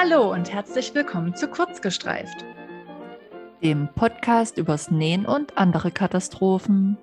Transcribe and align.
Hallo 0.00 0.32
und 0.32 0.52
herzlich 0.52 0.94
willkommen 0.94 1.34
zu 1.34 1.48
Kurzgestreift, 1.48 2.44
dem 3.64 3.92
Podcast 3.96 4.56
übers 4.56 4.92
Nähen 4.92 5.26
und 5.26 5.58
andere 5.58 5.90
Katastrophen. 5.90 6.96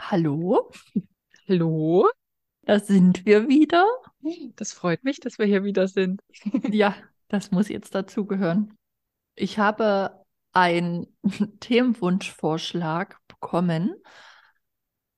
Hallo? 0.00 0.72
Hallo? 1.48 2.10
Da 2.62 2.80
sind 2.80 3.24
wir 3.24 3.46
wieder. 3.46 3.86
Das 4.56 4.72
freut 4.72 5.04
mich, 5.04 5.20
dass 5.20 5.38
wir 5.38 5.46
hier 5.46 5.62
wieder 5.62 5.86
sind. 5.86 6.22
ja, 6.72 6.96
das 7.28 7.52
muss 7.52 7.68
jetzt 7.68 7.94
dazugehören. 7.94 8.76
Ich 9.36 9.60
habe 9.60 10.24
einen 10.52 11.06
Themenwunschvorschlag 11.60 13.16
bekommen 13.28 13.94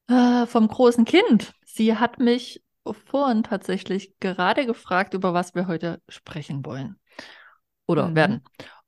äh, 0.09 0.45
vom 0.45 0.69
großen 0.69 1.07
Kind. 1.07 1.55
Sie 1.65 1.97
hat 1.97 2.19
mich 2.19 2.63
vorhin 2.85 3.43
tatsächlich 3.43 4.19
gerade 4.21 4.67
gefragt, 4.67 5.15
über 5.15 5.35
was 5.35 5.55
wir 5.55 5.67
heute 5.67 6.03
sprechen 6.09 6.65
wollen 6.65 6.99
oder 7.87 8.09
mhm. 8.09 8.17
werden. 8.17 8.45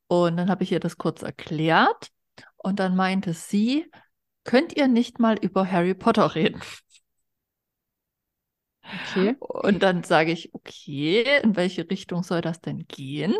Und 0.09 0.37
dann 0.37 0.51
habe 0.51 0.65
ich 0.65 0.73
ihr 0.73 0.81
das 0.81 0.99
kurz 0.99 1.23
erklärt 1.23 2.09
und 2.57 2.79
dann 2.79 2.97
meinte 2.97 3.35
sie, 3.35 3.91
könnt 4.45 4.77
ihr 4.77 4.89
nicht 4.89 5.19
mal 5.19 5.39
über 5.39 5.71
Harry 5.71 5.95
Potter 5.95 6.35
reden? 6.35 6.61
Okay. 8.83 9.37
Und 9.39 9.83
dann 9.83 10.03
sage 10.03 10.33
ich, 10.33 10.53
okay, 10.55 11.41
in 11.43 11.57
welche 11.57 11.89
Richtung 11.89 12.23
soll 12.23 12.41
das 12.41 12.61
denn 12.61 12.87
gehen? 12.89 13.35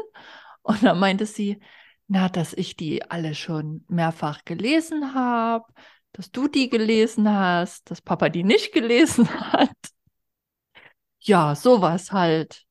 Und 0.63 0.83
dann 0.83 0.99
meinte 0.99 1.27
sie, 1.27 1.61
na, 2.07 2.29
dass 2.29 2.53
ich 2.53 2.77
die 2.77 3.11
alle 3.11 3.35
schon 3.35 3.85
mehrfach 3.89 4.45
gelesen 4.45 5.15
habe, 5.15 5.65
dass 6.13 6.31
du 6.31 6.47
die 6.47 6.69
gelesen 6.69 7.29
hast, 7.29 7.91
dass 7.91 8.01
Papa 8.01 8.29
die 8.29 8.45
nicht 8.45 8.73
gelesen 8.73 9.29
hat. 9.53 9.71
Ja, 11.25 11.55
sowas 11.55 12.13
halt. 12.13 12.65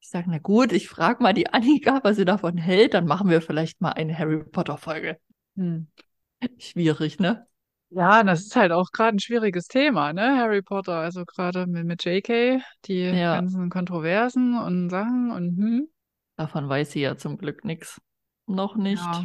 Ich 0.00 0.08
sage, 0.08 0.30
na 0.30 0.38
gut, 0.38 0.72
ich 0.72 0.88
frage 0.88 1.22
mal 1.22 1.32
die 1.32 1.52
Annika, 1.52 2.00
was 2.02 2.16
sie 2.16 2.24
davon 2.24 2.56
hält, 2.56 2.94
dann 2.94 3.04
machen 3.04 3.28
wir 3.28 3.42
vielleicht 3.42 3.80
mal 3.80 3.92
eine 3.92 4.16
Harry 4.16 4.44
Potter-Folge. 4.44 5.18
Hm. 5.56 5.88
Schwierig, 6.58 7.18
ne? 7.18 7.46
Ja, 7.90 8.22
das 8.22 8.42
ist 8.42 8.54
halt 8.54 8.70
auch 8.70 8.92
gerade 8.92 9.16
ein 9.16 9.20
schwieriges 9.20 9.66
Thema, 9.66 10.12
ne? 10.12 10.38
Harry 10.38 10.62
Potter, 10.62 10.94
also 10.94 11.24
gerade 11.24 11.66
mit, 11.66 11.84
mit 11.84 12.04
JK, 12.04 12.62
die 12.84 13.02
ja. 13.02 13.34
ganzen 13.34 13.68
Kontroversen 13.68 14.56
und 14.56 14.90
Sachen 14.90 15.32
und 15.32 15.56
hm. 15.56 15.88
Davon 16.36 16.68
weiß 16.68 16.92
sie 16.92 17.00
ja 17.00 17.16
zum 17.16 17.36
Glück 17.36 17.64
nichts. 17.64 18.00
Noch 18.46 18.76
nicht. 18.76 19.02
Ja. 19.02 19.24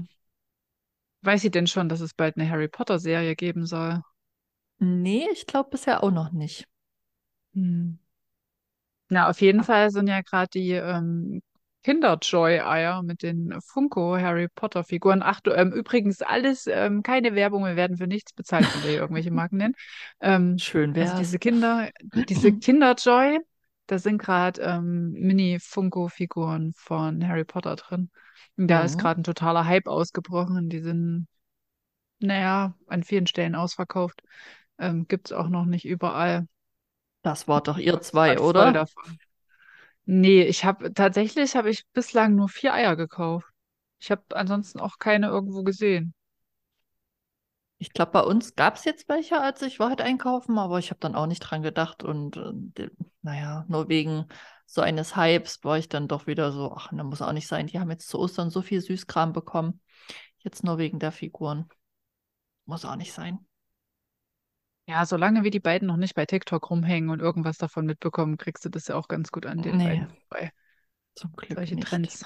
Weiß 1.21 1.41
sie 1.41 1.51
denn 1.51 1.67
schon, 1.67 1.87
dass 1.87 2.01
es 2.01 2.13
bald 2.13 2.37
eine 2.37 2.49
Harry 2.49 2.67
Potter-Serie 2.67 3.35
geben 3.35 3.65
soll? 3.65 4.01
Nee, 4.79 5.27
ich 5.31 5.45
glaube 5.45 5.69
bisher 5.69 6.03
auch 6.03 6.11
noch 6.11 6.31
nicht. 6.31 6.67
Hm. 7.53 7.99
Na, 9.09 9.29
auf 9.29 9.41
jeden 9.41 9.63
Fall 9.63 9.91
sind 9.91 10.07
ja 10.07 10.21
gerade 10.21 10.49
die 10.53 10.71
ähm, 10.71 11.41
Kinder-Joy-Eier 11.83 13.03
mit 13.03 13.21
den 13.21 13.53
Funko 13.61 14.17
Harry 14.17 14.47
Potter-Figuren. 14.47 15.21
Ach 15.23 15.39
du, 15.41 15.51
ähm, 15.51 15.71
übrigens 15.71 16.21
alles, 16.23 16.65
ähm, 16.67 17.03
keine 17.03 17.35
Werbung, 17.35 17.63
wir 17.63 17.75
werden 17.75 17.97
für 17.97 18.07
nichts 18.07 18.33
bezahlt, 18.33 18.65
wenn 18.73 18.89
wir 18.89 18.97
irgendwelche 18.99 19.29
Marken 19.31 19.57
nennen. 19.57 19.75
Ähm, 20.19 20.57
Schön 20.57 20.95
wäre 20.95 21.11
Also 21.11 21.19
diese 21.19 21.37
Kinder, 21.37 21.91
diese 22.01 22.51
Kinder-Joy, 22.53 23.39
da 23.85 23.99
sind 23.99 24.17
gerade 24.17 24.61
ähm, 24.63 25.11
Mini-Funko-Figuren 25.11 26.73
von 26.75 27.27
Harry 27.27 27.43
Potter 27.45 27.75
drin. 27.75 28.09
Da 28.57 28.83
ist 28.83 28.97
gerade 28.97 29.21
ein 29.21 29.23
totaler 29.23 29.65
Hype 29.65 29.85
ausgebrochen. 29.87 30.69
Die 30.69 30.79
sind, 30.79 31.27
naja, 32.19 32.75
an 32.87 33.03
vielen 33.03 33.27
Stellen 33.27 33.55
ausverkauft. 33.55 34.21
Ähm, 34.79 35.07
Gibt 35.07 35.27
es 35.27 35.33
auch 35.33 35.49
noch 35.49 35.65
nicht 35.65 35.85
überall. 35.85 36.47
Das 37.25 37.47
war 37.47 37.63
doch 37.63 37.79
ihr 37.79 37.99
zwei, 38.01 38.39
oder? 38.39 38.85
Nee, 40.05 40.43
ich 40.43 40.63
habe 40.63 40.93
tatsächlich 40.93 41.55
habe 41.55 41.71
ich 41.71 41.83
bislang 41.91 42.35
nur 42.35 42.49
vier 42.49 42.71
Eier 42.71 42.95
gekauft. 42.95 43.47
Ich 43.99 44.11
habe 44.11 44.21
ansonsten 44.29 44.79
auch 44.79 44.99
keine 44.99 45.29
irgendwo 45.29 45.63
gesehen. 45.63 46.13
Ich 47.79 47.93
glaube, 47.93 48.11
bei 48.11 48.21
uns 48.21 48.53
gab 48.53 48.75
es 48.75 48.85
jetzt 48.85 49.09
welche, 49.09 49.41
als 49.41 49.63
ich 49.63 49.79
war 49.79 49.89
halt 49.89 50.01
einkaufen, 50.01 50.59
aber 50.59 50.77
ich 50.77 50.91
habe 50.91 50.99
dann 50.99 51.15
auch 51.15 51.25
nicht 51.25 51.39
dran 51.39 51.63
gedacht 51.63 52.03
und 52.03 52.37
äh, 52.37 52.91
naja, 53.23 53.65
nur 53.69 53.89
wegen 53.89 54.27
so 54.67 54.81
eines 54.81 55.15
Hypes 55.15 55.63
war 55.63 55.79
ich 55.79 55.89
dann 55.89 56.07
doch 56.07 56.27
wieder 56.27 56.51
so, 56.51 56.75
ach, 56.77 56.89
da 56.91 57.03
muss 57.03 57.23
auch 57.23 57.33
nicht 57.33 57.47
sein. 57.47 57.65
Die 57.65 57.79
haben 57.79 57.89
jetzt 57.89 58.07
zu 58.07 58.19
Ostern 58.19 58.51
so 58.51 58.61
viel 58.61 58.81
Süßkram 58.81 59.33
bekommen. 59.33 59.81
Jetzt 60.37 60.63
nur 60.63 60.77
wegen 60.77 60.99
der 60.99 61.11
Figuren. 61.11 61.67
Muss 62.65 62.85
auch 62.85 62.97
nicht 62.97 63.13
sein. 63.13 63.47
Ja, 64.87 65.05
solange 65.05 65.43
wir 65.43 65.51
die 65.51 65.59
beiden 65.59 65.87
noch 65.87 65.97
nicht 65.97 66.13
bei 66.13 66.25
TikTok 66.25 66.69
rumhängen 66.69 67.09
und 67.09 67.19
irgendwas 67.19 67.57
davon 67.57 67.85
mitbekommen, 67.85 68.37
kriegst 68.37 68.65
du 68.65 68.69
das 68.69 68.87
ja 68.87 68.95
auch 68.95 69.07
ganz 69.07 69.31
gut 69.31 69.45
an 69.45 69.61
den 69.61 69.77
nee, 69.77 69.87
beiden 69.87 70.09
vorbei. 70.09 70.51
Zum 71.15 71.33
Glück 71.33 71.57
Solche 71.57 71.75
nicht. 71.75 71.87
Trends. 71.87 72.25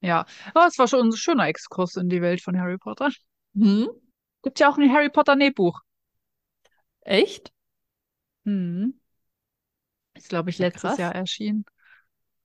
Ja, 0.00 0.26
aber 0.54 0.66
es 0.66 0.78
war 0.78 0.88
schon 0.88 1.08
ein 1.08 1.16
schöner 1.16 1.46
Exkurs 1.46 1.96
in 1.96 2.08
die 2.08 2.22
Welt 2.22 2.40
von 2.40 2.58
Harry 2.58 2.78
Potter. 2.78 3.10
Hm? 3.54 3.88
Gibt 4.42 4.60
ja 4.60 4.70
auch 4.70 4.78
ein 4.78 4.92
Harry 4.92 5.10
Potter 5.10 5.36
Nähbuch. 5.36 5.80
Echt? 7.00 7.52
Hm. 8.44 8.98
Ist, 10.14 10.28
glaube 10.28 10.50
ich, 10.50 10.58
letztes 10.58 10.82
krass. 10.82 10.98
Jahr 10.98 11.14
erschienen. 11.14 11.64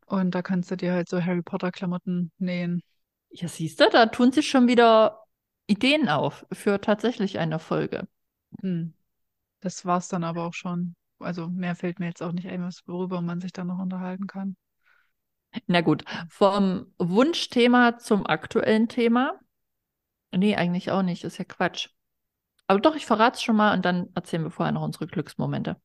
Und 0.06 0.36
da 0.36 0.42
kannst 0.42 0.70
du 0.70 0.76
dir 0.76 0.94
halt 0.94 1.10
so 1.10 1.24
Harry 1.24 1.42
Potter 1.42 1.72
Klamotten 1.72 2.32
nähen. 2.38 2.84
Ja, 3.30 3.48
siehst 3.48 3.80
du, 3.80 3.90
da 3.90 4.06
tun 4.08 4.32
sich 4.32 4.48
schon 4.48 4.68
wieder 4.68 5.24
Ideen 5.66 6.08
auf 6.10 6.46
für 6.52 6.80
tatsächlich 6.82 7.40
eine 7.40 7.58
Folge. 7.58 8.08
Hm. 8.62 8.94
Das 9.64 9.86
war 9.86 9.98
es 9.98 10.10
dann 10.10 10.26
aber 10.26 10.44
auch 10.44 10.54
schon. 10.54 10.94
Also 11.20 11.48
mehr 11.48 11.76
fällt 11.76 12.00
mir 12.00 12.08
jetzt 12.08 12.22
auch 12.22 12.34
nicht 12.34 12.50
ein, 12.50 12.70
worüber 12.86 13.22
man 13.22 13.40
sich 13.40 13.54
dann 13.54 13.68
noch 13.68 13.80
unterhalten 13.80 14.28
kann. 14.28 14.58
Na 15.68 15.80
gut, 15.80 16.04
vom 16.28 16.88
Wunschthema 16.98 17.98
zum 17.98 18.26
aktuellen 18.26 18.90
Thema. 18.90 19.40
Nee, 20.36 20.58
eigentlich 20.58 20.92
auch 20.92 21.02
nicht, 21.02 21.24
ist 21.24 21.38
ja 21.38 21.46
Quatsch. 21.46 21.90
Aber 22.68 22.82
doch, 22.82 22.96
ich 22.96 23.06
verrate 23.06 23.36
es 23.36 23.42
schon 23.42 23.56
mal 23.56 23.74
und 23.74 23.86
dann 23.86 24.10
erzählen 24.16 24.44
wir 24.44 24.52
vorher 24.52 24.74
noch 24.74 24.82
unsere 24.82 25.08
Glücksmomente. 25.08 25.80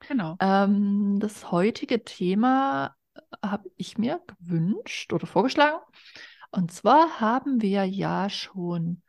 Genau. 0.00 0.36
Ähm, 0.40 1.18
das 1.20 1.50
heutige 1.50 2.04
Thema 2.04 2.96
habe 3.42 3.70
ich 3.76 3.96
mir 3.96 4.20
gewünscht 4.26 5.10
oder 5.14 5.26
vorgeschlagen. 5.26 5.78
Und 6.50 6.70
zwar 6.70 7.20
haben 7.20 7.62
wir 7.62 7.86
ja 7.86 8.28
schon 8.28 9.02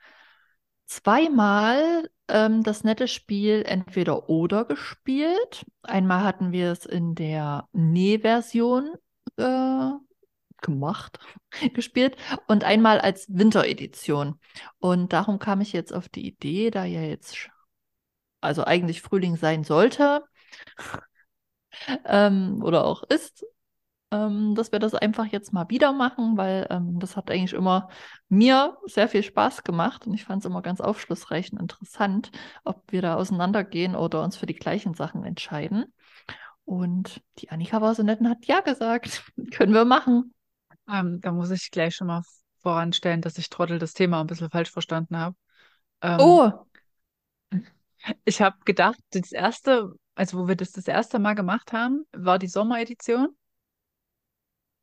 zweimal 0.85 2.09
ähm, 2.28 2.63
das 2.63 2.84
nette 2.84 3.07
Spiel 3.07 3.63
entweder 3.66 4.29
oder 4.29 4.66
gespielt. 4.66 5.66
Einmal 5.84 6.23
hatten 6.23 6.51
wir 6.51 6.72
es 6.72 6.85
in 6.85 7.16
der 7.16 7.68
Nähversion 7.73 8.96
äh, 9.38 9.91
gemacht, 10.62 11.19
gespielt 11.73 12.18
und 12.47 12.63
einmal 12.63 13.00
als 13.00 13.28
Winteredition. 13.29 14.40
Und 14.79 15.13
darum 15.13 15.40
kam 15.40 15.62
ich 15.62 15.73
jetzt 15.73 15.94
auf 15.94 16.09
die 16.09 16.28
Idee, 16.28 16.72
da 16.72 16.85
ja 16.85 17.02
jetzt 17.02 17.50
also 18.41 18.63
eigentlich 18.63 19.02
Frühling 19.02 19.38
sein 19.38 19.63
sollte 19.63 20.23
ähm, 22.06 22.62
oder 22.63 22.85
auch 22.85 23.03
ist, 23.03 23.46
ähm, 24.12 24.56
dass 24.56 24.72
wir 24.72 24.80
das 24.80 24.94
einfach 24.94 25.26
jetzt 25.26 25.54
mal 25.54 25.70
wieder 25.70 25.92
machen, 25.94 26.38
weil 26.38 26.68
ähm, 26.70 27.00
das 27.00 27.18
hat 27.18 27.32
eigentlich 27.32 27.54
immer 27.54 27.90
mir 28.30 28.78
sehr 28.86 29.08
viel 29.08 29.24
Spaß 29.24 29.64
gemacht 29.64 30.06
und 30.06 30.14
ich 30.14 30.26
fand 30.26 30.44
es 30.44 30.46
immer 30.46 30.62
ganz 30.62 30.82
aufschlussreich 30.82 31.52
und 31.52 31.60
interessant, 31.60 32.32
ob 32.64 32.84
wir 32.92 33.02
da 33.02 33.16
auseinandergehen 33.16 33.96
oder 33.96 34.24
uns 34.24 34.38
für 34.38 34.46
die 34.46 34.56
gleichen 34.56 34.94
Sachen 34.94 35.24
entscheiden. 35.24 35.94
Und 36.66 37.22
die 37.38 37.50
Annika 37.50 37.82
war 37.82 37.94
so 37.94 38.04
nett 38.04 38.20
und 38.20 38.30
hat 38.30 38.46
ja 38.46 38.62
gesagt, 38.62 39.24
können 39.52 39.74
wir 39.74 39.86
machen. 39.86 40.34
Ähm, 40.92 41.20
da 41.22 41.32
muss 41.32 41.52
ich 41.52 41.72
gleich 41.72 41.96
schon 41.96 42.08
mal 42.08 42.24
voranstellen, 42.60 43.22
dass 43.22 43.38
ich 43.38 43.50
Trottel 43.50 43.80
das 43.80 43.94
Thema 43.94 44.22
ein 44.22 44.28
bisschen 44.28 44.50
falsch 44.50 44.72
verstanden 44.72 45.18
habe. 45.18 45.36
Ähm, 46.02 46.20
oh! 46.20 46.52
Ich 48.24 48.41
habe 48.41 48.58
gedacht, 48.66 49.00
das 49.12 49.32
erste, 49.32 49.94
also 50.14 50.38
wo 50.38 50.47
wir 50.47 50.56
das 50.56 50.72
das 50.72 50.88
erste 50.88 51.18
Mal 51.18 51.34
gemacht 51.34 51.74
haben, 51.74 52.06
war 52.12 52.38
die 52.38 52.47
Sommeredition 52.47 53.35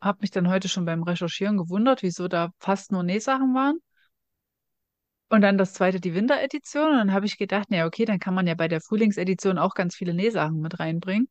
habe 0.02 0.18
mich 0.20 0.32
dann 0.32 0.48
heute 0.48 0.68
schon 0.68 0.84
beim 0.84 1.04
Recherchieren 1.04 1.56
gewundert, 1.56 2.02
wieso 2.02 2.26
da 2.28 2.50
fast 2.58 2.90
nur 2.90 3.04
Nähsachen 3.04 3.54
waren. 3.54 3.78
Und 5.30 5.40
dann 5.40 5.56
das 5.56 5.72
zweite, 5.72 6.00
die 6.00 6.14
Winteredition. 6.14 6.90
Und 6.90 6.96
dann 6.98 7.12
habe 7.12 7.24
ich 7.24 7.38
gedacht, 7.38 7.70
naja, 7.70 7.86
okay, 7.86 8.04
dann 8.04 8.18
kann 8.18 8.34
man 8.34 8.46
ja 8.46 8.54
bei 8.54 8.68
der 8.68 8.80
Frühlingsedition 8.80 9.58
auch 9.58 9.74
ganz 9.74 9.94
viele 9.94 10.12
Nähsachen 10.12 10.60
mit 10.60 10.78
reinbringen. 10.78 11.28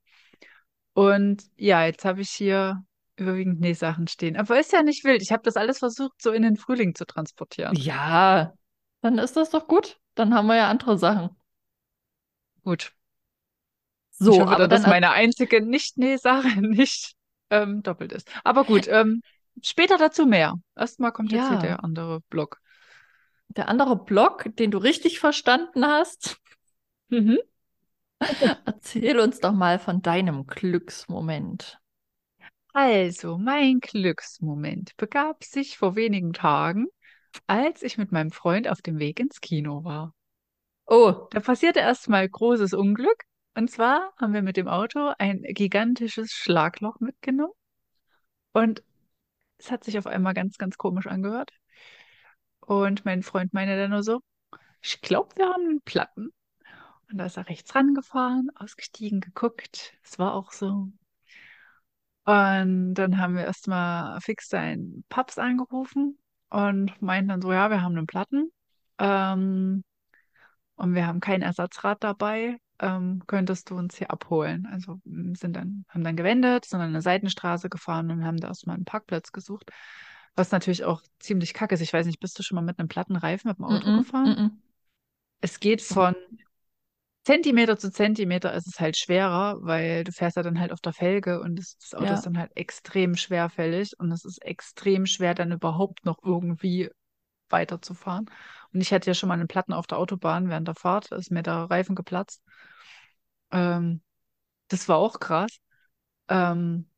Und 0.94 1.44
ja, 1.58 1.86
jetzt 1.86 2.06
habe 2.06 2.22
ich 2.22 2.30
hier 2.30 2.84
überwiegend 3.18 3.60
Nähsachen 3.60 4.08
stehen. 4.08 4.38
Aber 4.38 4.60
ist 4.60 4.72
ja 4.72 4.82
nicht 4.82 5.04
wild. 5.04 5.22
Ich 5.22 5.32
habe 5.32 5.44
das 5.44 5.58
alles 5.58 5.80
versucht, 5.80 6.20
so 6.22 6.32
in 6.32 6.42
den 6.42 6.56
Frühling 6.56 6.96
zu 6.96 7.06
transportieren. 7.06 7.76
Ja, 7.76 8.54
dann 9.02 9.18
ist 9.18 9.36
das 9.36 9.52
doch 9.52 9.68
gut. 9.68 10.00
Dann 10.16 10.34
haben 10.34 10.48
wir 10.48 10.56
ja 10.56 10.70
andere 10.70 10.98
Sachen. 10.98 11.30
Gut. 12.64 12.94
So, 14.12 14.32
ich 14.32 14.40
hoffe, 14.40 14.52
aber 14.52 14.68
dann, 14.68 14.82
dass 14.82 14.88
meine 14.88 15.12
einzige 15.12 15.62
Nicht-Nähsache 15.62 16.62
nicht 16.62 17.16
ähm, 17.52 17.84
doppelt 17.84 18.12
ist. 18.14 18.30
Aber 18.44 18.64
gut, 18.66 18.88
ähm, 18.88 19.22
später 19.62 19.98
dazu 19.98 20.26
mehr. 20.26 20.56
Erstmal 20.76 21.12
kommt 21.12 21.32
jetzt 21.32 21.48
hier 21.50 21.58
der 21.58 21.84
andere 21.84 22.22
Block. 22.30 22.60
Der 23.50 23.68
andere 23.70 23.98
Block, 24.04 24.46
den 24.58 24.72
du 24.72 24.78
richtig 24.80 25.20
verstanden 25.20 25.86
hast. 25.86 26.38
Mhm. 27.10 27.38
Erzähl 28.66 29.20
uns 29.20 29.40
doch 29.40 29.52
mal 29.54 29.80
von 29.80 30.02
deinem 30.02 30.46
Glücksmoment. 30.48 31.80
Also, 32.74 33.38
mein 33.38 33.80
Glücksmoment 33.80 34.96
begab 34.98 35.44
sich 35.44 35.78
vor 35.78 35.96
wenigen 35.96 36.34
Tagen, 36.34 36.88
als 37.48 37.84
ich 37.84 37.98
mit 37.98 38.12
meinem 38.12 38.32
Freund 38.32 38.68
auf 38.68 38.82
dem 38.82 39.00
Weg 39.00 39.20
ins 39.20 39.42
Kino 39.42 39.84
war. 39.84 40.14
Oh, 40.86 41.28
Da 41.32 41.40
passierte 41.40 41.80
erstmal 41.80 42.30
großes 42.30 42.74
Unglück. 42.74 43.24
Und 43.56 43.70
zwar 43.70 44.14
haben 44.18 44.34
wir 44.34 44.42
mit 44.42 44.58
dem 44.58 44.68
Auto 44.68 45.14
ein 45.18 45.42
gigantisches 45.44 46.32
Schlagloch 46.32 47.00
mitgenommen. 47.00 47.54
Und 48.54 48.84
es 49.58 49.72
hat 49.72 49.84
sich 49.84 49.98
auf 49.98 50.08
einmal 50.08 50.34
ganz, 50.34 50.58
ganz 50.58 50.78
komisch 50.78 51.08
angehört. 51.08 51.52
Und 52.62 53.06
mein 53.06 53.24
Freund 53.24 53.54
meinte 53.54 53.78
dann 53.78 53.92
nur 53.92 54.04
so, 54.04 54.22
ich 54.82 55.02
glaube, 55.02 55.36
wir 55.36 55.48
haben 55.50 55.64
einen 55.66 55.82
Platten. 55.82 56.32
Und 57.12 57.18
da 57.18 57.26
ist 57.26 57.38
er 57.38 57.50
rechts 57.50 57.76
rangefahren, 57.76 58.50
ausgestiegen, 58.56 59.20
geguckt. 59.22 59.94
Es 60.04 60.18
war 60.18 60.34
auch 60.34 60.52
so. 60.52 60.88
Und 62.24 62.94
dann 62.96 63.18
haben 63.18 63.36
wir 63.36 63.46
erstmal 63.46 64.20
fix 64.22 64.48
seinen 64.50 65.04
Paps 65.10 65.38
angerufen 65.38 66.18
und 66.50 67.02
meinten 67.02 67.30
dann 67.30 67.42
so, 67.42 67.52
ja, 67.52 67.70
wir 67.70 67.82
haben 67.82 67.98
einen 67.98 68.08
Platten. 68.08 68.52
Ähm, 69.00 69.84
und 70.76 70.96
wir 70.96 71.08
haben 71.08 71.20
kein 71.20 71.42
Ersatzrad 71.42 72.04
dabei. 72.04 72.58
Ähm, 72.82 73.22
könntest 73.28 73.70
du 73.70 73.78
uns 73.78 73.96
hier 73.96 74.10
abholen? 74.10 74.68
Also 74.72 75.00
sind 75.06 75.56
dann, 75.56 75.86
haben 75.88 76.04
dann 76.04 76.16
gewendet, 76.16 76.66
sind 76.66 76.82
an 76.82 76.90
eine 76.90 77.02
Seitenstraße 77.02 77.70
gefahren 77.70 78.10
und 78.10 78.26
haben 78.26 78.38
da 78.38 78.48
erstmal 78.48 78.76
einen 78.76 78.86
Parkplatz 78.86 79.32
gesucht. 79.32 79.70
Was 80.36 80.52
natürlich 80.52 80.84
auch 80.84 81.02
ziemlich 81.20 81.54
kacke 81.54 81.76
ist. 81.76 81.82
Ich 81.82 81.94
weiß 81.94 82.06
nicht, 82.08 82.20
bist 82.20 82.40
du 82.40 82.44
schon 82.44 82.56
mal 82.56 82.62
mit 82.62 82.80
einem 82.80 82.88
platten 82.88 83.16
Reifen 83.16 83.50
mit 83.50 83.60
dem 83.60 83.66
Auto 83.66 83.88
mm 83.88 83.94
-mm, 83.94 83.98
gefahren? 84.00 84.30
mm 84.30 84.62
Es 85.42 85.60
geht 85.60 85.82
von 85.82 86.16
Zentimeter 87.24 87.78
zu 87.78 87.92
Zentimeter 87.92 88.54
ist 88.54 88.68
es 88.68 88.80
halt 88.80 88.98
schwerer, 88.98 89.58
weil 89.62 90.04
du 90.04 90.12
fährst 90.12 90.38
ja 90.38 90.44
dann 90.44 90.60
halt 90.60 90.72
auf 90.72 90.82
der 90.82 90.94
Felge 90.94 91.40
und 91.40 91.60
das, 91.60 91.78
das 91.78 91.94
Auto 91.94 92.14
ist 92.14 92.26
ja. 92.26 92.32
dann 92.32 92.40
halt 92.40 92.52
extrem 92.56 93.16
schwerfällig 93.16 93.94
und 94.00 94.12
es 94.12 94.26
ist 94.26 94.44
extrem 94.44 95.06
schwer, 95.06 95.36
dann 95.36 95.52
überhaupt 95.52 96.04
noch 96.04 96.18
irgendwie 96.24 96.90
weiterzufahren. 97.50 98.28
Und 98.74 98.82
ich 98.82 98.92
hatte 98.92 99.08
ja 99.10 99.14
schon 99.14 99.30
mal 99.30 99.36
einen 99.36 99.48
Platten 99.48 99.74
auf 99.74 99.86
der 99.86 100.00
Autobahn 100.00 100.50
während 100.50 100.68
der 100.68 100.76
Fahrt, 100.76 101.12
da 101.12 101.18
ist 101.18 101.32
mir 101.32 101.44
der 101.44 101.70
Reifen 101.70 101.96
geplatzt. 101.96 102.42
Ähm, 103.52 104.02
das 104.70 104.90
war 104.90 104.98
auch 104.98 105.20
krass. 105.22 105.58
Ähm, 106.30 106.90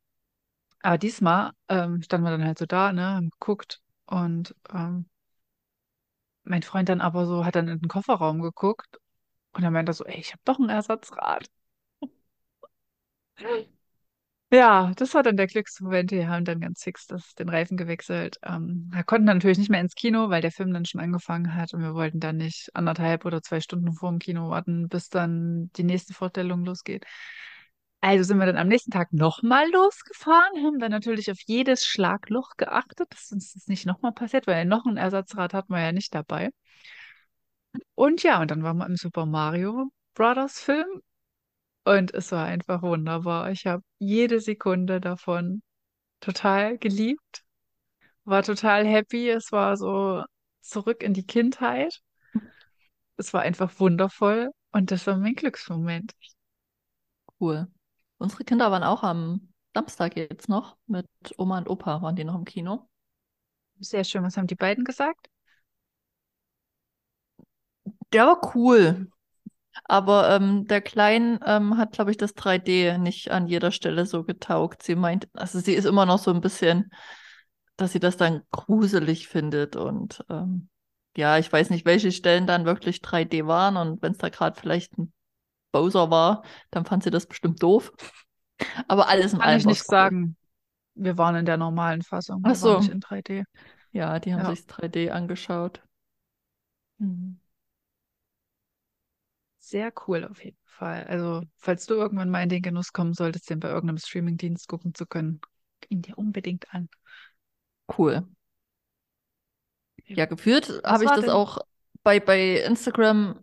aber 0.81 0.97
diesmal 1.00 1.53
ähm, 1.69 2.01
standen 2.03 2.25
wir 2.27 2.31
dann 2.31 2.45
halt 2.45 2.59
so 2.59 2.65
da, 2.67 2.94
ne, 2.94 3.03
haben 3.15 3.31
geguckt 3.31 3.81
und 4.07 4.55
ähm, 4.73 5.07
mein 6.45 6.63
Freund 6.63 6.88
dann 6.89 7.01
aber 7.01 7.25
so 7.25 7.44
hat 7.45 7.55
dann 7.55 7.67
in 7.67 7.79
den 7.79 7.89
Kofferraum 7.89 8.41
geguckt 8.41 8.97
und 9.53 9.63
er 9.63 9.71
meinte 9.71 9.94
so, 9.94 10.05
ey, 10.05 10.19
ich 10.19 10.33
habe 10.33 10.41
doch 10.45 10.59
ein 10.59 10.69
Ersatzrad. 10.69 11.47
Ja, 14.53 14.91
das 14.97 15.15
war 15.15 15.23
dann 15.23 15.35
der 15.35 15.47
Glücksmoment. 15.47 16.11
Wir 16.11 16.27
haben 16.29 16.45
dann 16.45 16.59
ganz 16.59 16.83
fix 16.83 17.07
das, 17.07 17.33
den 17.33 17.50
Reifen 17.50 17.75
gewechselt. 17.75 18.38
Ähm, 18.44 18.88
wir 18.94 19.03
konnten 19.03 19.25
dann 19.25 19.38
natürlich 19.38 19.57
nicht 19.57 19.71
mehr 19.71 19.81
ins 19.81 19.95
Kino, 19.95 20.29
weil 20.29 20.44
der 20.44 20.51
Film 20.51 20.71
dann 20.71 20.85
schon 20.85 21.01
angefangen 21.01 21.55
hat 21.55 21.73
und 21.73 21.81
wir 21.81 21.95
wollten 21.95 22.19
dann 22.19 22.38
nicht 22.38 22.69
anderthalb 22.75 23.25
oder 23.25 23.41
zwei 23.41 23.61
Stunden 23.61 23.94
vor 23.94 24.11
dem 24.11 24.19
Kino 24.19 24.51
warten, 24.51 24.89
bis 24.89 25.09
dann 25.09 25.71
die 25.75 25.83
nächste 25.83 26.13
Vorstellung 26.13 26.65
losgeht. 26.65 27.03
Also 28.01 28.25
sind 28.25 28.38
wir 28.38 28.45
dann 28.45 28.57
am 28.57 28.67
nächsten 28.67 28.91
Tag 28.91 29.11
nochmal 29.11 29.71
losgefahren, 29.71 30.63
haben 30.63 30.77
dann 30.77 30.91
natürlich 30.91 31.31
auf 31.31 31.39
jedes 31.47 31.83
Schlagloch 31.88 32.51
geachtet, 32.55 33.07
dass 33.11 33.31
uns 33.31 33.53
das 33.53 33.67
nicht 33.67 33.88
nochmal 33.88 34.11
passiert, 34.11 34.45
weil 34.45 34.65
noch 34.65 34.85
ein 34.85 34.97
Ersatzrad 34.97 35.55
hatten 35.55 35.73
wir 35.73 35.81
ja 35.81 35.91
nicht 35.94 36.13
dabei. 36.13 36.51
Und 37.95 38.21
ja, 38.21 38.39
und 38.39 38.51
dann 38.51 38.61
waren 38.61 38.77
wir 38.77 38.85
im 38.85 38.97
Super 38.97 39.25
Mario 39.25 39.89
Brothers 40.13 40.59
Film 40.59 41.01
und 41.85 42.13
es 42.13 42.31
war 42.31 42.45
einfach 42.45 42.81
wunderbar. 42.81 43.51
Ich 43.51 43.65
habe 43.65 43.83
jede 44.00 44.39
Sekunde 44.39 45.01
davon 45.01 45.62
total 46.19 46.77
geliebt, 46.77 47.44
war 48.25 48.44
total 48.44 48.85
happy. 48.85 49.30
Es 49.30 49.51
war 49.51 49.77
so 49.77 50.24
zurück 50.62 51.03
in 51.03 51.13
die 51.13 51.25
Kindheit. 51.25 52.01
Es 53.18 53.33
war 53.33 53.41
einfach 53.41 53.80
wundervoll 53.80 54.51
und 54.71 54.91
das 54.91 55.06
war 55.07 55.18
mein 55.18 55.35
Glücksmoment. 55.35 56.13
Cool. 57.39 57.68
Unsere 58.18 58.44
Kinder 58.45 58.71
waren 58.71 58.83
auch 58.83 59.03
am 59.03 59.53
Samstag 59.74 60.15
jetzt 60.15 60.50
noch 60.50 60.77
mit 60.88 61.06
Oma 61.38 61.57
und 61.57 61.69
Opa, 61.69 62.01
waren 62.01 62.15
die 62.15 62.24
noch 62.24 62.36
im 62.36 62.45
Kino. 62.45 62.89
Sehr 63.79 64.03
schön. 64.03 64.24
Was 64.24 64.38
haben 64.38 64.47
die 64.47 64.56
beiden 64.56 64.86
gesagt? 64.86 65.29
Der 68.13 68.27
war 68.27 68.56
cool. 68.56 69.07
Aber 69.85 70.29
ähm, 70.35 70.65
der 70.67 70.81
Klein 70.81 71.39
ähm, 71.45 71.77
hat, 71.77 71.93
glaube 71.93 72.11
ich, 72.11 72.17
das 72.17 72.33
3D 72.35 72.97
nicht 72.97 73.31
an 73.31 73.47
jeder 73.47 73.71
Stelle 73.71 74.05
so 74.05 74.23
getaugt. 74.23 74.83
Sie 74.83 74.95
meint, 74.95 75.27
also 75.33 75.59
sie 75.59 75.73
ist 75.73 75.85
immer 75.85 76.05
noch 76.05 76.19
so 76.19 76.31
ein 76.31 76.41
bisschen, 76.41 76.91
dass 77.77 77.93
sie 77.93 77.99
das 77.99 78.17
dann 78.17 78.43
gruselig 78.51 79.27
findet. 79.27 79.75
Und 79.75 80.23
ähm, 80.29 80.69
ja, 81.17 81.37
ich 81.39 81.51
weiß 81.51 81.69
nicht, 81.71 81.85
welche 81.85 82.11
Stellen 82.11 82.47
dann 82.47 82.65
wirklich 82.65 83.01
3D 83.01 83.47
waren. 83.47 83.77
Und 83.77 84.01
wenn 84.01 84.13
es 84.13 84.19
da 84.19 84.29
gerade 84.29 84.59
vielleicht 84.59 84.97
ein 84.97 85.13
Bowser 85.71 86.11
war, 86.11 86.43
dann 86.71 86.85
fand 86.85 87.03
sie 87.03 87.11
das 87.11 87.27
bestimmt 87.27 87.63
doof. 87.63 87.93
Aber 88.87 89.09
alles 89.09 89.33
in 89.33 89.41
Kann 89.41 89.41
allem 89.41 89.57
ich 89.57 89.65
nicht 89.65 89.85
cool. 89.89 89.89
sagen. 89.89 90.35
Wir 90.95 91.17
waren 91.17 91.35
in 91.35 91.45
der 91.45 91.57
normalen 91.57 92.01
Fassung. 92.03 92.43
Ach 92.43 92.55
Wir 92.61 92.69
nicht 92.69 92.87
so. 92.87 92.89
in 92.89 92.99
3D. 93.01 93.43
Ja, 93.91 94.19
die 94.19 94.33
haben 94.33 94.43
Ja. 94.43 94.45
sich 94.45 94.67
3D 94.67 95.11
angeschaut. 95.11 95.83
Mhm. 96.99 97.37
Sehr 99.65 99.94
cool 100.07 100.25
auf 100.30 100.44
jeden 100.44 100.57
Fall. 100.65 101.06
Also, 101.06 101.42
falls 101.56 101.86
du 101.86 101.94
irgendwann 101.94 102.30
mal 102.30 102.44
in 102.44 102.50
den 102.50 102.62
Genuss 102.62 102.92
kommen 102.92 103.13
solltest, 103.13 103.50
den 103.50 103.62
bei 103.62 103.69
irgendeinem 103.69 103.98
Streamingdienst 103.98 104.68
gucken 104.68 104.94
zu 104.94 105.06
können, 105.06 105.39
ihn 105.88 106.01
dir 106.01 106.18
unbedingt 106.18 106.74
an. 106.74 106.89
Cool. 107.98 108.27
Ja, 110.06 110.25
geführt 110.25 110.81
habe 110.83 111.06
ich 111.06 111.10
das 111.10 111.21
denn? 111.21 111.30
auch 111.30 111.60
bei, 112.04 112.19
bei 112.19 112.57
Instagram 112.57 113.39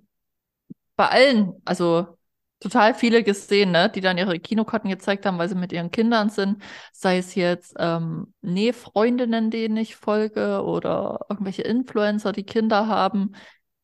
bei 0.94 1.08
allen, 1.08 1.54
also 1.64 2.18
total 2.60 2.92
viele 2.94 3.22
gesehen, 3.22 3.70
ne, 3.70 3.88
die 3.88 4.02
dann 4.02 4.18
ihre 4.18 4.38
Kinokarten 4.38 4.90
gezeigt 4.90 5.24
haben, 5.24 5.38
weil 5.38 5.48
sie 5.48 5.54
mit 5.54 5.72
ihren 5.72 5.90
Kindern 5.90 6.28
sind. 6.28 6.62
Sei 6.92 7.16
es 7.16 7.34
jetzt 7.34 7.74
ähm, 7.78 8.34
Nähfreundinnen, 8.42 9.50
denen 9.50 9.78
ich 9.78 9.96
folge, 9.96 10.62
oder 10.62 11.20
irgendwelche 11.30 11.62
Influencer, 11.62 12.32
die 12.32 12.44
Kinder 12.44 12.88
haben. 12.88 13.32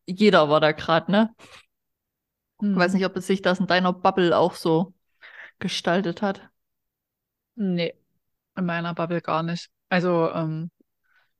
Jeder 0.04 0.50
war 0.50 0.60
da 0.60 0.72
gerade, 0.72 1.10
ne? 1.10 1.34
Ich 2.60 2.76
weiß 2.76 2.92
Hm. 2.92 2.98
nicht, 2.98 3.06
ob 3.06 3.16
es 3.16 3.26
sich 3.26 3.42
das 3.42 3.60
in 3.60 3.66
deiner 3.66 3.92
Bubble 3.92 4.36
auch 4.36 4.54
so 4.54 4.94
gestaltet 5.60 6.22
hat. 6.22 6.50
Nee, 7.54 7.94
in 8.56 8.66
meiner 8.66 8.94
Bubble 8.94 9.20
gar 9.22 9.42
nicht. 9.42 9.70
Also, 9.88 10.30
ähm, 10.32 10.70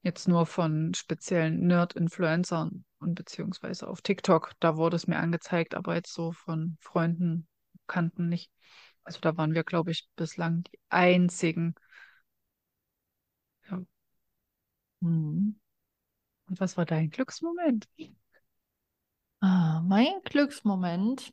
jetzt 0.02 0.29
nur 0.29 0.47
von 0.47 0.95
speziellen 0.95 1.67
Nerd-Influencern 1.67 2.85
und 3.00 3.14
beziehungsweise 3.14 3.88
auf 3.88 4.02
TikTok, 4.02 4.52
da 4.61 4.76
wurde 4.76 4.97
es 4.97 5.07
mir 5.07 5.19
angezeigt, 5.19 5.75
aber 5.75 5.95
jetzt 5.97 6.14
so 6.14 6.33
von 6.33 6.79
Freunden, 6.81 7.49
Bekannten 7.87 8.29
nicht. 8.29 8.50
Also 9.05 9.21
da 9.21 9.37
waren 9.37 9.55
wir, 9.55 9.64
glaube 9.64 9.93
ich, 9.93 10.09
bislang 10.17 10.64
die 10.64 10.81
einzigen. 10.90 11.75
Ja. 13.71 13.81
Hm. 15.02 15.57
Und 16.49 16.61
was 16.61 16.76
war 16.76 16.87
dein 16.87 17.11
Glücksmoment? 17.11 17.88
Ah, 19.47 19.81
mein 19.85 20.21
Glücksmoment 20.25 21.33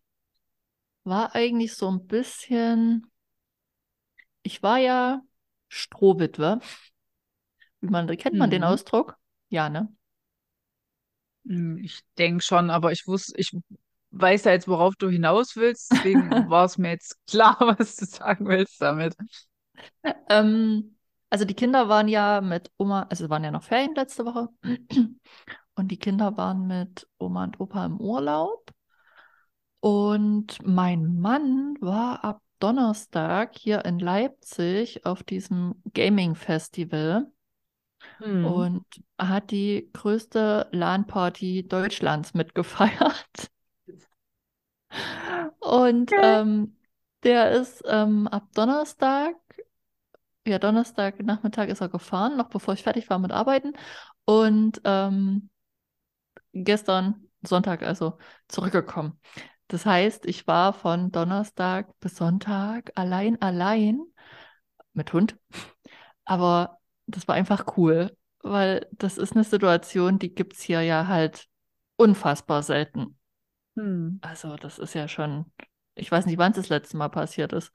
war 1.05 1.33
eigentlich 1.35 1.75
so 1.75 1.89
ein 1.89 2.07
bisschen, 2.07 3.09
ich 4.43 4.63
war 4.63 4.77
ja 4.77 5.21
Strohwitwe. 5.69 6.59
Wie 7.81 7.87
man, 7.89 8.07
kennt 8.17 8.39
man 8.39 8.49
den 8.49 8.63
Mhm. 8.63 8.63
Ausdruck? 8.63 9.17
Ja, 9.49 9.69
ne? 9.69 9.93
Hm, 11.45 11.77
Ich 11.83 12.01
denke 12.17 12.43
schon, 12.43 12.69
aber 12.69 12.91
ich 12.91 13.07
wusste, 13.07 13.33
ich 13.37 13.51
weiß 14.11 14.45
ja 14.45 14.51
jetzt, 14.51 14.67
worauf 14.67 14.95
du 14.95 15.09
hinaus 15.09 15.55
willst, 15.55 15.91
deswegen 15.97 16.47
war 16.49 16.65
es 16.65 16.77
mir 16.77 16.91
jetzt 16.91 17.17
klar, 17.27 17.57
was 17.79 17.95
du 17.97 18.05
sagen 18.05 18.47
willst 18.47 18.81
damit. 18.81 19.15
Ähm, 20.29 20.95
also 21.29 21.45
die 21.45 21.53
Kinder 21.55 21.89
waren 21.89 22.07
ja 22.07 22.41
mit 22.41 22.71
Oma, 22.77 23.03
also 23.09 23.29
waren 23.29 23.43
ja 23.43 23.51
noch 23.51 23.63
Ferien 23.63 23.95
letzte 23.95 24.25
Woche. 24.25 24.49
Und 25.75 25.89
die 25.89 25.97
Kinder 25.97 26.37
waren 26.37 26.67
mit 26.67 27.07
Oma 27.17 27.45
und 27.45 27.59
Opa 27.59 27.85
im 27.85 27.99
Urlaub. 27.99 28.71
Und 29.79 30.65
mein 30.65 31.19
Mann 31.19 31.75
war 31.81 32.23
ab 32.23 32.41
Donnerstag 32.59 33.57
hier 33.57 33.83
in 33.85 33.99
Leipzig 33.99 35.05
auf 35.05 35.23
diesem 35.23 35.81
Gaming-Festival 35.93 37.27
Hm. 38.19 38.45
und 38.45 38.85
hat 39.17 39.51
die 39.51 39.89
größte 39.93 40.67
LAN-Party 40.71 41.67
Deutschlands 41.67 42.33
mitgefeiert. 42.33 43.49
Und 45.59 46.11
ähm, 46.21 46.75
der 47.23 47.51
ist 47.51 47.83
ähm, 47.87 48.27
ab 48.27 48.47
Donnerstag, 48.53 49.35
ja, 50.45 50.59
Donnerstag 50.59 51.19
Nachmittag 51.23 51.69
ist 51.69 51.81
er 51.81 51.89
gefahren, 51.89 52.37
noch 52.37 52.49
bevor 52.49 52.73
ich 52.73 52.83
fertig 52.83 53.09
war 53.09 53.17
mit 53.19 53.31
Arbeiten. 53.31 53.73
Und 54.25 54.81
ähm, 54.83 55.49
gestern, 56.53 57.27
Sonntag 57.41 57.83
also, 57.83 58.17
zurückgekommen. 58.47 59.19
Das 59.67 59.85
heißt, 59.85 60.25
ich 60.25 60.47
war 60.47 60.73
von 60.73 61.11
Donnerstag 61.11 61.99
bis 61.99 62.15
Sonntag 62.15 62.91
allein, 62.95 63.41
allein 63.41 64.01
mit 64.93 65.11
Hund. 65.13 65.37
Aber 66.25 66.79
das 67.07 67.27
war 67.27 67.35
einfach 67.35 67.77
cool, 67.77 68.15
weil 68.41 68.87
das 68.91 69.17
ist 69.17 69.33
eine 69.33 69.43
Situation, 69.43 70.19
die 70.19 70.33
gibt 70.33 70.53
es 70.53 70.61
hier 70.61 70.81
ja 70.81 71.07
halt 71.07 71.47
unfassbar 71.95 72.63
selten. 72.63 73.17
Hm. 73.75 74.19
Also 74.21 74.55
das 74.55 74.79
ist 74.79 74.93
ja 74.93 75.07
schon, 75.07 75.51
ich 75.95 76.11
weiß 76.11 76.25
nicht, 76.25 76.37
wann 76.37 76.51
es 76.51 76.57
das 76.57 76.69
letzte 76.69 76.97
Mal 76.97 77.09
passiert 77.09 77.53
ist. 77.53 77.71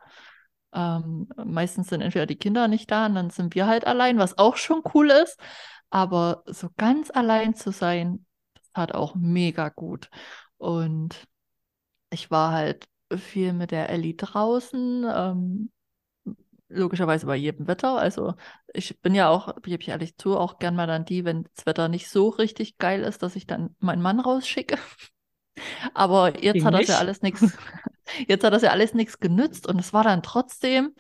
Ähm, 0.72 1.28
meistens 1.36 1.88
sind 1.88 2.02
entweder 2.02 2.26
die 2.26 2.36
Kinder 2.36 2.68
nicht 2.68 2.90
da 2.90 3.06
und 3.06 3.14
dann 3.14 3.30
sind 3.30 3.54
wir 3.54 3.66
halt 3.66 3.86
allein, 3.86 4.18
was 4.18 4.38
auch 4.38 4.56
schon 4.56 4.82
cool 4.94 5.10
ist. 5.10 5.38
Aber 5.90 6.42
so 6.46 6.68
ganz 6.76 7.10
allein 7.10 7.54
zu 7.54 7.72
sein, 7.72 8.26
tat 8.78 8.94
auch 8.94 9.14
mega 9.14 9.68
gut. 9.68 10.08
Und 10.56 11.26
ich 12.10 12.30
war 12.30 12.52
halt 12.52 12.88
viel 13.16 13.52
mit 13.52 13.70
der 13.70 13.88
Ellie 13.90 14.14
draußen, 14.14 15.04
ähm, 15.08 15.70
logischerweise 16.68 17.26
bei 17.26 17.36
jedem 17.36 17.66
Wetter. 17.66 17.98
Also 17.98 18.34
ich 18.72 19.00
bin 19.00 19.14
ja 19.14 19.28
auch, 19.28 19.62
gebe 19.62 19.82
ich 19.82 19.88
ehrlich 19.88 20.16
zu, 20.16 20.36
auch 20.36 20.58
gern 20.58 20.76
mal 20.76 20.86
dann 20.86 21.04
die, 21.04 21.24
wenn 21.24 21.44
das 21.54 21.66
Wetter 21.66 21.88
nicht 21.88 22.08
so 22.08 22.28
richtig 22.28 22.78
geil 22.78 23.02
ist, 23.02 23.22
dass 23.22 23.36
ich 23.36 23.46
dann 23.46 23.74
meinen 23.80 24.02
Mann 24.02 24.20
rausschicke. 24.20 24.78
Aber 25.94 26.42
jetzt 26.42 26.54
Ging 26.54 26.64
hat 26.64 26.74
das 26.74 26.86
ja 26.86 26.98
alles 26.98 27.22
nichts, 27.22 27.56
jetzt 28.28 28.44
hat 28.44 28.52
das 28.52 28.62
ja 28.62 28.70
alles 28.70 28.94
nichts 28.94 29.18
genützt 29.18 29.66
und 29.66 29.80
es 29.80 29.92
war 29.92 30.04
dann 30.04 30.22
trotzdem, 30.22 30.94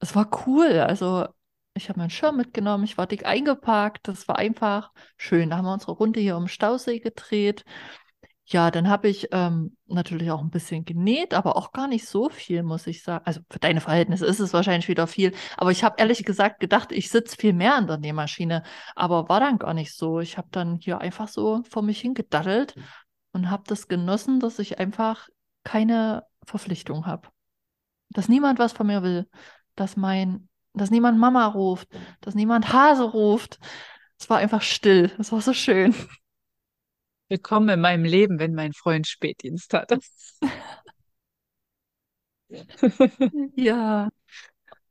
es 0.00 0.16
war 0.16 0.46
cool. 0.46 0.80
Also 0.80 1.28
ich 1.74 1.88
habe 1.88 1.98
meinen 1.98 2.10
Schirm 2.10 2.36
mitgenommen, 2.36 2.84
ich 2.84 2.98
war 2.98 3.06
dick 3.06 3.26
eingepackt, 3.26 4.08
das 4.08 4.28
war 4.28 4.36
einfach 4.38 4.92
schön. 5.16 5.50
Da 5.50 5.56
haben 5.56 5.64
wir 5.64 5.72
unsere 5.72 5.92
Runde 5.92 6.20
hier 6.20 6.36
um 6.36 6.48
Stausee 6.48 7.00
gedreht. 7.00 7.64
Ja, 8.46 8.70
dann 8.70 8.88
habe 8.88 9.08
ich 9.08 9.28
ähm, 9.32 9.76
natürlich 9.86 10.30
auch 10.30 10.42
ein 10.42 10.50
bisschen 10.50 10.84
genäht, 10.84 11.32
aber 11.32 11.56
auch 11.56 11.72
gar 11.72 11.88
nicht 11.88 12.06
so 12.06 12.28
viel, 12.28 12.62
muss 12.62 12.86
ich 12.86 13.02
sagen. 13.02 13.24
Also 13.24 13.40
für 13.48 13.60
deine 13.60 13.80
Verhältnisse 13.80 14.26
ist 14.26 14.40
es 14.40 14.52
wahrscheinlich 14.52 14.88
wieder 14.88 15.06
viel. 15.06 15.32
Aber 15.56 15.70
ich 15.70 15.84
habe 15.84 15.96
ehrlich 15.98 16.24
gesagt 16.24 16.60
gedacht, 16.60 16.92
ich 16.92 17.08
sitze 17.08 17.36
viel 17.36 17.52
mehr 17.52 17.76
an 17.76 17.86
der 17.86 17.98
Nähmaschine. 17.98 18.62
Aber 18.94 19.28
war 19.28 19.40
dann 19.40 19.58
gar 19.58 19.74
nicht 19.74 19.94
so. 19.96 20.20
Ich 20.20 20.36
habe 20.36 20.48
dann 20.50 20.76
hier 20.76 20.98
einfach 21.00 21.28
so 21.28 21.62
vor 21.70 21.82
mich 21.82 22.00
hingedaddelt 22.00 22.74
und 23.32 23.48
habe 23.48 23.62
das 23.66 23.88
genossen, 23.88 24.40
dass 24.40 24.58
ich 24.58 24.78
einfach 24.78 25.28
keine 25.64 26.24
Verpflichtung 26.44 27.06
habe. 27.06 27.28
Dass 28.10 28.28
niemand 28.28 28.58
was 28.58 28.72
von 28.72 28.88
mir 28.88 29.02
will. 29.02 29.28
Dass 29.76 29.96
mein, 29.96 30.48
dass 30.74 30.90
niemand 30.90 31.18
Mama 31.18 31.46
ruft, 31.46 31.88
dass 32.20 32.34
niemand 32.34 32.72
Hase 32.72 33.04
ruft. 33.04 33.58
Es 34.18 34.30
war 34.30 34.38
einfach 34.38 34.62
still. 34.62 35.12
Es 35.18 35.32
war 35.32 35.40
so 35.40 35.52
schön. 35.54 35.94
Willkommen 37.28 37.68
in 37.70 37.80
meinem 37.80 38.04
Leben, 38.04 38.38
wenn 38.38 38.54
mein 38.54 38.72
Freund 38.74 39.08
Spätdienst 39.08 39.74
hat. 39.74 39.90
Ja. 43.56 44.08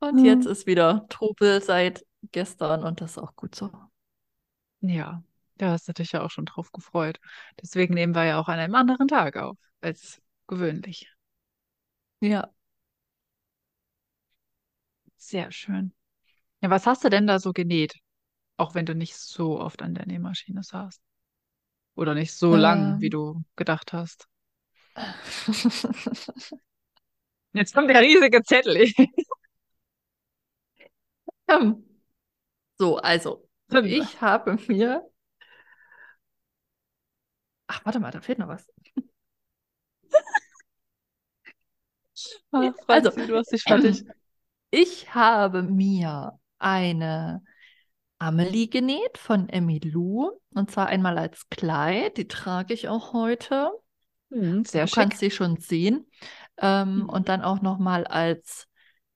Und 0.00 0.18
Hm. 0.18 0.24
jetzt 0.24 0.46
ist 0.46 0.66
wieder 0.66 1.06
Trubel 1.08 1.62
seit 1.62 2.04
gestern 2.32 2.84
und 2.84 3.00
das 3.00 3.12
ist 3.12 3.18
auch 3.18 3.36
gut 3.36 3.54
so. 3.54 3.70
Ja, 4.80 5.22
da 5.56 5.70
hast 5.72 5.88
du 5.88 5.92
dich 5.92 6.12
ja 6.12 6.22
auch 6.22 6.30
schon 6.30 6.44
drauf 6.46 6.72
gefreut. 6.72 7.18
Deswegen 7.62 7.94
nehmen 7.94 8.14
wir 8.14 8.24
ja 8.24 8.40
auch 8.40 8.48
an 8.48 8.58
einem 8.58 8.74
anderen 8.74 9.08
Tag 9.08 9.36
auf 9.36 9.56
als 9.80 10.20
gewöhnlich. 10.46 11.08
Ja. 12.20 12.52
Sehr 15.22 15.50
schön. 15.52 15.94
Ja, 16.62 16.70
was 16.70 16.86
hast 16.86 17.04
du 17.04 17.10
denn 17.10 17.26
da 17.26 17.38
so 17.40 17.52
genäht? 17.52 17.94
Auch 18.58 18.74
wenn 18.74 18.86
du 18.86 18.94
nicht 18.94 19.16
so 19.16 19.60
oft 19.60 19.82
an 19.82 19.94
der 19.94 20.06
Nähmaschine 20.06 20.62
saßt. 20.62 21.02
Oder 21.96 22.14
nicht 22.14 22.34
so 22.34 22.56
lang, 22.56 23.00
wie 23.00 23.10
Ähm. 23.10 23.10
du 23.10 23.44
gedacht 23.56 23.92
hast. 23.92 24.28
Jetzt 27.54 27.74
kommt 27.74 27.90
der 27.90 28.00
riesige 28.02 28.42
Zettel. 28.42 28.86
Ähm, 31.48 31.84
So, 32.78 32.98
also, 32.98 33.48
ich 33.82 34.20
habe 34.20 34.58
mir. 34.68 35.08
Ach, 37.66 37.84
warte 37.84 37.98
mal, 38.00 38.10
da 38.12 38.20
fehlt 38.20 38.38
noch 38.38 38.48
was. 38.48 38.66
Ah, 42.52 42.72
Also, 42.88 43.10
Franzi, 43.10 43.26
du 43.26 43.36
hast 43.36 43.52
dich 43.52 43.64
fertig. 43.64 44.04
Ich 44.72 45.14
habe 45.14 45.62
mir 45.62 46.40
eine 46.60 47.44
Amelie 48.18 48.68
genäht 48.68 49.18
von 49.18 49.48
Emmy 49.48 49.80
Lou. 49.80 50.32
Und 50.54 50.70
zwar 50.70 50.88
einmal 50.88 51.18
als 51.18 51.48
Kleid. 51.50 52.16
Die 52.18 52.28
trage 52.28 52.74
ich 52.74 52.88
auch 52.88 53.12
heute. 53.14 53.70
Hm, 54.30 54.64
sehr 54.64 54.86
du 54.86 54.88
schick. 54.88 54.94
kannst 54.94 55.18
sie 55.18 55.30
schon 55.30 55.58
sehen. 55.58 56.06
Ähm, 56.58 57.02
Mhm. 57.02 57.08
Und 57.08 57.28
dann 57.28 57.42
auch 57.42 57.62
nochmal 57.62 58.06
als 58.06 58.68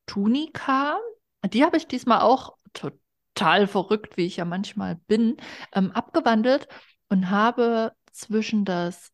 Tunika. 0.06 0.98
Die 1.44 1.64
habe 1.64 1.76
ich 1.78 1.86
diesmal 1.88 2.20
auch 2.22 2.56
total 2.72 3.66
verrückt, 3.68 4.16
wie 4.16 4.26
ich 4.26 4.38
ja 4.38 4.44
manchmal 4.44 4.96
bin, 5.08 5.36
ähm, 5.74 5.92
abgewandelt 5.92 6.68
und 7.08 7.30
habe 7.30 7.92
zwischen 8.12 8.64
das 8.64 9.12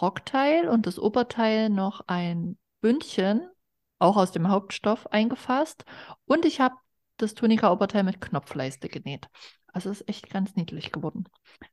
Rockteil 0.00 0.68
und 0.68 0.86
das 0.86 0.98
Oberteil 0.98 1.70
noch 1.70 2.02
ein 2.08 2.58
Bündchen, 2.80 3.48
auch 4.02 4.16
aus 4.16 4.32
dem 4.32 4.48
Hauptstoff, 4.48 5.06
eingefasst. 5.12 5.84
Und 6.26 6.44
ich 6.44 6.60
habe 6.60 6.74
das 7.16 7.34
Tunika-Oberteil 7.34 8.02
mit 8.02 8.20
Knopfleiste 8.20 8.88
genäht. 8.88 9.28
Also 9.68 9.90
ist 9.90 10.08
echt 10.08 10.28
ganz 10.28 10.54
niedlich 10.54 10.92
geworden. 10.92 11.24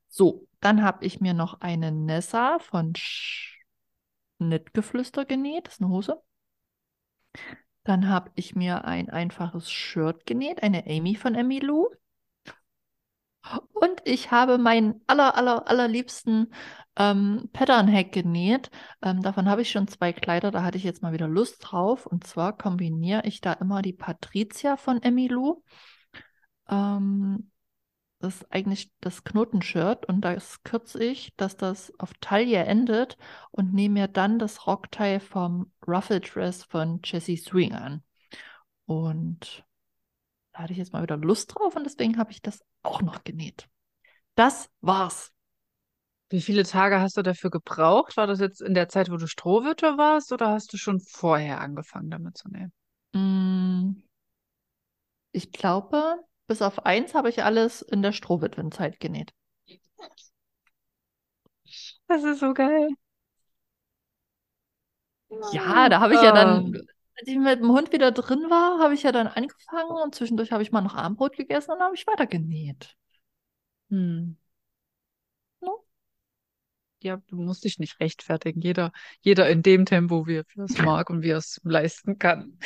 So, 0.08 0.46
dann 0.60 0.82
habe 0.82 1.04
ich 1.04 1.20
mir 1.20 1.34
noch 1.34 1.60
eine 1.60 1.92
Nessa 1.92 2.58
von 2.58 2.94
Schnittgeflüster 2.96 5.24
genäht. 5.24 5.66
Das 5.66 5.74
ist 5.74 5.82
eine 5.82 5.90
Hose. 5.90 6.22
Dann 7.84 8.08
habe 8.08 8.30
ich 8.34 8.54
mir 8.54 8.84
ein 8.84 9.10
einfaches 9.10 9.70
Shirt 9.70 10.26
genäht, 10.26 10.62
eine 10.62 10.86
Amy 10.86 11.16
von 11.16 11.34
Emmy 11.34 11.58
Lou. 11.58 11.88
Und 13.72 14.02
ich 14.04 14.30
habe 14.30 14.58
meinen 14.58 15.00
aller, 15.06 15.36
aller, 15.36 15.68
allerliebsten 15.68 16.52
ähm, 16.96 17.48
Pattern-Hack 17.52 18.12
genäht. 18.12 18.70
Ähm, 19.02 19.22
davon 19.22 19.48
habe 19.48 19.62
ich 19.62 19.70
schon 19.70 19.88
zwei 19.88 20.12
Kleider, 20.12 20.50
da 20.50 20.62
hatte 20.62 20.76
ich 20.76 20.84
jetzt 20.84 21.02
mal 21.02 21.12
wieder 21.12 21.28
Lust 21.28 21.56
drauf. 21.60 22.06
Und 22.06 22.26
zwar 22.26 22.56
kombiniere 22.56 23.22
ich 23.24 23.40
da 23.40 23.54
immer 23.54 23.82
die 23.82 23.94
Patricia 23.94 24.76
von 24.76 25.02
Emmy 25.02 25.28
Lou. 25.28 25.62
Ähm, 26.68 27.50
das 28.20 28.42
ist 28.42 28.52
eigentlich 28.52 28.92
das 29.00 29.24
Knotenshirt 29.24 30.04
und 30.06 30.20
das 30.20 30.62
kürze 30.62 31.02
ich, 31.02 31.34
dass 31.36 31.56
das 31.56 31.90
auf 31.98 32.12
Taille 32.20 32.64
endet 32.64 33.16
und 33.50 33.72
nehme 33.72 34.00
mir 34.00 34.08
dann 34.08 34.38
das 34.38 34.66
Rockteil 34.66 35.20
vom 35.20 35.72
Ruffle 35.86 36.20
Dress 36.20 36.64
von 36.64 37.00
Jessie 37.02 37.38
Swing 37.38 37.72
an. 37.72 38.02
Und 38.84 39.64
da 40.52 40.60
hatte 40.62 40.72
ich 40.72 40.78
jetzt 40.78 40.92
mal 40.92 41.02
wieder 41.02 41.16
Lust 41.16 41.54
drauf 41.54 41.76
und 41.76 41.84
deswegen 41.84 42.18
habe 42.18 42.30
ich 42.32 42.42
das 42.42 42.64
auch 42.82 43.02
noch 43.02 43.24
genäht. 43.24 43.68
Das 44.36 44.70
war's. 44.80 45.32
Wie 46.30 46.40
viele 46.40 46.64
Tage 46.64 47.00
hast 47.00 47.16
du 47.16 47.22
dafür 47.22 47.50
gebraucht? 47.50 48.16
War 48.16 48.26
das 48.26 48.40
jetzt 48.40 48.60
in 48.62 48.74
der 48.74 48.88
Zeit, 48.88 49.10
wo 49.10 49.16
du 49.16 49.26
Strohwitwe 49.28 49.96
warst, 49.98 50.32
oder 50.32 50.48
hast 50.50 50.72
du 50.72 50.76
schon 50.76 50.98
vorher 51.00 51.60
angefangen 51.60 52.10
damit 52.10 52.36
zu 52.38 52.48
nähen? 52.48 52.72
Mm, 53.14 54.02
Ich 55.32 55.50
glaube, 55.50 56.22
bis 56.46 56.62
auf 56.62 56.86
eins 56.86 57.14
habe 57.14 57.30
ich 57.30 57.42
alles 57.42 57.82
in 57.82 58.00
der 58.00 58.12
Strohwitwenzeit 58.12 59.00
genäht. 59.00 59.32
Das 62.08 62.24
ist 62.24 62.40
so 62.40 62.52
geil. 62.54 62.90
Ja, 65.52 65.88
da 65.88 66.00
habe 66.00 66.14
ich 66.14 66.22
ja 66.22 66.32
dann, 66.32 66.64
Ähm, 66.66 66.86
als 67.20 67.28
ich 67.28 67.36
mit 67.38 67.60
dem 67.60 67.68
Hund 67.70 67.92
wieder 67.92 68.10
drin 68.12 68.46
war, 68.50 68.78
habe 68.80 68.94
ich 68.94 69.02
ja 69.04 69.12
dann 69.12 69.26
angefangen 69.28 69.90
und 69.90 70.14
zwischendurch 70.14 70.52
habe 70.52 70.62
ich 70.62 70.72
mal 70.72 70.80
noch 70.82 70.94
Armbrot 70.96 71.36
gegessen 71.36 71.72
und 71.72 71.78
dann 71.78 71.86
habe 71.86 71.96
ich 71.96 72.06
weiter 72.06 72.26
genäht. 72.26 72.96
hm. 73.90 74.34
No? 75.62 75.84
Ja, 77.02 77.16
du 77.28 77.36
musst 77.36 77.64
dich 77.64 77.78
nicht 77.78 77.98
rechtfertigen. 78.00 78.60
Jeder, 78.60 78.92
jeder 79.22 79.48
in 79.48 79.62
dem 79.62 79.86
Tempo, 79.86 80.26
wie 80.26 80.36
er 80.38 80.44
es 80.64 80.76
mag 80.78 81.08
und 81.08 81.22
wie 81.22 81.30
er 81.30 81.38
es 81.38 81.58
leisten 81.64 82.18
kann. 82.18 82.58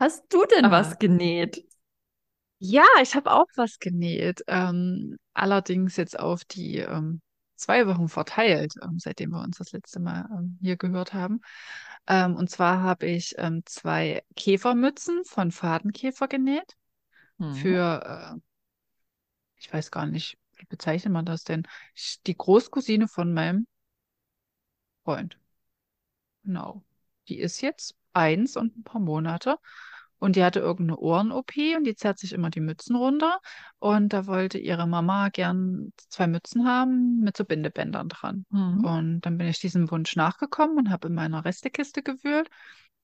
Hast 0.00 0.24
du 0.32 0.44
denn 0.46 0.64
Ah. 0.66 0.70
was 0.72 0.98
genäht? 0.98 1.64
Ja, 2.58 2.84
ich 3.02 3.14
habe 3.14 3.32
auch 3.32 3.46
was 3.56 3.78
genäht. 3.78 4.42
Ähm, 4.46 5.16
allerdings 5.34 5.96
jetzt 5.96 6.18
auf 6.18 6.44
die 6.44 6.78
ähm, 6.78 7.22
zwei 7.56 7.86
Wochen 7.86 8.08
verteilt, 8.08 8.74
ähm, 8.82 8.98
seitdem 8.98 9.30
wir 9.30 9.42
uns 9.42 9.58
das 9.58 9.72
letzte 9.72 10.00
Mal 10.00 10.28
ähm, 10.30 10.58
hier 10.60 10.76
gehört 10.76 11.14
haben. 11.14 11.40
Ähm, 12.10 12.34
und 12.34 12.50
zwar 12.50 12.82
habe 12.82 13.06
ich 13.06 13.36
ähm, 13.38 13.62
zwei 13.66 14.24
Käfermützen 14.34 15.24
von 15.24 15.52
Fadenkäfer 15.52 16.26
genäht. 16.26 16.76
Hm. 17.38 17.54
Für, 17.54 18.34
äh, 18.34 18.40
ich 19.56 19.72
weiß 19.72 19.92
gar 19.92 20.06
nicht, 20.06 20.36
wie 20.56 20.66
bezeichnet 20.66 21.12
man 21.12 21.24
das 21.24 21.44
denn? 21.44 21.68
Die 22.26 22.36
Großcousine 22.36 23.06
von 23.06 23.32
meinem 23.32 23.68
Freund. 25.04 25.38
Genau. 26.42 26.82
Die 27.28 27.38
ist 27.38 27.60
jetzt 27.60 27.94
eins 28.12 28.56
und 28.56 28.76
ein 28.76 28.82
paar 28.82 29.00
Monate. 29.00 29.58
Und 30.20 30.36
die 30.36 30.44
hatte 30.44 30.60
irgendeine 30.60 30.98
Ohren-OP 30.98 31.52
und 31.76 31.84
die 31.84 31.96
zerrt 31.96 32.18
sich 32.18 32.32
immer 32.32 32.50
die 32.50 32.60
Mützen 32.60 32.94
runter. 32.94 33.40
Und 33.78 34.12
da 34.12 34.26
wollte 34.26 34.58
ihre 34.58 34.86
Mama 34.86 35.30
gern 35.30 35.92
zwei 36.08 36.26
Mützen 36.26 36.66
haben 36.66 37.20
mit 37.20 37.36
so 37.36 37.44
Bindebändern 37.44 38.08
dran. 38.08 38.44
Hm. 38.50 38.84
Und 38.84 39.20
dann 39.22 39.38
bin 39.38 39.48
ich 39.48 39.58
diesem 39.60 39.90
Wunsch 39.90 40.14
nachgekommen 40.16 40.76
und 40.76 40.90
habe 40.90 41.08
in 41.08 41.14
meiner 41.14 41.44
Restekiste 41.44 42.02
gewühlt. 42.02 42.48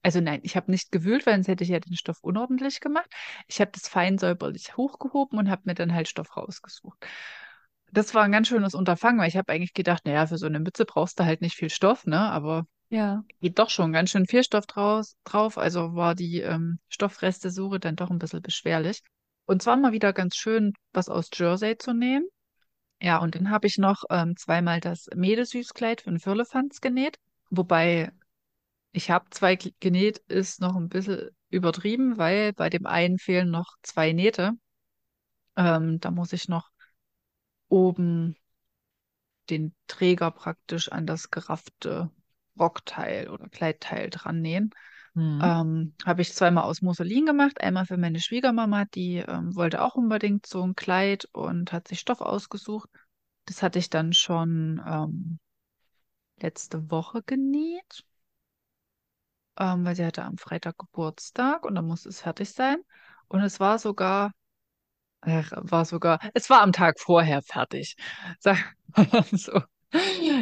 Also 0.02 0.20
nein, 0.20 0.40
ich 0.44 0.56
habe 0.56 0.70
nicht 0.70 0.92
gewühlt, 0.92 1.26
weil 1.26 1.34
sonst 1.34 1.48
hätte 1.48 1.64
ich 1.64 1.70
ja 1.70 1.80
den 1.80 1.96
Stoff 1.96 2.18
unordentlich 2.22 2.80
gemacht. 2.80 3.10
Ich 3.48 3.60
habe 3.60 3.72
das 3.72 3.88
fein 3.88 4.18
säuberlich 4.18 4.76
hochgehoben 4.76 5.38
und 5.38 5.50
habe 5.50 5.62
mir 5.64 5.74
dann 5.74 5.92
halt 5.92 6.06
Stoff 6.06 6.36
rausgesucht. 6.36 7.04
Das 7.90 8.14
war 8.14 8.22
ein 8.24 8.32
ganz 8.32 8.48
schönes 8.48 8.74
Unterfangen, 8.74 9.18
weil 9.18 9.28
ich 9.28 9.36
habe 9.36 9.52
eigentlich 9.52 9.72
gedacht, 9.74 10.04
naja, 10.04 10.26
für 10.26 10.38
so 10.38 10.46
eine 10.46 10.60
Mütze 10.60 10.84
brauchst 10.84 11.18
du 11.18 11.24
halt 11.24 11.40
nicht 11.40 11.56
viel 11.56 11.70
Stoff, 11.70 12.06
ne? 12.06 12.20
Aber 12.20 12.66
Ja. 12.88 13.24
geht 13.40 13.58
doch 13.58 13.70
schon 13.70 13.92
ganz 13.92 14.10
schön 14.10 14.26
viel 14.26 14.44
Stoff 14.44 14.66
draus, 14.66 15.16
drauf. 15.24 15.58
Also 15.58 15.94
war 15.94 16.14
die 16.14 16.40
ähm, 16.40 16.78
Stoffreste-Suche 16.88 17.80
dann 17.80 17.96
doch 17.96 18.10
ein 18.10 18.18
bisschen 18.18 18.42
beschwerlich. 18.42 19.02
Und 19.44 19.62
zwar 19.62 19.76
mal 19.76 19.92
wieder 19.92 20.12
ganz 20.12 20.36
schön, 20.36 20.72
was 20.92 21.08
aus 21.08 21.28
Jersey 21.32 21.76
zu 21.76 21.92
nehmen. 21.92 22.26
Ja, 23.00 23.18
und 23.18 23.34
dann 23.34 23.50
habe 23.50 23.66
ich 23.66 23.78
noch 23.78 24.04
ähm, 24.10 24.36
zweimal 24.36 24.80
das 24.80 25.06
Mädesüßkleid 25.14 26.00
von 26.00 26.18
Firlefanz 26.18 26.80
genäht. 26.80 27.18
Wobei 27.50 28.12
ich 28.92 29.10
habe 29.10 29.26
zwei 29.30 29.56
genäht, 29.56 30.18
ist 30.28 30.60
noch 30.60 30.76
ein 30.76 30.88
bisschen 30.88 31.30
übertrieben, 31.50 32.16
weil 32.16 32.52
bei 32.52 32.70
dem 32.70 32.86
einen 32.86 33.18
fehlen 33.18 33.50
noch 33.50 33.74
zwei 33.82 34.12
Nähte. 34.12 34.52
Ähm, 35.56 36.00
da 36.00 36.10
muss 36.10 36.32
ich 36.32 36.48
noch 36.48 36.70
oben 37.68 38.36
den 39.50 39.74
Träger 39.86 40.30
praktisch 40.30 40.90
an 40.90 41.06
das 41.06 41.30
geraffte 41.30 42.10
Rockteil 42.58 43.28
oder 43.28 43.48
Kleidteil 43.48 44.10
dran 44.10 44.40
nähen. 44.40 44.70
Hm. 45.14 45.40
Ähm, 45.42 45.94
habe 46.04 46.22
ich 46.22 46.34
zweimal 46.34 46.64
aus 46.64 46.82
Musselin 46.82 47.26
gemacht. 47.26 47.60
Einmal 47.60 47.86
für 47.86 47.96
meine 47.96 48.20
Schwiegermama, 48.20 48.84
die 48.94 49.16
ähm, 49.16 49.54
wollte 49.56 49.82
auch 49.82 49.94
unbedingt 49.94 50.46
so 50.46 50.62
ein 50.62 50.74
Kleid 50.74 51.26
und 51.32 51.72
hat 51.72 51.88
sich 51.88 52.00
Stoff 52.00 52.20
ausgesucht. 52.20 52.88
Das 53.46 53.62
hatte 53.62 53.78
ich 53.78 53.90
dann 53.90 54.12
schon 54.12 54.82
ähm, 54.86 55.38
letzte 56.40 56.90
Woche 56.90 57.22
genäht, 57.22 58.04
ähm, 59.58 59.84
weil 59.84 59.96
sie 59.96 60.04
hatte 60.04 60.24
am 60.24 60.38
Freitag 60.38 60.78
Geburtstag 60.78 61.64
und 61.64 61.74
dann 61.74 61.86
musste 61.86 62.08
es 62.08 62.20
fertig 62.20 62.50
sein. 62.52 62.78
Und 63.28 63.42
es 63.42 63.60
war 63.60 63.78
sogar, 63.78 64.32
äh, 65.22 65.44
war 65.52 65.84
sogar, 65.84 66.20
es 66.34 66.50
war 66.50 66.62
am 66.62 66.72
Tag 66.72 67.00
vorher 67.00 67.42
fertig. 67.42 67.96
Sag 68.40 68.58
so. 69.32 69.62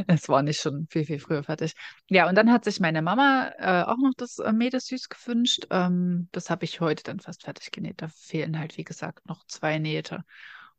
Es 0.06 0.28
war 0.28 0.42
nicht 0.42 0.60
schon 0.60 0.86
viel, 0.90 1.04
viel 1.04 1.18
früher 1.18 1.42
fertig. 1.42 1.74
Ja, 2.08 2.28
und 2.28 2.34
dann 2.34 2.50
hat 2.50 2.64
sich 2.64 2.80
meine 2.80 3.02
Mama 3.02 3.52
äh, 3.58 3.82
auch 3.82 3.98
noch 3.98 4.12
das 4.16 4.38
äh, 4.38 4.52
Mädelsüß 4.52 5.08
gewünscht. 5.08 5.66
Ähm, 5.70 6.28
das 6.32 6.50
habe 6.50 6.64
ich 6.64 6.80
heute 6.80 7.02
dann 7.04 7.20
fast 7.20 7.44
fertig 7.44 7.70
genäht. 7.70 8.00
Da 8.02 8.08
fehlen 8.08 8.58
halt, 8.58 8.76
wie 8.76 8.84
gesagt, 8.84 9.26
noch 9.26 9.44
zwei 9.46 9.78
Nähte. 9.78 10.16
Und 10.16 10.24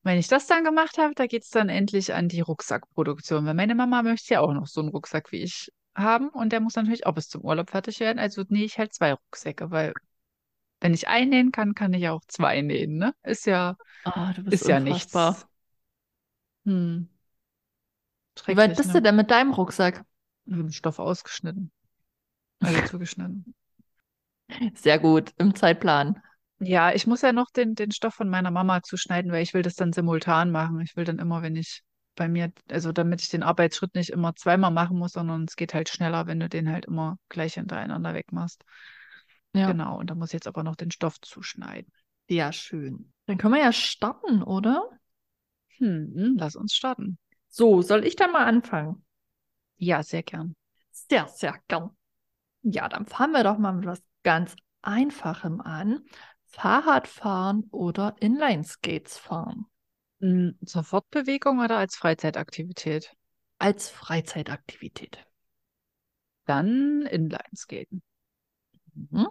wenn 0.03 0.17
ich 0.17 0.27
das 0.27 0.47
dann 0.47 0.63
gemacht 0.63 0.97
habe, 0.97 1.13
da 1.15 1.27
geht 1.27 1.43
es 1.43 1.49
dann 1.49 1.69
endlich 1.69 2.13
an 2.13 2.27
die 2.27 2.41
Rucksackproduktion, 2.41 3.45
weil 3.45 3.53
meine 3.53 3.75
Mama 3.75 4.03
möchte 4.03 4.33
ja 4.33 4.41
auch 4.41 4.53
noch 4.53 4.67
so 4.67 4.81
einen 4.81 4.89
Rucksack 4.89 5.31
wie 5.31 5.41
ich 5.43 5.71
haben 5.95 6.29
und 6.29 6.51
der 6.51 6.59
muss 6.59 6.75
natürlich 6.75 7.05
auch 7.05 7.13
bis 7.13 7.29
zum 7.29 7.41
Urlaub 7.41 7.69
fertig 7.69 7.99
werden. 7.99 8.19
Also 8.19 8.43
nähe 8.49 8.65
ich 8.65 8.77
halt 8.77 8.93
zwei 8.93 9.13
Rucksäcke, 9.13 9.71
weil 9.71 9.93
wenn 10.81 10.93
ich 10.93 11.07
einen 11.07 11.29
nähen 11.29 11.51
kann, 11.51 11.73
kann 11.73 11.93
ich 11.93 12.07
auch 12.09 12.21
zwei 12.27 12.61
nähen, 12.61 12.97
ne? 12.97 13.13
Ist 13.23 13.45
ja, 13.45 13.77
bist 14.43 14.63
ist 14.63 14.67
ja 14.67 14.79
nichts. 14.79 15.13
Hm, 16.65 17.07
Wie 18.45 18.57
weit 18.57 18.75
bist 18.75 18.89
ne? 18.89 18.93
du 18.93 19.01
denn 19.01 19.15
mit 19.15 19.31
deinem 19.31 19.53
Rucksack? 19.53 20.03
Den 20.45 20.71
Stoff 20.71 20.99
ausgeschnitten, 20.99 21.71
also 22.59 22.81
zugeschnitten. 22.87 23.55
Sehr 24.75 24.99
gut, 24.99 25.33
im 25.37 25.55
Zeitplan. 25.55 26.21
Ja, 26.59 26.93
ich 26.93 27.07
muss 27.07 27.21
ja 27.21 27.33
noch 27.33 27.49
den, 27.51 27.75
den 27.75 27.91
Stoff 27.91 28.13
von 28.13 28.29
meiner 28.29 28.51
Mama 28.51 28.81
zuschneiden, 28.81 29.31
weil 29.31 29.43
ich 29.43 29.53
will 29.53 29.61
das 29.61 29.75
dann 29.75 29.91
simultan 29.91 30.51
machen. 30.51 30.79
Ich 30.81 30.95
will 30.95 31.03
dann 31.03 31.19
immer, 31.19 31.41
wenn 31.41 31.55
ich 31.55 31.83
bei 32.15 32.29
mir, 32.29 32.51
also 32.69 32.91
damit 32.91 33.21
ich 33.21 33.29
den 33.29 33.43
Arbeitsschritt 33.43 33.93
nicht 33.93 34.09
immer 34.09 34.35
zweimal 34.35 34.71
machen 34.71 34.97
muss, 34.97 35.13
sondern 35.13 35.43
es 35.43 35.55
geht 35.55 35.73
halt 35.73 35.89
schneller, 35.89 36.27
wenn 36.27 36.39
du 36.39 36.47
den 36.47 36.71
halt 36.71 36.85
immer 36.85 37.17
gleich 37.27 37.55
hintereinander 37.55 38.13
wegmachst. 38.13 38.63
Ja. 39.53 39.71
Genau, 39.71 39.99
und 39.99 40.09
da 40.09 40.15
muss 40.15 40.29
ich 40.29 40.33
jetzt 40.33 40.47
aber 40.47 40.63
noch 40.63 40.75
den 40.75 40.91
Stoff 40.91 41.19
zuschneiden. 41.21 41.91
Ja, 42.27 42.51
schön. 42.51 43.11
Dann 43.25 43.37
können 43.37 43.53
wir 43.53 43.61
ja 43.61 43.73
starten, 43.73 44.41
oder? 44.41 44.89
Hm, 45.77 46.35
lass 46.37 46.55
uns 46.55 46.73
starten. 46.73 47.17
So, 47.57 47.81
soll 47.81 48.05
ich 48.05 48.17
dann 48.17 48.33
mal 48.33 48.43
anfangen? 48.43 49.05
Ja, 49.77 50.03
sehr 50.03 50.23
gern. 50.23 50.55
Sehr, 50.91 51.29
sehr 51.29 51.55
gern. 51.69 51.91
Ja, 52.63 52.89
dann 52.89 53.05
fahren 53.05 53.31
wir 53.31 53.45
doch 53.45 53.57
mal 53.57 53.71
mit 53.71 53.85
was 53.85 54.03
ganz 54.23 54.57
Einfachem 54.81 55.61
an. 55.61 56.01
Fahrradfahren 56.47 57.69
oder 57.71 58.17
Inlineskates 58.19 59.17
fahren. 59.17 59.67
Hm, 60.19 60.57
zur 60.65 60.83
Fortbewegung 60.83 61.59
oder 61.59 61.77
als 61.77 61.95
Freizeitaktivität? 61.95 63.15
Als 63.57 63.89
Freizeitaktivität. 63.89 65.25
Dann 66.45 67.03
Inlineskaten. 67.03 68.01
Mhm. 68.95 69.27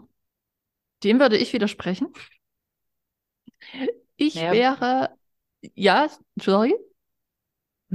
Dem 1.02 1.20
würde 1.20 1.36
ich 1.36 1.52
widersprechen. 1.52 2.08
Ich 4.16 4.36
Naja. 4.36 4.50
wäre, 4.50 5.10
ja, 5.74 6.08
sorry, 6.36 6.74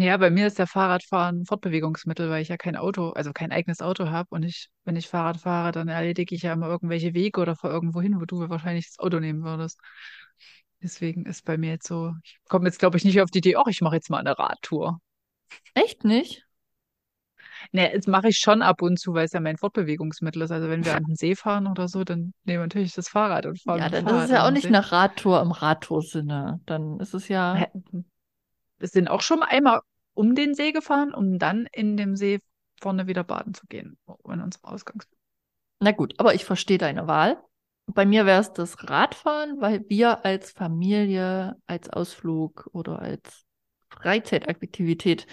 Ja, 0.02 0.16
bei 0.18 0.30
mir 0.30 0.48
ist 0.48 0.58
der 0.60 0.68
Fahrradfahren 0.68 1.42
ein 1.42 1.46
Fortbewegungsmittel, 1.46 2.30
weil 2.30 2.42
ich 2.42 2.48
ja 2.48 2.58
kein 2.58 2.78
Auto, 2.78 3.10
also 3.10 3.34
kein 3.34 3.52
eigenes 3.52 3.82
Auto 3.82 4.10
habe. 4.10 4.28
Und 4.32 4.44
ich, 4.44 4.70
wenn 4.86 4.96
ich 4.96 5.08
Fahrrad 5.08 5.38
fahre, 5.38 5.72
dann 5.72 5.90
erledige 5.90 6.34
ich 6.36 6.44
ja 6.44 6.54
immer 6.54 6.68
irgendwelche 6.68 7.14
Wege 7.14 7.42
oder 7.42 7.56
fahre 7.56 7.74
irgendwo 7.74 8.02
hin, 8.02 8.20
wo 8.20 8.26
du 8.26 8.48
wahrscheinlich 8.50 8.88
das 8.88 9.00
Auto 9.00 9.20
nehmen 9.20 9.44
würdest. 9.44 9.80
Deswegen 10.82 11.26
ist 11.26 11.44
bei 11.44 11.58
mir 11.58 11.72
jetzt 11.72 11.88
so, 11.88 12.14
ich 12.24 12.40
komme 12.48 12.66
jetzt, 12.68 12.80
glaube 12.80 12.98
ich, 12.98 13.04
nicht 13.04 13.20
auf 13.22 13.30
die 13.30 13.40
Idee, 13.40 13.58
ach, 13.58 13.68
ich 13.68 13.82
mache 13.82 13.96
jetzt 13.96 14.10
mal 14.10 14.20
eine 14.20 14.40
Radtour. 14.40 15.02
echt 15.74 16.06
nicht. 16.06 16.46
Ne, 17.72 17.92
das 17.94 18.08
mache 18.08 18.30
ich 18.30 18.38
schon 18.38 18.62
ab 18.62 18.82
und 18.82 18.98
zu, 18.98 19.14
weil 19.14 19.26
es 19.26 19.34
ja 19.34 19.42
mein 19.42 19.58
Fortbewegungsmittel 19.58 20.42
ist. 20.42 20.52
Also 20.52 20.70
wenn 20.70 20.86
wir 20.86 20.96
an 20.96 21.04
den 21.04 21.16
See 21.16 21.36
fahren 21.36 21.68
oder 21.68 21.88
so, 21.90 22.04
dann 22.04 22.34
nehmen 22.46 22.60
wir 22.60 22.60
natürlich 22.60 22.94
das 22.94 23.10
Fahrrad 23.10 23.46
und 23.46 23.62
fahren 23.62 23.80
Ja, 23.80 23.90
dann 23.90 24.06
ist 24.06 24.12
es 24.12 24.18
Fahrrad 24.18 24.30
ja 24.30 24.48
auch 24.48 24.52
nicht 24.52 24.68
eine 24.68 24.92
Radtour 24.92 25.42
im 25.42 25.52
Radtour-Sinne. 25.52 26.62
Dann 26.66 27.00
ist 27.00 27.14
es 27.14 27.28
ja? 27.28 27.68
Wir 28.78 28.88
sind 28.88 29.10
auch 29.10 29.22
schon 29.22 29.44
einmal 29.44 29.82
um 30.20 30.36
den 30.36 30.54
See 30.54 30.74
gefahren, 30.74 31.14
um 31.14 31.40
dann 31.40 31.66
in 31.72 31.96
dem 31.96 32.18
See 32.18 32.42
vorne 32.82 33.08
wieder 33.08 33.24
baden 33.24 33.54
zu 33.54 33.66
gehen, 33.68 33.98
in 34.26 34.42
unserem 34.42 34.66
Ausgangs. 34.66 35.08
na 35.80 35.92
gut, 35.92 36.20
aber 36.20 36.34
ich 36.34 36.44
verstehe 36.44 36.78
deine 36.78 37.08
Wahl. 37.08 37.42
Bei 37.86 38.06
mir 38.06 38.26
wäre 38.26 38.42
es 38.42 38.52
das 38.52 38.90
Radfahren, 38.90 39.62
weil 39.62 39.86
wir 39.88 40.26
als 40.26 40.52
Familie, 40.52 41.56
als 41.68 41.90
Ausflug 41.90 42.70
oder 42.74 43.00
als 43.00 43.46
Freizeitaktivität 43.90 45.26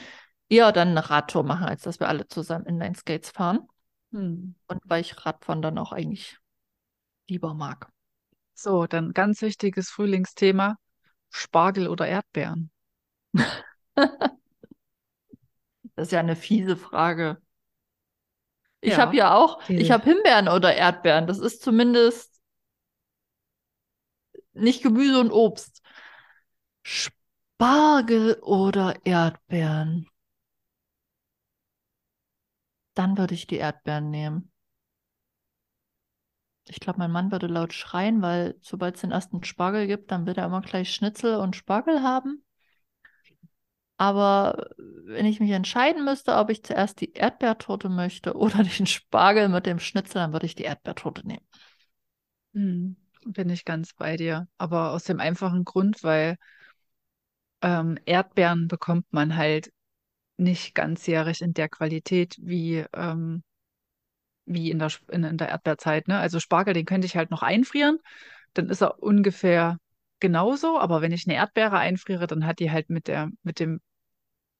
eher 0.49 0.70
dann 0.70 0.90
eine 0.90 1.11
Radtour 1.11 1.42
machen, 1.42 1.66
als 1.66 1.83
dass 1.83 1.99
wir 1.99 2.09
alle 2.09 2.29
zusammen 2.29 2.66
Inline-Skates 2.66 3.31
fahren. 3.31 3.66
Hm. 4.12 4.55
Und 4.68 4.81
weil 4.85 5.01
ich 5.01 5.27
Radfahren 5.27 5.62
dann 5.62 5.79
auch 5.79 5.90
eigentlich 5.90 6.38
lieber 7.29 7.55
mag. 7.55 7.88
So, 8.55 8.87
dann 8.87 9.12
ganz 9.12 9.42
wichtiges 9.42 9.90
Frühlingsthema: 9.90 10.77
Spargel 11.31 11.88
oder 11.88 12.07
Erdbeeren. 12.07 12.70
Das 15.97 16.09
ist 16.09 16.13
ja 16.13 16.21
eine 16.21 16.37
fiese 16.37 16.77
Frage. 16.77 17.43
Ich 18.81 18.93
Ja, 18.93 18.99
habe 18.99 19.17
ja 19.17 19.35
auch, 19.35 19.61
ich 19.69 19.79
diese- 19.79 19.93
habe 19.95 20.05
Himbeeren 20.05 20.49
oder 20.49 20.75
Erdbeeren. 20.75 21.27
Das 21.27 21.39
ist 21.39 21.63
zumindest 21.63 22.41
nicht 24.53 24.83
Gemüse 24.83 25.21
und 25.21 25.31
Obst. 25.33 25.83
Spargel 26.83 28.35
oder 28.43 28.97
Erdbeeren? 29.05 30.09
Dann 32.95 33.19
würde 33.19 33.35
ich 33.35 33.47
die 33.47 33.57
Erdbeeren 33.59 34.11
nehmen. 34.11 34.51
Ich 36.69 36.81
glaube, 36.81 36.99
mein 36.99 37.11
Mann 37.13 37.31
würde 37.31 37.47
laut 37.47 37.73
schreien, 37.75 38.23
weil 38.23 38.57
sobald 38.61 38.97
es 38.97 39.01
den 39.03 39.13
ersten 39.13 39.45
Spargel 39.45 39.87
gibt, 39.87 40.11
dann 40.11 40.27
will 40.27 40.35
er 40.37 40.47
immer 40.47 40.63
gleich 40.63 40.93
Schnitzel 40.93 41.37
und 41.37 41.57
Spargel 41.57 42.03
haben. 42.03 42.45
Aber 43.99 44.69
wenn 44.77 45.25
ich 45.27 45.41
mich 45.41 45.51
entscheiden 45.51 46.05
müsste, 46.05 46.37
ob 46.37 46.51
ich 46.51 46.63
zuerst 46.63 47.01
die 47.01 47.15
Erdbeertorte 47.15 47.89
möchte 47.89 48.35
oder 48.37 48.63
den 48.79 48.87
Spargel 48.87 49.49
mit 49.49 49.67
dem 49.67 49.79
Schnitzel, 49.79 50.21
dann 50.21 50.33
würde 50.33 50.47
ich 50.47 50.55
die 50.55 50.65
Erdbeertorte 50.65 51.27
nehmen. 51.27 51.47
Hm, 52.55 52.97
bin 53.25 53.51
ich 53.51 53.65
ganz 53.65 53.95
bei 53.95 54.17
dir. 54.17 54.49
Aber 54.59 54.93
aus 54.93 55.05
dem 55.05 55.21
einfachen 55.21 55.65
Grund, 55.65 56.03
weil 56.03 56.37
ähm, 57.63 57.99
Erdbeeren 58.05 58.69
bekommt 58.69 59.13
man 59.13 59.37
halt 59.37 59.73
nicht 60.39 60.75
ganzjährig 60.75 61.43
in 61.43 61.55
der 61.55 61.69
Qualität 61.69 62.37
wie, 62.41 62.85
ähm, 62.95 63.43
wie 64.45 64.71
in 64.71 64.79
der, 64.79 64.91
in, 65.11 65.25
in 65.25 65.39
der 65.39 65.49
Erdbeerzeit. 65.49 66.09
Ne? 66.09 66.19
Also 66.19 66.41
Spargel, 66.41 66.75
den 66.75 66.87
könnte 66.87 67.07
ich 67.07 67.17
halt 67.17 67.31
noch 67.31 67.43
einfrieren. 67.43 67.99
Dann 68.55 68.71
ist 68.71 68.83
er 68.83 69.03
ungefähr 69.03 69.79
genauso. 70.21 70.79
Aber 70.79 71.03
wenn 71.03 71.13
ich 71.13 71.27
eine 71.27 71.37
Erdbeere 71.37 71.79
einfriere, 71.79 72.27
dann 72.27 72.47
hat 72.47 72.61
die 72.61 72.71
halt 72.71 72.91
mit 72.91 73.09
der, 73.09 73.31
mit 73.43 73.61
dem 73.61 73.81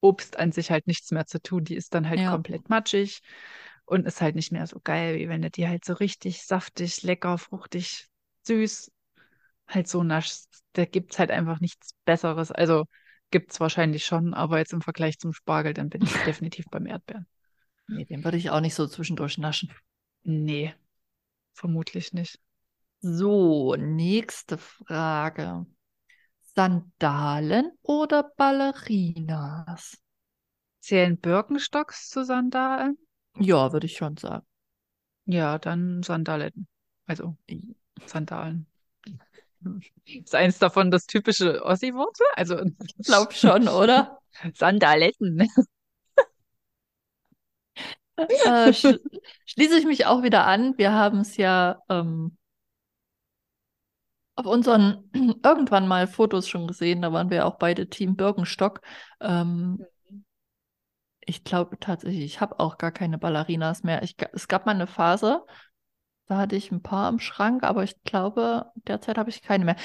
Obst 0.09 0.39
an 0.39 0.53
sich 0.53 0.71
halt 0.71 0.87
nichts 0.87 1.11
mehr 1.11 1.27
zu 1.27 1.41
tun. 1.41 1.65
Die 1.65 1.77
ist 1.77 1.95
dann 1.95 2.09
halt 2.09 2.21
Ja. 2.21 2.31
komplett 2.33 2.69
matschig 2.69 3.21
und 3.87 4.07
ist 4.07 4.21
halt 4.21 4.35
nicht 4.37 4.53
mehr 4.53 4.67
so 4.67 4.81
geil, 4.83 5.17
wie 5.19 5.29
wenn 5.29 5.43
du 5.43 5.51
die 5.51 5.69
halt 5.69 5.85
so 5.85 5.95
richtig 5.95 6.43
saftig, 6.45 7.03
lecker, 7.03 7.39
fruchtig, 7.39 8.07
süß 8.47 8.91
halt 9.69 9.89
so 9.89 10.03
naschst. 10.03 10.63
Da 10.75 10.85
gibt's 10.85 11.19
halt 11.19 11.31
einfach 11.31 11.61
nichts 11.61 11.91
Besseres. 12.05 12.53
Also 12.53 12.85
gibt's 13.31 13.61
wahrscheinlich 13.61 14.05
schon, 14.07 14.35
aber 14.35 14.59
jetzt 14.59 14.73
im 14.73 14.83
Vergleich 14.83 15.19
zum 15.19 15.33
Spargel, 15.33 15.75
dann 15.75 15.89
bin 15.91 16.03
ich 16.03 16.13
definitiv 16.27 16.67
beim 16.71 16.87
Erdbeeren. 16.87 17.27
Nee, 17.89 18.05
den 18.05 18.25
würde 18.25 18.37
ich 18.37 18.51
auch 18.51 18.61
nicht 18.61 18.75
so 18.75 18.87
zwischendurch 18.87 19.39
naschen. 19.39 19.73
Nee. 20.25 20.75
vermutlich 21.55 22.13
nicht. 22.13 22.39
So, 23.01 23.75
nächste 23.77 24.59
Frage. 24.59 25.67
Sandalen 26.57 27.71
oder 27.83 28.25
Ballerinas? 28.37 29.97
Zählen 30.81 31.19
Birkenstocks 31.19 32.09
zu 32.11 32.25
Sandalen? 32.25 32.99
Ja, 33.39 33.73
würde 33.73 33.87
ich 33.87 33.97
schon 33.97 34.17
sagen. 34.17 34.47
Ja, 35.27 35.59
dann 35.59 36.03
Sandalen. 36.03 36.67
Also 37.07 37.37
Sandalen. 38.07 38.67
Ist 40.05 40.35
eins 40.35 40.59
davon 40.59 40.91
das 40.91 41.07
typische 41.07 41.65
Ossi-Wort? 41.65 42.17
Also 42.35 42.61
Ich 42.87 43.07
glaube 43.07 43.33
schon, 43.35 43.69
oder? 43.69 44.19
Sandaletten. 44.55 45.49
äh, 48.17 48.73
sch 48.73 48.99
schließe 49.47 49.79
ich 49.79 49.85
mich 49.87 50.07
auch 50.07 50.23
wieder 50.23 50.47
an. 50.47 50.77
Wir 50.79 50.93
haben 50.93 51.21
es 51.21 51.37
ja 51.37 51.79
ähm, 51.89 52.37
auf 54.37 54.47
unseren 54.47 55.11
irgendwann 55.45 55.89
mal 55.89 56.07
Fotos 56.07 56.49
schon 56.49 56.67
gesehen. 56.67 57.03
Da 57.03 57.13
waren 57.13 57.31
wir 57.31 57.47
auch 57.47 57.57
beide 57.57 57.89
Team 57.89 58.17
Birkenstock. 58.17 58.81
Ähm, 59.21 59.85
ich 61.21 61.43
glaube 61.45 61.79
tatsächlich, 61.81 62.25
ich 62.25 62.41
habe 62.41 62.61
auch 62.61 62.79
gar 62.79 62.93
keine 62.93 63.19
Ballerinas 63.19 63.83
mehr. 63.83 64.03
Ich, 64.03 64.17
es 64.33 64.47
gab 64.49 64.67
mal 64.67 64.73
eine 64.75 64.87
Phase, 64.87 65.45
da 66.27 66.39
hatte 66.39 66.57
ich 66.57 66.71
ein 66.73 66.83
paar 66.83 67.09
im 67.09 67.19
Schrank, 67.19 67.65
aber 67.65 67.85
ich 67.85 68.03
glaube, 68.05 68.67
derzeit 68.87 69.19
habe 69.19 69.31
ich 69.31 69.43
keine 69.43 69.65
mehr. 69.65 69.77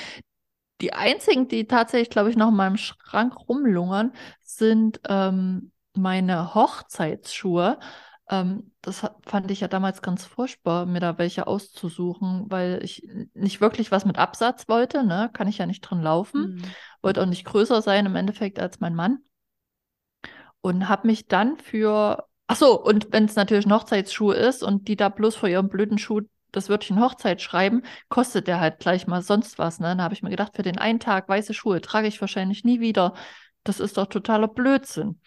Die 0.82 0.94
einzigen, 0.94 1.48
die 1.48 1.68
tatsächlich, 1.68 2.10
glaube 2.10 2.30
ich, 2.32 2.36
noch 2.36 2.50
in 2.50 2.56
meinem 2.56 2.78
Schrank 2.78 3.36
rumlungern, 3.48 4.14
sind 4.42 5.00
ähm, 5.08 5.72
meine 5.94 6.56
Hochzeitsschuhe. 6.56 7.80
Ähm, 8.32 8.72
das 8.82 9.06
fand 9.24 9.52
ich 9.52 9.60
ja 9.60 9.68
damals 9.68 10.02
ganz 10.02 10.26
furchtbar, 10.26 10.86
mir 10.86 11.02
da 11.02 11.18
welche 11.18 11.48
auszusuchen, 11.48 12.46
weil 12.48 12.80
ich 12.82 13.06
nicht 13.34 13.60
wirklich 13.60 13.92
was 13.92 14.06
mit 14.06 14.18
Absatz 14.18 14.70
wollte. 14.70 15.04
Ne? 15.04 15.30
Kann 15.34 15.50
ich 15.50 15.58
ja 15.58 15.66
nicht 15.66 15.82
drin 15.82 16.02
laufen. 16.02 16.62
Hm. 16.62 16.62
Wollte 17.02 17.22
auch 17.22 17.28
nicht 17.28 17.46
größer 17.46 17.82
sein 17.82 18.06
im 18.06 18.16
Endeffekt 18.16 18.58
als 18.58 18.80
mein 18.80 18.96
Mann. 18.96 19.20
Und 20.62 20.88
habe 20.88 21.08
mich 21.08 21.28
dann 21.28 21.58
für. 21.58 22.26
Ach 22.48 22.56
so, 22.56 22.82
und 22.82 23.12
wenn 23.12 23.26
es 23.26 23.36
natürlich 23.36 23.66
ein 23.66 23.74
Hochzeitsschuh 23.74 24.32
ist 24.32 24.64
und 24.64 24.88
die 24.88 24.96
da 24.96 25.10
bloß 25.10 25.36
vor 25.36 25.50
ihrem 25.50 25.70
blöden 25.70 25.98
Schuh 25.98 26.22
das 26.52 26.70
Wörtchen 26.70 27.00
Hochzeit 27.00 27.42
schreiben, 27.42 27.84
kostet 28.10 28.48
der 28.48 28.60
halt 28.60 28.80
gleich 28.80 29.08
mal 29.08 29.22
sonst 29.22 29.58
was. 29.58 29.80
Ne? 29.80 29.88
Dann 29.88 30.02
habe 30.02 30.14
ich 30.14 30.22
mir 30.22 30.30
gedacht, 30.30 30.56
für 30.56 30.64
den 30.64 30.78
einen 30.78 31.00
Tag 31.00 31.30
weiße 31.30 31.54
Schuhe 31.54 31.82
trage 31.82 32.08
ich 32.08 32.20
wahrscheinlich 32.20 32.64
nie 32.64 32.80
wieder. 32.80 33.14
Das 33.64 33.80
ist 33.80 33.98
doch 33.98 34.08
totaler 34.08 34.48
Blödsinn. 34.48 35.22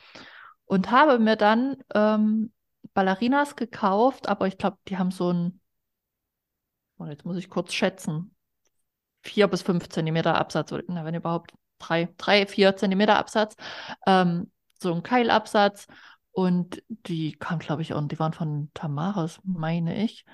Und 0.67 0.91
habe 0.91 1.19
mir 1.19 1.37
dann 1.37 1.77
ähm, 1.95 2.53
Ballerinas 2.95 3.57
gekauft, 3.57 4.29
aber 4.29 4.47
ich 4.47 4.57
glaube, 4.57 4.79
die 4.89 4.97
haben 4.97 5.11
so 5.11 5.33
ein, 5.33 5.61
oh, 6.99 7.07
jetzt 7.07 7.25
muss 7.25 7.37
ich 7.37 7.51
kurz 7.51 7.75
schätzen, 7.75 8.35
vier 9.23 9.49
bis 9.49 9.63
fünf 9.63 9.89
Zentimeter 9.89 10.37
Absatz, 10.37 10.73
oder 10.73 10.85
na, 10.89 11.05
wenn 11.05 11.15
überhaupt 11.15 11.53
drei, 11.79 12.09
drei, 12.17 12.47
vier 12.47 12.77
Zentimeter 12.77 13.17
Absatz, 13.17 13.57
ähm, 14.07 14.51
so 14.81 14.93
ein 14.95 15.03
Keilabsatz. 15.03 15.87
Und 16.33 16.83
die 16.89 17.33
kamen, 17.33 17.61
glaube 17.61 17.83
ich, 17.83 17.93
und 17.93 18.11
die 18.11 18.19
waren 18.19 18.33
von 18.33 18.71
Tamaris, 18.75 19.39
meine 19.45 20.03
ich. 20.03 20.25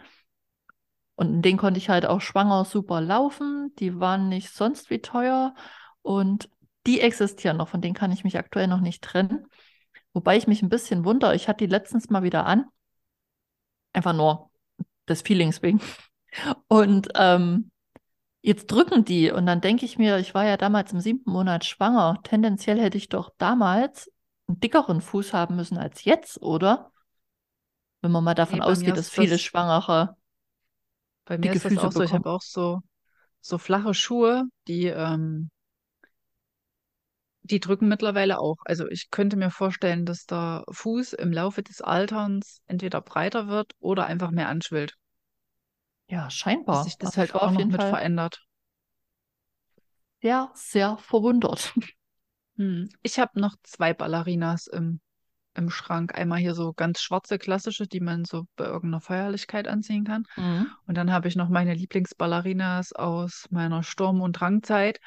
Und 1.14 1.42
denen 1.42 1.58
konnte 1.58 1.76
ich 1.76 1.90
halt 1.90 2.06
auch 2.06 2.22
schwanger 2.22 2.64
super 2.64 3.02
laufen. 3.02 3.74
Die 3.78 4.00
waren 4.00 4.30
nicht 4.30 4.50
sonst 4.50 4.88
wie 4.88 5.00
teuer. 5.00 5.54
Und 6.00 6.48
die 6.86 7.02
existieren 7.02 7.58
noch, 7.58 7.68
von 7.68 7.82
denen 7.82 7.94
kann 7.94 8.12
ich 8.12 8.24
mich 8.24 8.38
aktuell 8.38 8.66
noch 8.66 8.80
nicht 8.80 9.04
trennen. 9.04 9.46
Wobei 10.12 10.36
ich 10.36 10.46
mich 10.46 10.62
ein 10.62 10.68
bisschen 10.68 11.04
wundere, 11.04 11.34
ich 11.36 11.48
hatte 11.48 11.64
die 11.66 11.70
letztens 11.70 12.10
mal 12.10 12.22
wieder 12.22 12.46
an. 12.46 12.66
Einfach 13.92 14.12
nur 14.12 14.50
des 15.08 15.22
Feelings 15.22 15.62
wegen. 15.62 15.80
Und 16.68 17.08
ähm, 17.16 17.70
jetzt 18.42 18.66
drücken 18.68 19.04
die. 19.04 19.30
Und 19.30 19.46
dann 19.46 19.60
denke 19.60 19.84
ich 19.84 19.98
mir, 19.98 20.18
ich 20.18 20.34
war 20.34 20.44
ja 20.44 20.56
damals 20.56 20.92
im 20.92 21.00
siebten 21.00 21.30
Monat 21.30 21.64
schwanger. 21.64 22.20
Tendenziell 22.22 22.80
hätte 22.80 22.98
ich 22.98 23.08
doch 23.08 23.30
damals 23.38 24.10
einen 24.48 24.60
dickeren 24.60 25.00
Fuß 25.00 25.32
haben 25.32 25.56
müssen 25.56 25.78
als 25.78 26.04
jetzt, 26.04 26.40
oder? 26.42 26.92
Wenn 28.02 28.12
man 28.12 28.24
mal 28.24 28.34
davon 28.34 28.60
Nee, 28.60 28.64
ausgeht, 28.64 28.96
dass 28.96 29.10
viele 29.10 29.30
das- 29.32 29.42
Schwangere 29.42 30.16
Bei 31.24 31.36
mir 31.38 31.42
Dicke 31.52 31.56
ist 31.56 31.64
das 31.66 31.72
Füße 31.72 31.86
auch 31.86 31.92
so. 31.92 32.02
Ich 32.02 32.10
habe 32.12 32.20
bekommen. 32.20 32.36
auch 32.36 32.42
so, 32.42 32.80
so 33.40 33.58
flache 33.58 33.94
Schuhe, 33.94 34.44
die, 34.68 34.86
ähm, 34.86 35.50
die 37.42 37.60
drücken 37.60 37.88
mittlerweile 37.88 38.38
auch. 38.38 38.56
Also 38.64 38.88
ich 38.88 39.10
könnte 39.10 39.36
mir 39.36 39.50
vorstellen, 39.50 40.06
dass 40.06 40.26
der 40.26 40.64
Fuß 40.70 41.12
im 41.14 41.32
Laufe 41.32 41.62
des 41.62 41.80
Alterns 41.82 42.62
entweder 42.66 43.00
breiter 43.00 43.48
wird 43.48 43.72
oder 43.80 44.06
einfach 44.06 44.30
mehr 44.30 44.48
anschwillt. 44.48 44.96
Ja, 46.08 46.28
Dass 46.28 46.34
scheinbar. 46.38 46.84
sich 46.84 46.98
das 46.98 47.16
Also 47.16 47.20
halt 47.20 47.34
auch 47.34 47.42
auf 47.46 47.52
noch 47.52 47.66
mit 47.66 47.76
Fall 47.80 47.90
verändert. 47.90 48.40
sehr, 50.22 50.50
sehr 50.54 50.96
verwundert. 50.98 51.74
Hm. 52.56 52.90
Ich 53.02 53.18
habe 53.18 53.40
noch 53.40 53.56
zwei 53.62 53.94
Ballerinas 53.94 54.66
im, 54.66 55.00
im 55.54 55.70
Schrank. 55.70 56.14
Einmal 56.18 56.38
hier 56.40 56.54
so 56.54 56.72
ganz 56.74 57.00
schwarze 57.00 57.38
klassische, 57.38 57.86
die 57.86 58.00
man 58.00 58.24
so 58.26 58.44
bei 58.56 58.66
irgendeiner 58.66 59.00
Feierlichkeit 59.00 59.68
anziehen 59.68 60.04
kann. 60.04 60.24
Mhm. 60.36 60.76
Und 60.86 60.96
dann 60.96 61.12
habe 61.12 61.28
ich 61.28 61.36
noch 61.36 61.48
meine 61.48 61.74
Lieblingsballerinas 61.74 62.92
aus 62.92 63.46
meiner 63.50 63.82
Sturm- 63.82 64.20
und 64.22 64.34
Drangzeit. 64.34 65.00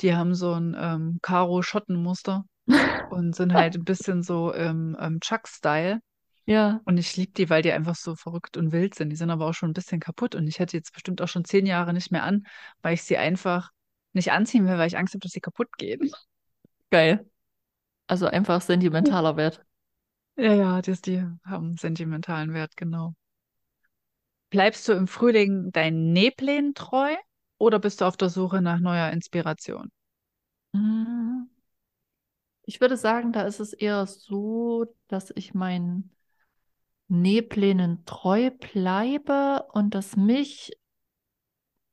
Die 0.00 0.14
haben 0.14 0.34
so 0.34 0.52
ein 0.52 0.76
ähm, 0.78 1.18
Karo-Schottenmuster 1.22 2.44
und 3.10 3.34
sind 3.34 3.54
halt 3.54 3.76
ein 3.76 3.84
bisschen 3.84 4.22
so 4.22 4.52
im 4.52 4.96
ähm, 5.00 5.20
Chuck-Style. 5.20 6.00
Ja, 6.46 6.80
Und 6.84 6.98
ich 6.98 7.16
liebe 7.16 7.32
die, 7.32 7.48
weil 7.50 7.62
die 7.62 7.72
einfach 7.72 7.94
so 7.96 8.16
verrückt 8.16 8.56
und 8.56 8.72
wild 8.72 8.94
sind. 8.94 9.10
Die 9.10 9.16
sind 9.16 9.30
aber 9.30 9.46
auch 9.46 9.54
schon 9.54 9.70
ein 9.70 9.74
bisschen 9.74 10.00
kaputt 10.00 10.34
und 10.34 10.46
ich 10.46 10.58
hätte 10.58 10.76
jetzt 10.76 10.92
bestimmt 10.92 11.22
auch 11.22 11.28
schon 11.28 11.44
zehn 11.44 11.66
Jahre 11.66 11.92
nicht 11.94 12.12
mehr 12.12 12.24
an, 12.24 12.46
weil 12.82 12.94
ich 12.94 13.02
sie 13.02 13.16
einfach 13.16 13.70
nicht 14.12 14.32
anziehen 14.32 14.66
will, 14.66 14.78
weil 14.78 14.86
ich 14.88 14.98
Angst 14.98 15.14
habe, 15.14 15.20
dass 15.22 15.32
sie 15.32 15.40
kaputt 15.40 15.68
gehen. 15.78 16.10
geil. 16.90 17.24
Also 18.06 18.26
einfach 18.26 18.62
sentimentaler 18.62 19.36
Wert. 19.36 19.62
Ja, 20.36 20.54
ja, 20.54 20.80
das, 20.82 21.00
die 21.00 21.24
haben 21.44 21.76
sentimentalen 21.76 22.52
Wert, 22.54 22.76
genau. 22.76 23.14
Bleibst 24.48 24.88
du 24.88 24.92
im 24.94 25.06
Frühling 25.06 25.70
deinen 25.72 26.14
Nähplänen 26.14 26.72
treu 26.72 27.14
oder 27.58 27.78
bist 27.78 28.00
du 28.00 28.04
auf 28.04 28.16
der 28.16 28.28
Suche 28.28 28.60
nach 28.62 28.80
neuer 28.80 29.10
Inspiration? 29.10 29.90
Mm. 30.72 31.44
Ich 32.66 32.80
würde 32.80 32.96
sagen, 32.96 33.32
da 33.32 33.42
ist 33.42 33.60
es 33.60 33.72
eher 33.72 34.06
so, 34.06 34.86
dass 35.08 35.30
ich 35.34 35.52
meinen 35.54 36.10
Nähplänen 37.08 38.04
treu 38.06 38.50
bleibe 38.50 39.66
und 39.72 39.94
dass 39.94 40.16
mich 40.16 40.72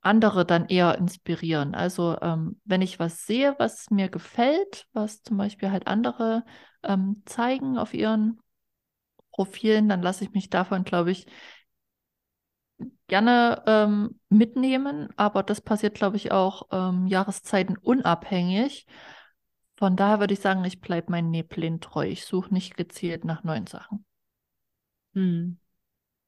andere 0.02 0.46
dann 0.46 0.66
eher 0.66 0.98
inspirieren. 0.98 1.76
Also 1.76 2.18
ähm, 2.22 2.60
wenn 2.66 2.82
ich 2.82 3.00
was 3.00 3.26
sehe, 3.26 3.56
was 3.60 3.92
mir 3.92 4.10
gefällt, 4.10 4.88
was 4.94 5.22
zum 5.22 5.38
Beispiel 5.38 5.72
halt 5.72 5.88
andere 5.88 6.44
ähm, 6.84 7.22
zeigen 7.26 7.78
auf 7.78 7.94
ihren 7.94 8.40
Profilen, 9.32 9.90
dann 9.90 10.02
lasse 10.02 10.24
ich 10.24 10.32
mich 10.32 10.50
davon, 10.50 10.84
glaube 10.84 11.12
ich, 11.12 11.28
gerne 13.12 13.62
ähm, 13.68 14.20
mitnehmen. 14.30 15.10
Aber 15.18 15.44
das 15.44 15.60
passiert, 15.60 15.96
glaube 15.96 16.16
ich, 16.16 16.32
auch 16.32 16.68
ähm, 16.72 17.08
Jahreszeiten 17.08 17.78
unabhängig. 17.78 18.88
Von 19.76 19.98
daher 19.98 20.20
würde 20.22 20.34
ich 20.34 20.40
sagen, 20.40 20.64
ich 20.64 20.80
bleibe 20.80 21.12
meinen 21.12 21.30
Nähplänen 21.30 21.82
treu. 21.82 22.08
Ich 22.08 22.26
suche 22.26 22.54
nicht 22.54 22.78
gezielt 22.78 23.26
nach 23.26 23.44
neuen 23.44 23.68
Sachen. 23.68 24.06
Hm. 25.14 25.58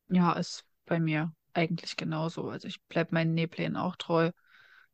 Ja, 0.09 0.33
ist 0.33 0.65
bei 0.85 0.99
mir 0.99 1.31
eigentlich 1.53 1.95
genauso. 1.95 2.49
Also 2.49 2.67
ich 2.67 2.81
bleibe 2.89 3.13
meinen 3.13 3.33
Nähplänen 3.33 3.77
auch 3.77 3.95
treu. 3.95 4.31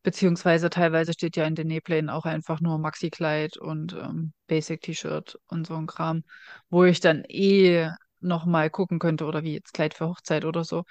Beziehungsweise 0.03 0.69
teilweise 0.69 1.13
steht 1.13 1.37
ja 1.37 1.45
in 1.45 1.55
den 1.55 1.67
Nähplänen 1.67 2.09
auch 2.11 2.25
einfach 2.25 2.61
nur 2.61 2.77
Maxi-Kleid 2.77 3.57
und 3.57 3.93
ähm, 3.93 4.33
Basic-T-Shirt 4.47 5.39
und 5.47 5.65
so 5.65 5.75
ein 5.75 5.87
Kram, 5.87 6.23
wo 6.69 6.83
ich 6.83 6.99
dann 6.99 7.23
eh 7.27 7.89
nochmal 8.19 8.69
gucken 8.69 8.99
könnte 8.99 9.25
oder 9.25 9.43
wie 9.43 9.53
jetzt 9.53 9.73
Kleid 9.73 9.95
für 9.95 10.07
Hochzeit 10.07 10.45
oder 10.45 10.63
so. 10.63 10.83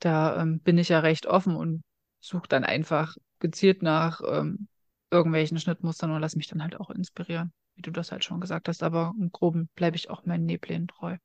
Da 0.00 0.40
ähm, 0.42 0.60
bin 0.60 0.78
ich 0.78 0.88
ja 0.90 1.00
recht 1.00 1.26
offen 1.26 1.56
und 1.56 1.82
suche 2.20 2.48
dann 2.48 2.64
einfach 2.64 3.16
gezielt 3.40 3.82
nach 3.82 4.20
ähm, 4.26 4.68
irgendwelchen 5.10 5.58
Schnittmustern 5.58 6.10
und 6.10 6.20
lass 6.20 6.36
mich 6.36 6.48
dann 6.48 6.62
halt 6.62 6.78
auch 6.80 6.90
inspirieren, 6.90 7.52
wie 7.76 7.82
du 7.82 7.90
das 7.90 8.12
halt 8.12 8.24
schon 8.24 8.40
gesagt 8.40 8.68
hast. 8.68 8.82
Aber 8.82 9.14
im 9.18 9.30
Groben 9.32 9.68
bleibe 9.74 9.96
ich 9.96 10.10
auch 10.10 10.24
meinen 10.26 10.46
Nähplänen 10.46 10.88
treu. 10.88 11.16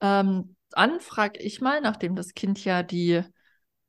Ähm, 0.00 0.56
dann 0.70 1.00
frage 1.00 1.40
ich 1.40 1.60
mal, 1.60 1.80
nachdem 1.80 2.14
das 2.16 2.34
Kind 2.34 2.64
ja 2.64 2.82
die 2.82 3.22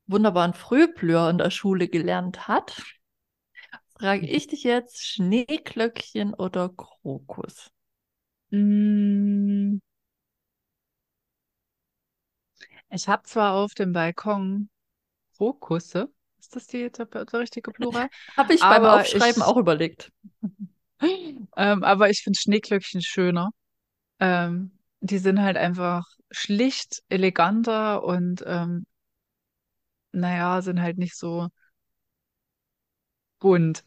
wunderbaren 0.08 0.54
Frühblüher 0.54 1.30
in 1.30 1.38
der 1.40 1.52
Schule 1.52 1.88
gelernt 1.90 2.48
hat, 2.48 2.84
frage 3.98 4.28
ich 4.28 4.48
dich 4.48 4.64
jetzt 4.64 5.04
Schneeglöckchen 5.06 6.34
oder 6.34 6.70
Krokus? 6.70 7.72
Mm, 8.52 9.78
Ich 12.96 13.08
habe 13.08 13.24
zwar 13.24 13.54
auf 13.54 13.74
dem 13.74 13.92
Balkon 13.92 14.70
Krokusse, 15.36 16.10
ist 16.40 16.56
das 16.56 16.68
die, 16.68 16.90
der, 16.92 17.06
der 17.06 17.40
richtige 17.40 17.72
Plural? 17.72 18.10
Habe 18.38 18.54
ich 18.54 18.62
beim 18.62 18.86
Aufschreiben 18.86 19.42
ich- 19.42 19.48
auch 19.48 19.58
überlegt. 19.58 20.12
Ähm, 21.58 21.84
aber 21.84 22.10
ich 22.10 22.22
finde 22.24 22.40
Schneeglöckchen 22.40 23.02
schöner. 23.02 23.50
Ähm, 24.20 24.72
die 25.02 25.18
sind 25.18 25.42
halt 25.42 25.58
einfach 25.58 26.06
schlicht, 26.32 27.04
eleganter 27.10 28.04
und 28.04 28.44
ähm, 28.48 28.86
naja, 30.14 30.62
sind 30.62 30.82
halt 30.82 30.98
nicht 30.98 31.16
so 31.18 31.50
bunt. 33.42 33.84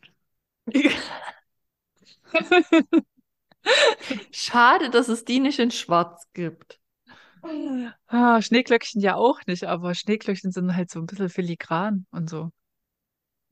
Schade, 4.33 4.90
dass 4.90 5.09
es 5.09 5.25
die 5.25 5.40
nicht 5.40 5.59
in 5.59 5.71
Schwarz 5.71 6.27
gibt. 6.33 6.81
Ah, 8.07 8.40
Schneeglöckchen 8.42 9.01
ja 9.01 9.14
auch 9.16 9.40
nicht, 9.46 9.64
aber 9.64 9.94
Schneeglöckchen 9.94 10.53
sind 10.53 10.74
halt 10.77 10.90
so 10.90 10.98
ein 11.01 11.07
bisschen 11.07 11.29
filigran 11.31 12.07
und 12.11 12.29
so. 12.31 12.51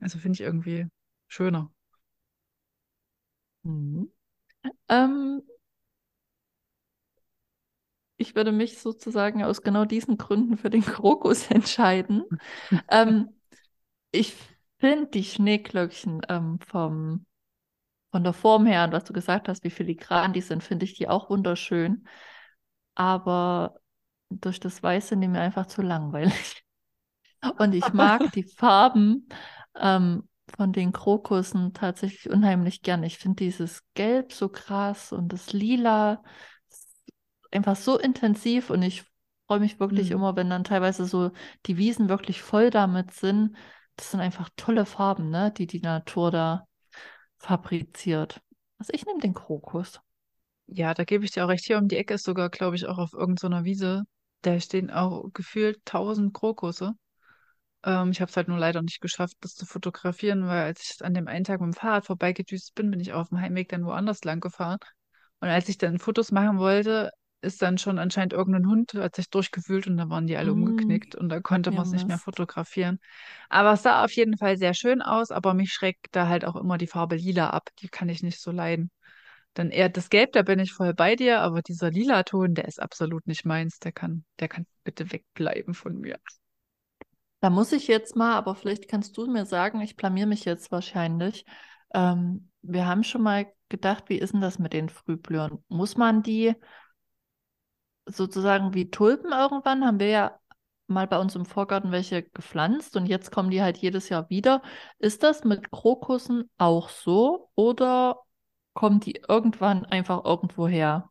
Also 0.00 0.18
finde 0.18 0.36
ich 0.36 0.40
irgendwie 0.40 0.86
schöner. 1.28 1.70
Mhm. 3.64 4.10
Ähm, 4.88 5.42
ich 8.16 8.34
würde 8.34 8.52
mich 8.52 8.78
sozusagen 8.78 9.44
aus 9.44 9.62
genau 9.62 9.84
diesen 9.84 10.16
Gründen 10.18 10.56
für 10.56 10.70
den 10.70 10.82
Krokus 10.82 11.46
entscheiden. 11.50 12.24
ähm, 12.88 13.30
ich 14.12 14.34
finde 14.80 15.08
die 15.08 15.24
Schneeglöckchen 15.24 16.22
ähm, 16.28 16.58
vom, 16.60 17.26
von 18.12 18.24
der 18.24 18.32
Form 18.34 18.66
her 18.66 18.84
und 18.86 18.92
was 18.92 19.04
du 19.04 19.14
gesagt 19.14 19.48
hast, 19.48 19.64
wie 19.64 19.70
filigran 19.70 20.32
die 20.32 20.40
sind, 20.42 20.62
finde 20.64 20.86
ich 20.86 20.94
die 20.94 21.08
auch 21.08 21.30
wunderschön. 21.30 22.06
Aber 22.96 23.80
durch 24.30 24.60
das 24.60 24.82
Weiße 24.84 25.18
die 25.18 25.28
mir 25.28 25.42
einfach 25.42 25.66
zu 25.68 25.82
langweilig. 25.82 26.64
Und 27.58 27.74
ich 27.74 27.92
mag 27.92 28.32
die 28.32 28.44
Farben 28.44 29.28
ähm, 29.76 30.28
von 30.56 30.72
den 30.72 30.92
Krokussen 30.92 31.72
tatsächlich 31.74 32.30
unheimlich 32.30 32.82
gern. 32.82 33.02
Ich 33.04 33.18
finde 33.18 33.44
dieses 33.44 33.84
Gelb 33.94 34.32
so 34.32 34.48
krass 34.48 35.12
und 35.12 35.32
das 35.32 35.52
Lila 35.52 36.22
einfach 37.50 37.76
so 37.76 37.98
intensiv 37.98 38.70
und 38.70 38.82
ich 38.82 39.04
freue 39.46 39.60
mich 39.60 39.80
wirklich 39.80 40.10
Mhm. 40.10 40.12
immer, 40.12 40.36
wenn 40.36 40.50
dann 40.50 40.64
teilweise 40.64 41.06
so 41.06 41.30
die 41.66 41.76
Wiesen 41.76 42.08
wirklich 42.08 42.42
voll 42.42 42.70
damit 42.70 43.12
sind. 43.12 43.56
Das 43.96 44.10
sind 44.10 44.20
einfach 44.20 44.50
tolle 44.56 44.84
Farben, 44.86 45.30
ne, 45.30 45.52
die 45.56 45.66
die 45.66 45.80
Natur 45.80 46.30
da 46.30 46.66
fabriziert. 47.38 48.42
Also 48.78 48.92
ich 48.94 49.06
nehme 49.06 49.20
den 49.20 49.34
Krokus. 49.34 50.00
Ja, 50.68 50.94
da 50.94 51.04
gebe 51.04 51.24
ich 51.24 51.30
dir 51.32 51.44
auch 51.44 51.48
recht. 51.48 51.64
Hier 51.64 51.78
um 51.78 51.88
die 51.88 51.96
Ecke 51.96 52.14
ist 52.14 52.24
sogar, 52.24 52.50
glaube 52.50 52.76
ich, 52.76 52.86
auch 52.86 52.98
auf 52.98 53.12
irgendeiner 53.12 53.64
Wiese. 53.64 54.04
Da 54.42 54.58
stehen 54.60 54.90
auch 54.90 55.30
gefühlt 55.32 55.84
tausend 55.84 56.34
Krokusse. 56.34 56.92
Ähm, 57.84 58.10
ich 58.12 58.20
habe 58.20 58.30
es 58.30 58.36
halt 58.36 58.48
nur 58.48 58.58
leider 58.58 58.82
nicht 58.82 59.00
geschafft, 59.00 59.36
das 59.40 59.54
zu 59.54 59.66
fotografieren, 59.66 60.46
weil 60.48 60.64
als 60.64 60.82
ich 60.94 61.04
an 61.04 61.14
dem 61.14 61.28
einen 61.28 61.44
Tag 61.44 61.60
mit 61.60 61.74
dem 61.74 61.78
Fahrrad 61.78 62.06
vorbeigedüst 62.06 62.74
bin, 62.74 62.90
bin 62.90 63.00
ich 63.00 63.12
auf 63.12 63.30
dem 63.30 63.40
Heimweg 63.40 63.68
dann 63.70 63.84
woanders 63.86 64.24
lang 64.24 64.40
gefahren. 64.40 64.78
Und 65.40 65.48
als 65.48 65.68
ich 65.68 65.78
dann 65.78 65.98
Fotos 65.98 66.32
machen 66.32 66.58
wollte, 66.58 67.10
ist 67.42 67.62
dann 67.62 67.78
schon 67.78 67.98
anscheinend 67.98 68.32
irgendein 68.34 68.66
Hund, 68.68 68.94
hat 68.94 69.16
sich 69.16 69.30
durchgewühlt 69.30 69.86
und 69.88 69.96
da 69.98 70.08
waren 70.10 70.26
die 70.26 70.36
alle 70.36 70.52
Mm, 70.52 70.52
umgeknickt 70.54 71.14
und 71.16 71.28
da 71.30 71.40
konnte 71.40 71.72
man 71.72 71.82
ja, 71.82 71.84
es 71.84 71.92
nicht 71.92 72.08
mehr 72.08 72.18
fotografieren. 72.18 72.98
Aber 73.50 73.74
es 73.74 73.82
sah 73.84 74.04
auf 74.04 74.12
jeden 74.12 74.38
Fall 74.38 74.56
sehr 74.58 74.74
schön 74.74 75.02
aus, 75.02 75.30
aber 75.32 75.54
mich 75.54 75.72
schreckt 75.72 76.08
da 76.12 76.28
halt 76.28 76.44
auch 76.44 76.56
immer 76.56 76.78
die 76.78 76.86
Farbe 76.88 77.16
lila 77.16 77.50
ab. 77.50 77.70
Die 77.80 77.88
kann 77.88 78.08
ich 78.10 78.22
nicht 78.22 78.40
so 78.40 78.50
leiden. 78.52 78.90
Dann 79.56 79.70
eher 79.70 79.88
das 79.88 80.10
Gelb, 80.10 80.32
da 80.32 80.42
bin 80.42 80.58
ich 80.58 80.74
voll 80.74 80.92
bei 80.92 81.16
dir, 81.16 81.40
aber 81.40 81.62
dieser 81.62 81.90
lila 81.90 82.24
Ton, 82.24 82.52
der 82.54 82.68
ist 82.68 82.78
absolut 82.78 83.26
nicht 83.26 83.46
meins. 83.46 83.78
Der 83.78 83.90
kann, 83.90 84.26
der 84.38 84.48
kann 84.48 84.66
bitte 84.84 85.10
wegbleiben 85.10 85.72
von 85.72 85.98
mir. 85.98 86.18
Da 87.40 87.48
muss 87.48 87.72
ich 87.72 87.86
jetzt 87.86 88.16
mal, 88.16 88.34
aber 88.34 88.54
vielleicht 88.54 88.86
kannst 88.86 89.16
du 89.16 89.26
mir 89.26 89.46
sagen, 89.46 89.80
ich 89.80 89.96
blamier 89.96 90.26
mich 90.26 90.44
jetzt 90.44 90.70
wahrscheinlich. 90.72 91.46
Ähm, 91.94 92.50
wir 92.60 92.86
haben 92.86 93.02
schon 93.02 93.22
mal 93.22 93.50
gedacht, 93.70 94.04
wie 94.08 94.18
ist 94.18 94.34
denn 94.34 94.42
das 94.42 94.58
mit 94.58 94.74
den 94.74 94.90
Frühblühern? 94.90 95.64
Muss 95.68 95.96
man 95.96 96.22
die 96.22 96.54
sozusagen 98.04 98.74
wie 98.74 98.90
Tulpen 98.90 99.32
irgendwann, 99.32 99.86
haben 99.86 100.00
wir 100.00 100.08
ja 100.08 100.38
mal 100.86 101.06
bei 101.06 101.18
uns 101.18 101.34
im 101.34 101.46
Vorgarten 101.46 101.92
welche 101.92 102.24
gepflanzt 102.24 102.94
und 102.94 103.06
jetzt 103.06 103.32
kommen 103.32 103.50
die 103.50 103.62
halt 103.62 103.78
jedes 103.78 104.10
Jahr 104.10 104.28
wieder. 104.28 104.60
Ist 104.98 105.22
das 105.22 105.44
mit 105.44 105.70
Krokussen 105.70 106.50
auch 106.58 106.90
so 106.90 107.48
oder 107.54 108.20
kommen 108.76 109.00
die 109.00 109.22
irgendwann 109.28 109.84
einfach 109.86 110.24
irgendwo 110.24 110.68
her? 110.68 111.10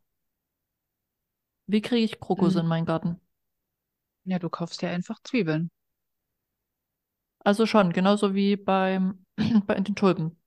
Wie 1.67 1.83
kriege 1.83 2.03
ich 2.03 2.19
Krokusse 2.19 2.61
in 2.61 2.65
Mhm. 2.65 2.65
meinen 2.65 2.87
Garten? 2.87 3.21
Ja, 4.23 4.37
du 4.39 4.49
kaufst 4.51 4.83
ja 4.83 4.89
einfach 4.91 5.19
Zwiebeln. 5.23 5.71
Also 7.45 7.65
schon, 7.65 7.93
genauso 7.93 8.35
wie 8.35 8.57
beim, 8.57 9.25
bei 9.67 9.75
den 9.79 9.95
Tulpen. 9.95 10.37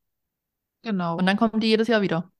Und 1.16 1.26
Genau. 1.26 1.26
dann 1.26 1.36
kommen 1.36 1.60
die 1.60 1.66
jedes 1.68 1.88
Jahr 1.88 2.00
wieder. 2.02 2.32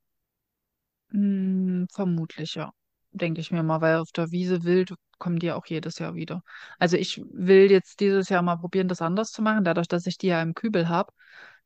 Hm, 1.10 1.86
vermutlich, 1.92 2.54
ja. 2.54 2.72
Denke 3.12 3.40
ich 3.40 3.50
mir 3.50 3.62
mal, 3.62 3.80
weil 3.80 3.96
auf 3.96 4.12
der 4.12 4.30
Wiese 4.30 4.64
wild 4.64 4.94
kommen 5.18 5.38
die 5.38 5.50
auch 5.52 5.66
jedes 5.66 5.98
Jahr 5.98 6.14
wieder. 6.14 6.42
Also 6.78 6.96
ich 6.96 7.22
will 7.32 7.70
jetzt 7.70 8.00
dieses 8.00 8.28
Jahr 8.28 8.42
mal 8.42 8.56
probieren, 8.56 8.88
das 8.88 9.00
anders 9.02 9.32
zu 9.32 9.42
machen, 9.42 9.64
dadurch, 9.64 9.88
dass 9.88 10.06
ich 10.06 10.18
die 10.18 10.28
ja 10.28 10.42
im 10.42 10.54
Kübel 10.54 10.88
habe. 10.88 11.12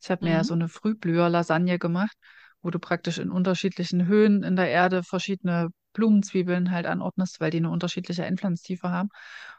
Ich 0.00 0.10
habe 0.10 0.24
mir 0.24 0.32
ja 0.32 0.44
so 0.44 0.54
Mhm. 0.54 0.56
eine 0.56 0.68
Frühblüher-Lasagne 0.68 1.78
gemacht, 1.78 2.16
wo 2.62 2.70
du 2.70 2.78
praktisch 2.78 3.18
in 3.18 3.30
unterschiedlichen 3.30 4.06
Höhen 4.06 4.42
in 4.42 4.56
der 4.56 4.68
Erde 4.68 5.02
verschiedene 5.02 5.70
Blumenzwiebeln 5.92 6.70
halt 6.70 6.86
anordnest, 6.86 7.40
weil 7.40 7.50
die 7.50 7.58
eine 7.58 7.70
unterschiedliche 7.70 8.24
Einpflanztiefe 8.24 8.90
haben. 8.90 9.10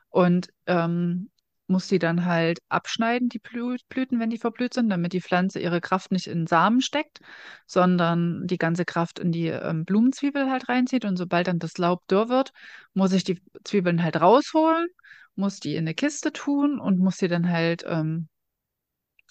Und 0.09 0.49
ähm, 0.67 1.29
muss 1.67 1.87
die 1.87 1.99
dann 1.99 2.25
halt 2.25 2.59
abschneiden, 2.69 3.29
die 3.29 3.39
Blü 3.39 3.77
Blüten, 3.89 4.19
wenn 4.19 4.29
die 4.29 4.37
verblüht 4.37 4.73
sind, 4.73 4.89
damit 4.89 5.13
die 5.13 5.21
Pflanze 5.21 5.59
ihre 5.59 5.81
Kraft 5.81 6.11
nicht 6.11 6.27
in 6.27 6.45
Samen 6.45 6.81
steckt 6.81 7.19
sondern 7.65 8.45
die 8.47 8.57
ganze 8.57 8.85
Kraft 8.85 9.19
in 9.19 9.31
die 9.31 9.47
ähm, 9.47 9.85
Blumenzwiebel 9.85 10.49
halt 10.49 10.69
reinzieht. 10.69 11.05
Und 11.05 11.17
sobald 11.17 11.47
dann 11.47 11.59
das 11.59 11.77
Laub 11.77 12.07
dürr 12.07 12.29
wird, 12.29 12.51
muss 12.93 13.13
ich 13.13 13.23
die 13.23 13.41
Zwiebeln 13.63 14.03
halt 14.03 14.19
rausholen, 14.21 14.87
muss 15.35 15.59
die 15.59 15.75
in 15.75 15.85
eine 15.85 15.93
Kiste 15.95 16.31
tun 16.31 16.79
und 16.79 16.99
muss 16.99 17.17
sie 17.17 17.27
dann 17.27 17.49
halt 17.49 17.83
ähm, 17.87 18.27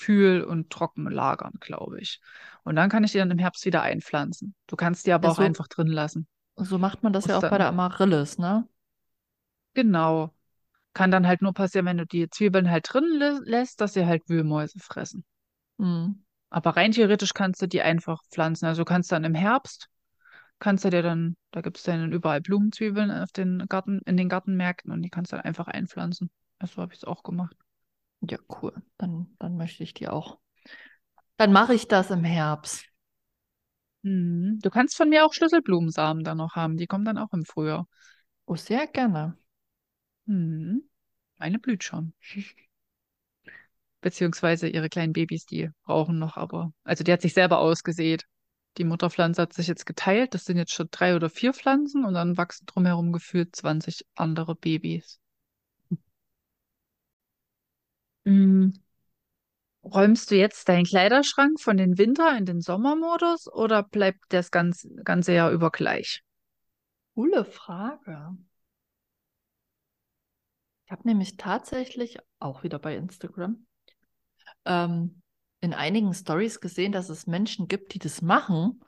kühl 0.02 0.42
und 0.42 0.70
trocken 0.70 1.10
lagern, 1.10 1.54
glaube 1.60 2.00
ich. 2.00 2.20
Und 2.64 2.76
dann 2.76 2.90
kann 2.90 3.04
ich 3.04 3.12
die 3.12 3.18
dann 3.18 3.30
im 3.30 3.38
Herbst 3.38 3.64
wieder 3.66 3.82
einpflanzen. 3.82 4.54
Du 4.66 4.76
kannst 4.76 5.06
die 5.06 5.12
aber 5.12 5.28
Ja, 5.28 5.30
auch 5.30 5.38
so, 5.38 5.40
einfach 5.40 5.68
drin 5.68 5.86
lassen. 5.88 6.26
so 6.56 6.78
macht 6.78 7.02
man 7.02 7.12
das 7.12 7.26
ja 7.26 7.36
Muss 7.36 7.38
auch 7.38 7.46
bei 7.46 7.58
der 7.58 7.68
Amaryllis, 7.68 8.38
ne? 8.38 8.68
genau. 9.74 10.34
Kann 10.94 11.10
dann 11.12 11.26
halt 11.28 11.42
nur 11.42 11.54
passieren, 11.54 11.86
wenn 11.86 11.98
du 11.98 12.06
die 12.06 12.30
Zwiebeln 12.30 12.70
halt 12.70 12.86
drin 12.92 13.04
lä 13.18 13.38
lässt, 13.44 13.80
dass 13.80 13.94
sie 13.94 14.06
halt 14.06 14.28
Wühlmäuse 14.28 14.78
fressen. 14.80 15.24
Mhm. 15.78 16.22
Aber 16.50 16.76
rein 16.76 16.92
theoretisch 16.92 17.34
kannst 17.34 17.60
du 17.62 17.66
die 17.66 17.82
einfach 17.82 18.22
pflanzen. 18.30 18.66
Also 18.66 18.82
du 18.82 18.84
kannst 18.84 19.10
dann 19.10 19.24
im 19.24 19.34
Herbst 19.34 19.88
kannst 20.60 20.84
du 20.84 20.90
dir 20.90 21.02
dann, 21.02 21.36
da 21.52 21.60
gibt 21.62 21.78
es 21.78 21.84
dann 21.84 22.12
überall 22.12 22.40
Blumenzwiebeln 22.42 23.10
auf 23.12 23.32
den 23.32 23.66
Garten, 23.68 24.00
in 24.06 24.16
den 24.18 24.28
Gartenmärkten 24.30 24.92
und 24.92 25.02
die 25.02 25.10
kannst 25.10 25.32
du 25.32 25.36
dann 25.36 25.44
einfach 25.46 25.68
einpflanzen. 25.68 26.30
Also 26.60 26.82
habe 26.82 26.92
ich 26.94 27.00
es 27.00 27.04
auch 27.04 27.22
gemacht. 27.24 27.56
Ja, 28.22 28.38
cool. 28.62 28.72
Dann, 28.98 29.34
dann 29.38 29.56
möchte 29.56 29.82
ich 29.82 29.94
die 29.94 30.08
auch. 30.08 30.38
Dann 31.36 31.52
mache 31.52 31.74
ich 31.74 31.88
das 31.88 32.10
im 32.10 32.24
Herbst. 32.24 32.84
Mhm. 34.02 34.58
Du 34.62 34.70
kannst 34.70 34.96
von 34.96 35.08
mir 35.08 35.24
auch 35.24 35.32
Schlüsselblumensamen 35.32 36.24
dann 36.24 36.38
noch 36.38 36.54
haben. 36.56 36.76
Die 36.76 36.86
kommen 36.86 37.04
dann 37.04 37.18
auch 37.18 37.32
im 37.32 37.44
Frühjahr. 37.44 37.86
Oh, 38.46 38.56
sehr 38.56 38.86
gerne. 38.86 39.36
Mhm. 40.26 40.82
Eine 41.38 41.58
blüht 41.58 41.84
schon. 41.84 42.12
Beziehungsweise 44.00 44.68
ihre 44.68 44.88
kleinen 44.88 45.12
Babys, 45.12 45.46
die 45.46 45.70
brauchen 45.84 46.18
noch 46.18 46.36
aber. 46.36 46.72
Also 46.84 47.04
die 47.04 47.12
hat 47.12 47.22
sich 47.22 47.34
selber 47.34 47.58
ausgesät. 47.58 48.26
Die 48.78 48.84
Mutterpflanze 48.84 49.42
hat 49.42 49.52
sich 49.52 49.66
jetzt 49.68 49.86
geteilt. 49.86 50.34
Das 50.34 50.44
sind 50.44 50.56
jetzt 50.56 50.72
schon 50.72 50.88
drei 50.90 51.14
oder 51.14 51.30
vier 51.30 51.52
Pflanzen 51.54 52.04
und 52.04 52.14
dann 52.14 52.36
wachsen 52.36 52.66
drumherum 52.66 53.12
gefühlt 53.12 53.54
20 53.54 54.04
andere 54.14 54.54
Babys. 54.56 55.21
Mhm. 58.24 58.72
Räumst 59.84 60.30
du 60.30 60.36
jetzt 60.36 60.68
deinen 60.68 60.84
Kleiderschrank 60.84 61.60
von 61.60 61.76
den 61.76 61.98
Winter- 61.98 62.36
in 62.36 62.46
den 62.46 62.60
Sommermodus 62.60 63.52
oder 63.52 63.82
bleibt 63.82 64.20
das 64.28 64.50
ganz, 64.50 64.86
ganze 65.02 65.32
Jahr 65.34 65.50
über 65.50 65.70
gleich? 65.70 66.22
Coole 67.14 67.44
Frage. 67.44 68.36
Ich 70.86 70.92
habe 70.92 71.08
nämlich 71.08 71.36
tatsächlich 71.36 72.18
auch 72.38 72.62
wieder 72.62 72.78
bei 72.78 72.96
Instagram 72.96 73.66
ähm, 74.64 75.22
in 75.60 75.74
einigen 75.74 76.12
Stories 76.14 76.60
gesehen, 76.60 76.92
dass 76.92 77.08
es 77.08 77.26
Menschen 77.26 77.68
gibt, 77.68 77.94
die 77.94 77.98
das 77.98 78.22
machen 78.22 78.80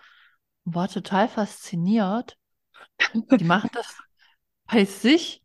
und 0.64 0.74
war 0.74 0.88
total 0.88 1.28
fasziniert. 1.28 2.36
Die 3.14 3.44
machen 3.44 3.70
das 3.72 3.96
bei 4.66 4.84
sich 4.84 5.42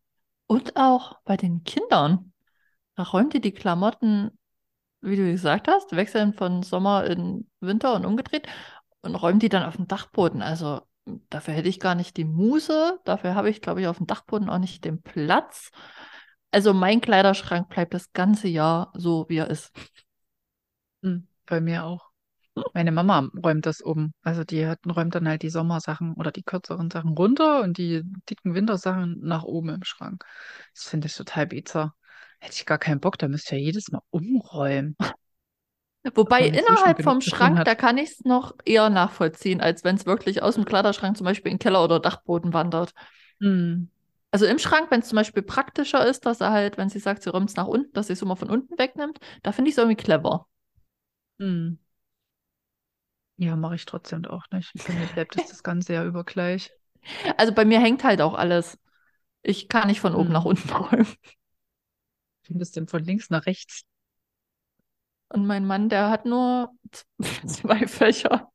und 0.48 0.76
auch 0.76 1.20
bei 1.24 1.38
den 1.38 1.64
Kindern. 1.64 2.29
Räumt 3.00 3.34
ihr 3.34 3.42
die 3.42 3.54
Klamotten, 3.54 4.32
wie 5.02 5.16
du 5.16 5.32
gesagt 5.32 5.68
hast, 5.68 5.96
wechseln 5.96 6.34
von 6.34 6.64
Sommer 6.64 7.06
in 7.06 7.50
Winter 7.62 7.96
und 7.96 8.06
umgedreht 8.06 8.48
und 9.02 9.16
räumt 9.16 9.42
die 9.42 9.50
dann 9.50 9.64
auf 9.64 9.78
den 9.78 9.88
Dachboden. 9.88 10.42
Also 10.42 10.82
dafür 11.30 11.54
hätte 11.54 11.70
ich 11.70 11.80
gar 11.80 11.96
nicht 11.96 12.18
die 12.18 12.26
Muße, 12.26 13.00
dafür 13.06 13.36
habe 13.36 13.50
ich, 13.50 13.62
glaube 13.62 13.82
ich, 13.82 13.88
auf 13.88 13.98
dem 13.98 14.08
Dachboden 14.08 14.50
auch 14.50 14.60
nicht 14.60 14.84
den 14.86 15.02
Platz. 15.02 15.72
Also 16.52 16.74
mein 16.74 17.02
Kleiderschrank 17.02 17.70
bleibt 17.70 17.94
das 17.94 18.12
ganze 18.12 18.48
Jahr 18.48 18.92
so, 18.96 19.26
wie 19.30 19.38
er 19.38 19.50
ist. 19.50 19.72
Hm, 21.04 21.28
bei 21.46 21.62
mir 21.62 21.86
auch. 21.86 22.10
Meine 22.74 22.92
Mama 22.92 23.30
räumt 23.44 23.66
das 23.66 23.82
um. 23.82 24.14
Also 24.22 24.44
die 24.44 24.66
hat, 24.68 24.80
räumt 24.86 25.16
dann 25.16 25.28
halt 25.28 25.44
die 25.44 25.50
Sommersachen 25.50 26.14
oder 26.16 26.32
die 26.32 26.44
kürzeren 26.44 26.92
Sachen 26.92 27.12
runter 27.12 27.62
und 27.62 27.78
die 27.78 28.04
dicken 28.30 28.54
Wintersachen 28.54 29.20
nach 29.22 29.44
oben 29.44 29.70
im 29.70 29.84
Schrank. 29.84 30.26
Das 30.74 30.86
finde 30.86 31.08
ich 31.08 31.16
total 31.16 31.48
bizarr. 31.48 31.96
Hätte 32.40 32.56
ich 32.56 32.66
gar 32.66 32.78
keinen 32.78 33.00
Bock, 33.00 33.18
da 33.18 33.28
müsst 33.28 33.52
ihr 33.52 33.58
ja 33.58 33.66
jedes 33.66 33.92
Mal 33.92 34.02
umräumen. 34.12 34.96
Wobei 36.16 36.48
innerhalb 36.48 37.04
vom 37.04 37.20
Schrank, 37.22 37.66
da 37.66 37.76
kann 37.76 37.98
ich 37.98 38.12
es 38.12 38.24
noch 38.24 38.56
eher 38.66 38.90
nachvollziehen, 38.90 39.60
als 39.60 39.84
wenn 39.84 39.96
es 39.98 40.06
wirklich 40.06 40.42
aus 40.42 40.56
dem 40.56 40.66
Kleiderschrank 40.66 41.18
zum 41.18 41.26
Beispiel 41.26 41.52
in 41.52 41.58
den 41.58 41.62
Keller 41.62 41.84
oder 41.84 42.00
Dachboden 42.00 42.54
wandert. 42.54 42.94
Hm. 43.42 43.90
Also 44.32 44.46
im 44.46 44.60
Schrank, 44.60 44.92
wenn 44.92 45.02
es 45.02 45.10
zum 45.10 45.18
Beispiel 45.18 45.44
praktischer 45.44 46.06
ist, 46.06 46.26
dass 46.26 46.40
er 46.40 46.52
halt, 46.52 46.78
wenn 46.78 46.90
sie 46.90 47.00
sagt, 47.00 47.24
sie 47.24 47.30
räumt 47.30 47.50
es 47.50 47.56
nach 47.56 47.68
unten, 47.68 47.92
dass 47.94 48.08
sie 48.08 48.14
es 48.14 48.22
immer 48.22 48.36
von 48.36 48.50
unten 48.50 48.78
wegnimmt, 48.78 49.20
da 49.44 49.52
finde 49.52 49.70
ich 49.70 49.74
es 49.74 49.78
irgendwie 49.80 49.98
clever. 50.02 50.48
Hm. 51.40 51.78
Ja, 53.38 53.56
mache 53.56 53.76
ich 53.76 53.86
trotzdem 53.86 54.26
auch 54.26 54.46
nicht. 54.52 54.74
Bei 54.86 54.94
mir 54.94 55.08
bleibt 55.08 55.36
es 55.36 55.46
das 55.50 55.64
ganze 55.64 55.94
Jahr 55.94 56.06
über 56.06 56.24
gleich. 56.24 56.72
Also 57.38 57.54
bei 57.54 57.66
mir 57.66 57.80
hängt 57.80 58.04
halt 58.04 58.22
auch 58.22 58.34
alles. 58.34 58.78
Ich 59.44 59.70
kann 59.70 59.88
nicht 59.88 60.02
von 60.02 60.16
oben 60.16 60.28
Hm. 60.28 60.34
nach 60.34 60.46
unten 60.46 60.70
räumen. 60.74 61.08
Ein 62.50 62.58
bisschen 62.58 62.88
von 62.88 63.04
links 63.04 63.30
nach 63.30 63.46
rechts. 63.46 63.84
Und 65.30 65.46
mein 65.48 65.66
Mann, 65.66 65.90
der 65.90 66.10
hat 66.10 66.26
nur 66.26 66.72
zwei 67.48 67.88
Fächer. 67.88 68.52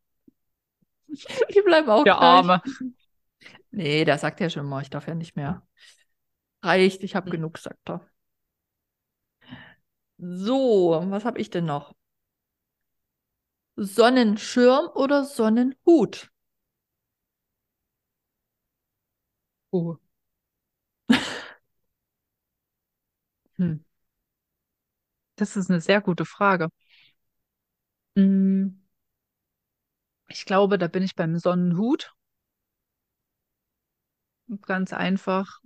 Die 1.55 1.63
bleiben 1.63 1.89
auch 1.91 2.07
Der 2.07 2.17
gleich. 2.17 2.21
Arme. 2.21 2.63
Nee, 3.71 4.05
der 4.05 4.19
sagt 4.19 4.41
ja 4.41 4.51
schon 4.51 4.67
mal, 4.67 4.83
ich 4.83 4.91
darf 4.91 5.07
ja 5.09 5.15
nicht 5.15 5.37
mehr. 5.37 5.67
Reicht, 6.63 7.03
ich 7.05 7.15
habe 7.17 7.29
Hm. 7.29 7.31
genug, 7.31 7.59
sagt 7.59 7.89
er. 7.91 8.03
So, 10.19 11.05
was 11.11 11.25
habe 11.25 11.39
ich 11.41 11.51
denn 11.51 11.67
noch? 11.67 11.95
Sonnenschirm 13.77 14.89
oder 14.97 15.25
Sonnenhut? 15.25 16.33
Oh. 19.73 19.99
Hm. 23.59 23.77
Das 25.37 25.57
ist 25.57 25.71
eine 25.71 25.81
sehr 25.81 26.01
gute 26.01 26.25
Frage. 26.25 26.69
Hm. 28.17 28.69
Ich 30.29 30.45
glaube, 30.45 30.77
da 30.77 30.87
bin 30.87 31.03
ich 31.03 31.15
beim 31.15 31.39
Sonnenhut. 31.39 32.13
Ganz 34.63 34.93
einfach, 34.93 35.61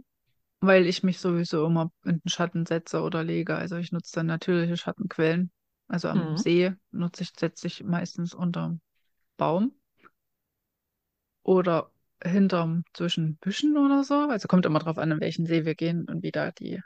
weil 0.61 0.87
ich 0.87 1.03
mich 1.05 1.21
sowieso 1.21 1.67
immer 1.67 1.93
in 2.05 2.21
den 2.21 2.29
Schatten 2.31 2.67
setze 2.67 3.03
oder 3.03 3.25
lege. 3.25 3.57
Also 3.57 3.77
ich 3.77 3.93
nutze 3.93 4.13
dann 4.17 4.27
natürliche 4.27 4.77
Schattenquellen. 4.77 5.53
Also 5.89 6.09
am 6.09 6.21
Hm. 6.21 6.37
See 6.37 6.73
nutze 6.93 7.25
ich, 7.25 7.33
setze 7.39 7.67
ich 7.69 7.85
meistens 7.85 8.35
unterm 8.35 8.81
Baum 9.39 9.75
oder 11.43 11.91
hinterm 12.23 12.85
zwischen 12.93 13.37
Büschen 13.39 13.77
oder 13.77 14.05
so. 14.05 14.15
Also 14.29 14.47
kommt 14.49 14.67
immer 14.67 14.79
drauf 14.79 14.99
an, 14.99 15.11
in 15.13 15.21
welchen 15.21 15.47
See 15.47 15.65
wir 15.65 15.75
gehen 15.75 16.05
und 16.09 16.23
wie 16.23 16.31
da 16.33 16.51
die, 16.53 16.81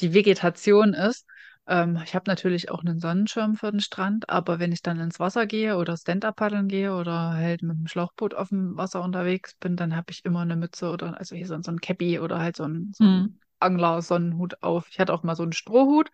die 0.00 0.14
Vegetation 0.14 0.94
ist. 0.94 1.26
Ähm, 1.66 2.00
ich 2.04 2.14
habe 2.14 2.24
natürlich 2.28 2.70
auch 2.70 2.80
einen 2.80 2.98
Sonnenschirm 2.98 3.54
für 3.56 3.70
den 3.70 3.80
Strand, 3.80 4.28
aber 4.28 4.58
wenn 4.58 4.72
ich 4.72 4.82
dann 4.82 4.98
ins 5.00 5.20
Wasser 5.20 5.46
gehe 5.46 5.76
oder 5.76 5.96
Stand-up 5.96 6.36
paddeln 6.36 6.68
gehe 6.68 6.94
oder 6.94 7.32
halt 7.34 7.62
mit 7.62 7.76
dem 7.78 7.86
Schlauchboot 7.86 8.34
auf 8.34 8.48
dem 8.48 8.76
Wasser 8.76 9.02
unterwegs 9.02 9.54
bin, 9.60 9.76
dann 9.76 9.94
habe 9.96 10.10
ich 10.10 10.24
immer 10.24 10.40
eine 10.40 10.56
Mütze 10.56 10.90
oder 10.90 11.18
also 11.18 11.36
hier 11.36 11.46
so, 11.46 11.60
so 11.62 11.70
ein 11.70 11.80
Cappy 11.80 12.18
oder 12.18 12.40
halt 12.40 12.56
so 12.56 12.64
ein, 12.64 12.92
so 12.94 13.04
ein 13.06 13.26
Hm. 13.26 13.38
Angler-Sonnenhut 13.60 14.62
auf. 14.62 14.88
Ich 14.90 14.98
hatte 14.98 15.12
auch 15.14 15.22
mal 15.22 15.36
so 15.36 15.44
einen 15.44 15.52
Strohhut. 15.52 16.10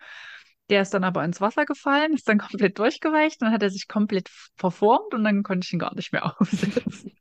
Der 0.70 0.82
ist 0.82 0.92
dann 0.92 1.04
aber 1.04 1.24
ins 1.24 1.40
Wasser 1.40 1.64
gefallen, 1.64 2.12
ist 2.14 2.28
dann 2.28 2.38
komplett 2.38 2.78
durchgeweicht, 2.78 3.40
dann 3.40 3.52
hat 3.52 3.62
er 3.62 3.70
sich 3.70 3.88
komplett 3.88 4.28
verformt 4.56 5.14
und 5.14 5.24
dann 5.24 5.42
konnte 5.42 5.64
ich 5.66 5.72
ihn 5.72 5.78
gar 5.78 5.94
nicht 5.94 6.12
mehr 6.12 6.24
aufsetzen. 6.40 7.12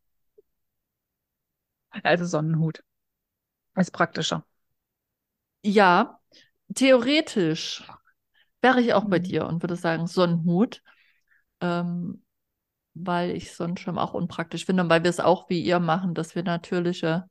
Also 2.03 2.25
Sonnenhut. 2.25 2.81
Ist 3.75 3.91
praktischer. 3.93 4.45
Ja, 5.63 6.16
theoretisch 6.77 7.83
wäre 8.61 8.81
ich 8.81 8.93
auch 8.93 9.05
bei 9.05 9.19
Mhm. 9.19 9.19
dir 9.19 9.47
und 9.47 9.63
würde 9.63 9.75
sagen 9.75 10.07
Sonnenhut, 10.07 10.83
ähm, 11.61 12.23
weil 12.95 13.31
ich 13.31 13.53
Sonnenschirm 13.55 13.97
auch 13.99 14.13
unpraktisch 14.15 14.65
finde 14.65 14.83
und 14.83 14.89
weil 14.89 15.03
wir 15.03 15.09
es 15.11 15.19
auch 15.21 15.49
wie 15.49 15.61
ihr 15.63 15.79
machen, 15.79 16.15
dass 16.15 16.35
wir 16.35 16.43
natürliche 16.43 17.29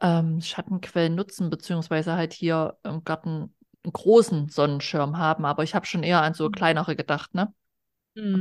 ähm, 0.00 0.40
Schattenquellen 0.40 1.14
nutzen, 1.14 1.50
beziehungsweise 1.50 2.14
halt 2.14 2.32
hier 2.32 2.78
im 2.84 3.04
Garten 3.04 3.54
einen 3.84 3.92
großen 3.92 4.48
Sonnenschirm 4.48 5.18
haben. 5.18 5.44
Aber 5.44 5.62
ich 5.62 5.74
habe 5.74 5.86
schon 5.86 6.02
eher 6.02 6.22
an 6.22 6.34
so 6.34 6.50
kleinere 6.50 6.96
gedacht, 6.96 7.34
ne? 7.34 7.52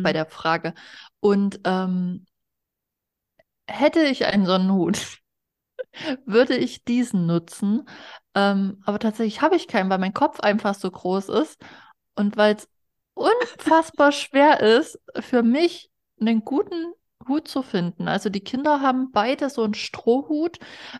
bei 0.03 0.13
Mhm. 0.13 0.13
der 0.13 0.25
Frage. 0.27 0.73
Und 1.19 1.61
ähm, 1.65 2.25
hätte 3.67 4.01
ich 4.03 4.25
einen 4.25 4.45
Sonnenhut, 4.45 5.19
würde 6.25 6.55
ich 6.57 6.83
diesen 6.85 7.25
nutzen. 7.25 7.87
Ähm, 8.37 8.83
aber 8.85 8.99
tatsächlich 8.99 9.41
habe 9.41 9.57
ich 9.57 9.67
keinen, 9.67 9.89
weil 9.89 9.97
mein 9.99 10.13
Kopf 10.13 10.41
einfach 10.41 10.75
so 10.75 10.91
groß 10.91 11.29
ist 11.29 11.59
und 12.15 12.37
weil 12.37 12.55
es 12.55 12.69
unfassbar 13.15 14.11
schwer 14.13 14.61
ist, 14.61 14.99
für 15.19 15.43
mich 15.43 15.91
einen 16.21 16.45
guten 16.45 16.93
Hut 17.27 17.47
zu 17.47 17.63
finden. 17.63 18.07
Also 18.07 18.29
die 18.29 18.41
Kinder 18.41 18.81
haben 18.81 19.11
beide 19.11 19.49
so 19.49 19.63
einen 19.63 19.73
Strohhut. 19.73 20.59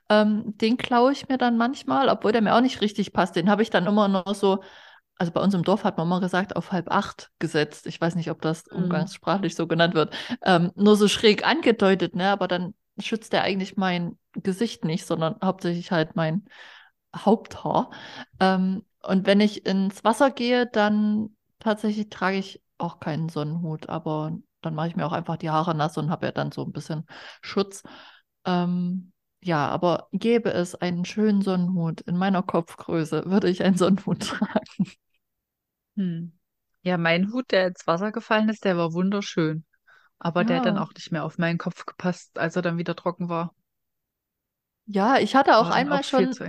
Ähm, 0.10 0.58
den 0.58 0.78
klaue 0.78 1.12
ich 1.14 1.30
mir 1.30 1.38
dann 1.38 1.58
manchmal, 1.58 2.10
obwohl 2.10 2.32
der 2.34 2.42
mir 2.42 2.56
auch 2.56 2.62
nicht 2.62 2.82
richtig 2.82 3.14
passt. 3.14 3.36
Den 3.36 3.50
habe 3.50 3.62
ich 3.64 3.70
dann 3.70 3.88
immer 3.88 4.08
noch 4.10 4.36
so, 4.36 4.64
also 5.18 5.32
bei 5.32 5.42
uns 5.42 5.54
im 5.54 5.64
Dorf 5.64 5.84
hat 5.84 5.98
man 5.98 6.08
mal 6.08 6.20
gesagt, 6.22 6.56
auf 6.56 6.72
halb 6.72 6.92
acht 6.92 7.32
gesetzt. 7.40 7.88
Ich 7.88 8.02
weiß 8.02 8.16
nicht, 8.16 8.32
ob 8.32 8.42
das 8.42 8.68
Mhm. 8.72 8.76
umgangssprachlich 8.78 9.56
so 9.56 9.68
genannt 9.68 9.96
wird. 9.96 10.16
Ähm, 10.44 10.72
nur 10.76 10.96
so 10.96 11.08
schräg 11.08 11.46
angedeutet, 11.48 12.16
ne? 12.16 12.30
Aber 12.32 12.48
dann 12.48 12.76
schützt 13.00 13.34
der 13.34 13.44
eigentlich 13.44 13.78
mein 13.78 14.18
Gesicht 14.34 14.86
nicht, 14.86 15.06
sondern 15.06 15.38
hauptsächlich 15.44 15.92
halt 15.92 16.16
mein 16.16 16.46
Haupthaar. 17.26 17.92
Ähm, 18.40 18.84
und 19.04 19.26
wenn 19.26 19.40
ich 19.42 19.66
ins 19.66 20.04
Wasser 20.04 20.32
gehe, 20.32 20.68
dann 20.68 21.30
tatsächlich 21.60 22.10
trage 22.10 22.38
ich 22.38 22.62
auch 22.78 23.00
keinen 23.00 23.30
Sonnenhut, 23.30 23.90
aber 23.90 24.38
dann 24.62 24.76
mache 24.76 24.88
ich 24.90 24.96
mir 24.96 25.06
auch 25.06 25.12
einfach 25.14 25.38
die 25.38 25.50
Haare 25.50 25.76
nass 25.76 25.98
und 25.98 26.10
habe 26.12 26.28
ja 26.28 26.32
dann 26.32 26.52
so 26.52 26.64
ein 26.64 26.72
bisschen 26.72 27.06
Schutz. 27.42 27.84
Ähm, 28.46 29.12
ja, 29.42 29.68
aber 29.70 30.10
gäbe 30.14 30.52
es 30.52 30.76
einen 30.76 31.06
schönen 31.06 31.42
Sonnenhut 31.42 32.02
in 32.02 32.18
meiner 32.18 32.44
Kopfgröße, 32.44 33.26
würde 33.28 33.50
ich 33.50 33.64
einen 33.64 33.78
Sonnenhut 33.78 34.22
tragen. 34.28 34.92
Hm. 35.98 36.32
Ja, 36.84 36.98
mein 36.98 37.32
Hut, 37.34 37.52
der 37.52 37.68
ins 37.68 37.86
Wasser 37.88 38.12
gefallen 38.14 38.48
ist, 38.50 38.64
der 38.66 38.78
war 38.78 38.94
wunderschön. 38.94 39.66
Aber 40.20 40.46
der 40.46 40.58
hat 40.58 40.66
dann 40.68 40.78
Ja. 40.78 40.80
auch 40.80 40.94
nicht 40.94 41.12
mehr 41.12 41.26
auf 41.26 41.38
meinen 41.40 41.58
Kopf 41.60 41.86
gepasst, 41.88 42.38
als 42.40 42.56
er 42.58 42.62
dann 42.64 42.78
wieder 42.80 42.96
trocken 42.96 43.30
war. 43.30 43.56
Ja, 44.86 45.18
ich 45.20 45.36
hatte 45.36 45.58
auch 45.58 45.70
War 45.70 45.72
einmal 45.72 46.02
auch 46.02 46.04
schon. 46.04 46.40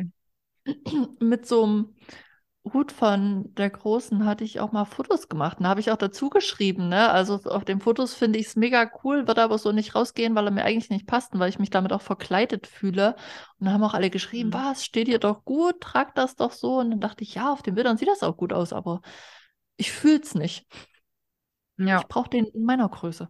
mit 1.21 1.47
so 1.47 1.65
einem 1.65 1.95
Hut 2.73 2.93
von 2.93 3.55
der 3.55 3.71
Großen 3.71 4.27
hatte 4.27 4.45
ich 4.45 4.61
auch 4.61 4.73
mal 4.73 4.85
Fotos 4.85 5.29
gemacht. 5.29 5.59
Da 5.61 5.69
habe 5.69 5.81
ich 5.81 5.91
auch 5.91 5.97
dazu 5.97 6.29
geschrieben, 6.31 6.89
ne? 6.89 7.11
Also 7.11 7.37
auf 7.45 7.65
den 7.65 7.81
Fotos 7.81 8.15
finde 8.15 8.39
ich 8.39 8.47
es 8.49 8.57
mega 8.57 8.91
cool, 9.05 9.27
würde 9.27 9.43
aber 9.43 9.59
so 9.59 9.73
nicht 9.73 9.95
rausgehen, 9.95 10.35
weil 10.35 10.47
er 10.47 10.51
mir 10.51 10.65
eigentlich 10.65 10.91
nicht 10.91 11.07
passt 11.07 11.33
und 11.35 11.41
weil 11.41 11.49
ich 11.49 11.59
mich 11.59 11.71
damit 11.71 11.93
auch 11.93 12.03
verkleidet 12.03 12.67
fühle. 12.67 13.17
Und 13.59 13.67
da 13.67 13.73
haben 13.73 13.85
auch 13.85 13.95
alle 13.95 14.11
geschrieben, 14.11 14.53
Hm. 14.53 14.53
was, 14.53 14.85
steht 14.85 15.09
dir 15.09 15.19
doch 15.19 15.45
gut, 15.45 15.81
trag 15.81 16.15
das 16.15 16.37
doch 16.37 16.53
so. 16.53 16.79
Und 16.79 16.91
dann 16.91 17.01
dachte 17.01 17.25
ich, 17.25 17.35
ja, 17.37 17.53
auf 17.53 17.63
den 17.63 17.75
Bildern 17.75 17.97
sieht 17.97 18.09
das 18.09 18.23
auch 18.23 18.37
gut 18.37 18.53
aus, 18.53 18.73
aber 18.75 19.01
ich 19.77 19.93
fühle 19.93 20.21
es 20.21 20.35
nicht. 20.35 20.67
Ja, 21.79 21.99
Ich 21.99 22.09
brauche 22.09 22.31
den 22.31 22.47
in 22.47 22.65
meiner 22.65 22.89
Größe. 22.89 23.29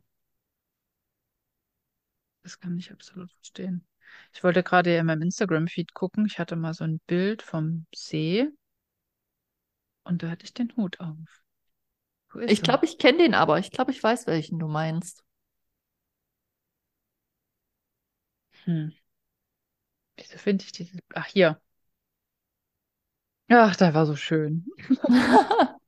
das 2.42 2.58
kann 2.58 2.76
ich 2.78 2.90
absolut 2.92 3.30
verstehen. 3.32 3.86
Ich 4.32 4.44
wollte 4.44 4.62
gerade 4.62 4.96
in 4.96 5.06
meinem 5.06 5.22
Instagram-Feed 5.22 5.94
gucken. 5.94 6.26
Ich 6.26 6.38
hatte 6.38 6.56
mal 6.56 6.74
so 6.74 6.84
ein 6.84 7.00
Bild 7.06 7.42
vom 7.42 7.86
See 7.94 8.48
und 10.04 10.22
da 10.22 10.30
hatte 10.30 10.44
ich 10.44 10.54
den 10.54 10.74
Hut 10.76 11.00
auf. 11.00 11.16
Ich 12.46 12.62
glaube, 12.62 12.84
ich 12.84 12.98
kenne 12.98 13.18
den 13.18 13.34
aber. 13.34 13.58
Ich 13.58 13.70
glaube, 13.70 13.90
ich 13.90 14.02
weiß, 14.02 14.26
welchen 14.26 14.58
du 14.58 14.68
meinst. 14.68 15.24
Hm. 18.64 18.92
Wieso 20.16 20.38
finde 20.38 20.64
ich 20.64 20.72
dieses? 20.72 20.98
Ach, 21.14 21.26
hier. 21.26 21.60
Ach, 23.50 23.76
der 23.76 23.94
war 23.94 24.06
so 24.06 24.16
schön. 24.16 24.66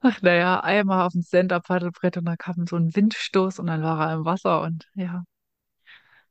Ach, 0.00 0.22
naja, 0.22 0.60
einmal 0.60 1.04
auf 1.06 1.12
dem 1.12 1.22
Stand-up-Paddelbrett 1.22 2.16
und 2.16 2.24
da 2.26 2.36
kam 2.36 2.66
so 2.66 2.76
ein 2.76 2.94
Windstoß 2.94 3.58
und 3.58 3.66
dann 3.66 3.82
war 3.82 4.08
er 4.08 4.14
im 4.14 4.24
Wasser 4.24 4.62
und 4.62 4.88
ja, 4.94 5.24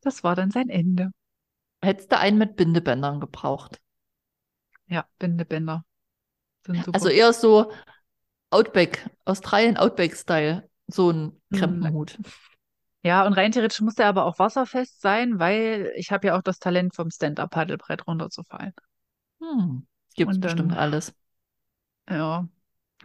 das 0.06 0.24
war 0.24 0.36
dann 0.36 0.52
sein 0.52 0.70
Ende. 0.70 1.12
Hättest 1.82 2.12
du 2.12 2.18
einen 2.20 2.38
mit 2.38 2.58
Bindebändern 2.58 3.22
gebraucht? 3.22 3.80
Ja, 4.88 5.08
Bindebänder 5.20 5.86
Also 6.92 7.10
eher 7.10 7.34
so 7.34 7.72
Outback, 8.52 9.10
Australien 9.26 9.78
Outback-Style. 9.78 10.70
So 10.88 11.12
ein 11.12 11.42
Hm. 11.52 11.90
Krempenhut. 11.92 12.20
Ja, 13.04 13.26
und 13.26 13.34
rein 13.34 13.52
theoretisch 13.54 13.82
muss 13.82 13.96
der 13.96 14.08
aber 14.08 14.26
auch 14.26 14.40
wasserfest 14.40 15.00
sein, 15.02 15.40
weil 15.40 15.94
ich 15.96 16.12
habe 16.12 16.28
ja 16.28 16.38
auch 16.38 16.42
das 16.42 16.60
Talent, 16.60 16.96
vom 16.96 17.12
Stand-up-Paddelbrett 17.12 18.08
runterzufallen. 18.08 18.74
Hm. 19.40 19.88
Gibt's 20.16 20.38
Und 20.38 20.40
bestimmt 20.40 20.74
alles. 20.74 21.14
ja, 22.10 22.48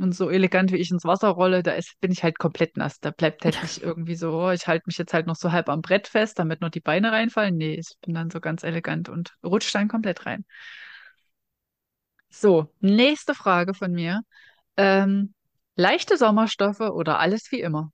Und 0.01 0.15
so 0.15 0.31
elegant 0.31 0.73
wie 0.73 0.77
ich 0.79 0.91
ins 0.91 1.05
Wasser 1.05 1.29
rolle, 1.29 1.63
da 1.63 1.73
ist, 1.73 2.01
bin 2.01 2.11
ich 2.11 2.23
halt 2.23 2.39
komplett 2.39 2.77
nass. 2.77 3.01
Da 3.01 3.11
bleibt 3.11 3.45
halt 3.45 3.61
nicht 3.63 3.83
irgendwie 3.83 4.15
so, 4.15 4.33
oh, 4.33 4.51
ich 4.51 4.67
halte 4.67 4.85
mich 4.87 4.97
jetzt 4.99 5.13
halt 5.13 5.27
noch 5.27 5.37
so 5.37 5.53
halb 5.53 5.69
am 5.69 5.83
Brett 5.83 6.09
fest, 6.09 6.39
damit 6.39 6.63
nur 6.63 6.71
die 6.71 6.81
Beine 6.81 7.13
reinfallen. 7.13 7.57
Nee, 7.57 7.75
ich 7.75 7.97
bin 8.01 8.15
dann 8.15 8.31
so 8.31 8.41
ganz 8.41 8.63
elegant 8.65 9.09
und 9.11 9.35
rutsche 9.45 9.73
dann 9.73 9.89
komplett 9.89 10.25
rein. 10.27 10.45
So, 12.31 12.73
nächste 12.81 13.35
Frage 13.35 13.75
von 13.75 13.93
mir. 13.93 14.23
Ähm, 14.77 15.35
leichte 15.77 16.17
Sommerstoffe 16.19 16.81
oder 16.81 17.19
alles 17.21 17.51
wie 17.53 17.61
immer? 17.61 17.93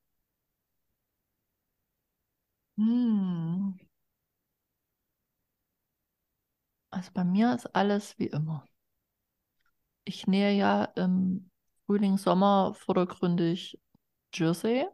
Hm. 2.78 3.76
Also 6.90 7.12
bei 7.14 7.22
mir 7.22 7.54
ist 7.54 7.66
alles 7.76 8.18
wie 8.18 8.26
immer. 8.26 8.66
Ich 10.04 10.26
nähe 10.26 10.52
ja 10.56 10.84
im 10.84 11.50
Frühling, 11.86 12.18
Sommer 12.18 12.74
vordergründig 12.74 13.78
Jersey. 14.34 14.86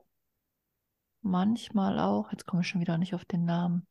Manchmal 1.23 1.99
auch, 1.99 2.31
jetzt 2.33 2.47
komme 2.47 2.63
ich 2.63 2.69
schon 2.69 2.83
wieder 2.83 2.99
nicht 2.99 3.15
auf 3.15 3.25
den 3.25 3.47
Namen. 3.47 3.87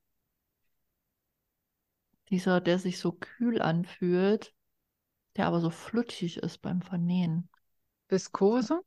Dieser, 2.30 2.62
der 2.62 2.78
sich 2.78 3.00
so 3.00 3.12
kühl 3.12 3.62
anfühlt, 3.62 4.54
der 5.36 5.48
aber 5.48 5.62
so 5.62 5.70
flutschig 5.70 6.38
ist 6.38 6.60
beim 6.60 6.82
Vernähen. 6.82 7.50
Viskose? 8.08 8.82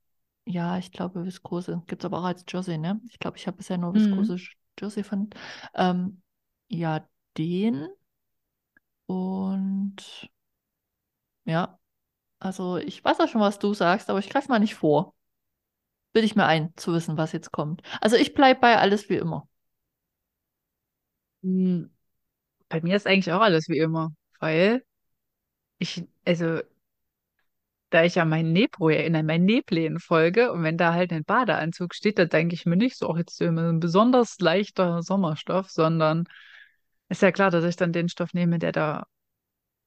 Ja, 0.47 0.79
ich 0.79 0.93
glaube 0.93 1.25
Viskose. 1.25 1.83
Gibt 1.87 2.03
es 2.03 2.07
aber 2.07 2.21
auch 2.21 2.25
als 2.25 2.45
Jersey, 2.49 2.79
ne? 2.79 3.01
Ich 3.09 3.19
glaube, 3.19 3.37
ich 3.37 3.47
habe 3.47 3.57
bisher 3.57 3.79
nur 3.79 3.95
Mhm. 3.95 3.99
Viskose 3.99 4.37
Jersey 4.79 5.03
von. 5.03 5.31
Ähm, 5.75 6.23
ja, 6.69 7.09
den. 7.37 7.89
Und 9.07 10.31
ja, 11.45 11.79
also 12.45 12.77
ich 12.77 13.05
weiß 13.05 13.21
auch 13.21 13.29
schon, 13.29 13.41
was 13.41 13.59
du 13.59 13.75
sagst, 13.75 14.09
aber 14.11 14.19
ich 14.21 14.31
greife 14.31 14.49
mal 14.49 14.59
nicht 14.61 14.75
vor. 14.77 15.15
Bilde 16.13 16.27
ich 16.27 16.35
mir 16.37 16.47
ein, 16.47 16.73
zu 16.77 16.93
wissen, 16.95 17.19
was 17.19 17.33
jetzt 17.33 17.53
kommt. 17.53 17.83
Also 18.01 18.17
ich 18.17 18.35
bleibe 18.35 18.61
bei 18.61 18.79
alles 18.79 19.09
wie 19.11 19.17
immer. 19.17 19.49
Hm, 21.43 21.91
Bei 22.69 22.81
mir 22.83 22.97
ist 22.97 23.07
eigentlich 23.07 23.33
auch 23.33 23.41
alles 23.43 23.69
wie 23.69 23.79
immer, 23.79 24.13
weil 24.41 24.85
ich, 25.79 26.05
also 26.27 26.61
da 27.91 28.05
ich 28.05 28.17
ja 28.17 28.25
mein 28.25 28.53
Nähprojekt, 28.53 29.07
in 29.07 29.27
meinen 29.27 29.45
Nähplänen 29.45 30.01
folge 30.01 30.53
und 30.53 30.63
wenn 30.65 30.77
da 30.77 30.93
halt 30.95 31.13
ein 31.13 31.25
Badeanzug 31.25 31.95
steht, 31.95 32.19
da 32.19 32.25
denke 32.25 32.55
ich 32.55 32.67
mir 32.67 32.77
nicht 32.77 32.97
so, 32.99 33.09
auch 33.09 33.17
jetzt 33.19 33.37
so 33.37 33.45
ein 33.45 33.81
besonders 33.81 34.39
leichter 34.41 35.03
Sommerstoff, 35.03 35.71
sondern 35.71 36.25
ist 37.09 37.23
ja 37.23 37.33
klar, 37.33 37.51
dass 37.51 37.65
ich 37.65 37.77
dann 37.77 37.93
den 37.93 38.09
Stoff 38.09 38.35
nehme, 38.35 38.59
der 38.59 38.73
da 38.73 39.07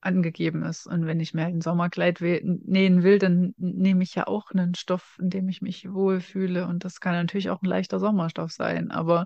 angegeben 0.07 0.63
ist. 0.63 0.87
Und 0.87 1.05
wenn 1.05 1.19
ich 1.19 1.33
mir 1.33 1.43
halt 1.43 1.55
ein 1.55 1.61
Sommerkleid 1.61 2.21
nähen 2.21 3.03
will, 3.03 3.19
dann 3.19 3.53
nehme 3.57 4.03
ich 4.03 4.15
ja 4.15 4.25
auch 4.25 4.51
einen 4.51 4.73
Stoff, 4.73 5.17
in 5.21 5.29
dem 5.29 5.49
ich 5.49 5.61
mich 5.61 5.91
wohlfühle. 5.91 6.65
Und 6.65 6.85
das 6.85 6.99
kann 6.99 7.13
natürlich 7.13 7.49
auch 7.49 7.61
ein 7.61 7.67
leichter 7.67 7.99
Sommerstoff 7.99 8.51
sein. 8.51 8.89
Aber 8.91 9.25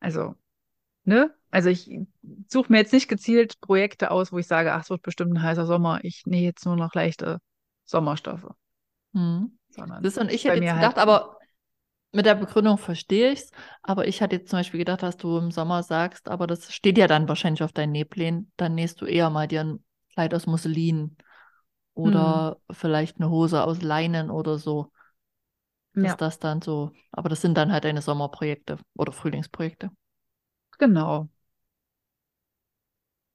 also, 0.00 0.34
ne? 1.04 1.34
Also 1.50 1.70
ich 1.70 1.88
suche 2.48 2.70
mir 2.70 2.78
jetzt 2.78 2.92
nicht 2.92 3.08
gezielt 3.08 3.60
Projekte 3.60 4.10
aus, 4.10 4.32
wo 4.32 4.38
ich 4.38 4.46
sage, 4.46 4.74
ach, 4.74 4.82
es 4.82 4.90
wird 4.90 5.02
bestimmt 5.02 5.32
ein 5.32 5.42
heißer 5.42 5.64
Sommer. 5.64 6.00
Ich 6.02 6.24
nähe 6.26 6.42
jetzt 6.42 6.66
nur 6.66 6.76
noch 6.76 6.94
leichte 6.94 7.38
Sommerstoffe. 7.84 8.48
Hm. 9.14 9.56
Sondern 9.70 10.02
Das 10.02 10.18
und 10.18 10.30
ich 10.30 10.44
hätte 10.44 10.58
mir 10.58 10.64
jetzt 10.64 10.74
halt 10.74 10.82
gedacht, 10.82 10.98
aber 10.98 11.35
mit 12.16 12.26
der 12.26 12.34
Begründung 12.34 12.78
verstehe 12.78 13.32
ich 13.32 13.40
es, 13.40 13.50
aber 13.82 14.08
ich 14.08 14.22
hatte 14.22 14.36
jetzt 14.36 14.50
zum 14.50 14.58
Beispiel 14.60 14.78
gedacht, 14.78 15.02
dass 15.02 15.16
du 15.16 15.38
im 15.38 15.50
Sommer 15.52 15.82
sagst, 15.82 16.28
aber 16.28 16.46
das 16.46 16.72
steht 16.74 16.98
ja 16.98 17.06
dann 17.06 17.28
wahrscheinlich 17.28 17.62
auf 17.62 17.72
deinen 17.72 17.92
Nähplänen, 17.92 18.52
dann 18.56 18.74
nähst 18.74 19.00
du 19.00 19.06
eher 19.06 19.30
mal 19.30 19.48
dir 19.48 19.62
ein 19.62 19.84
Kleid 20.14 20.34
aus 20.34 20.46
Musselin 20.46 21.16
oder 21.94 22.58
vielleicht 22.70 23.18
eine 23.18 23.30
Hose 23.30 23.64
aus 23.64 23.82
Leinen 23.82 24.30
oder 24.30 24.58
so. 24.58 24.92
Ja, 26.00 26.16
das 26.16 26.38
dann 26.38 26.62
so, 26.62 26.92
aber 27.12 27.28
das 27.28 27.40
sind 27.42 27.54
dann 27.56 27.72
halt 27.72 27.84
deine 27.84 28.02
Sommerprojekte 28.02 28.78
oder 28.94 29.12
Frühlingsprojekte. 29.12 29.90
genau. 30.78 31.28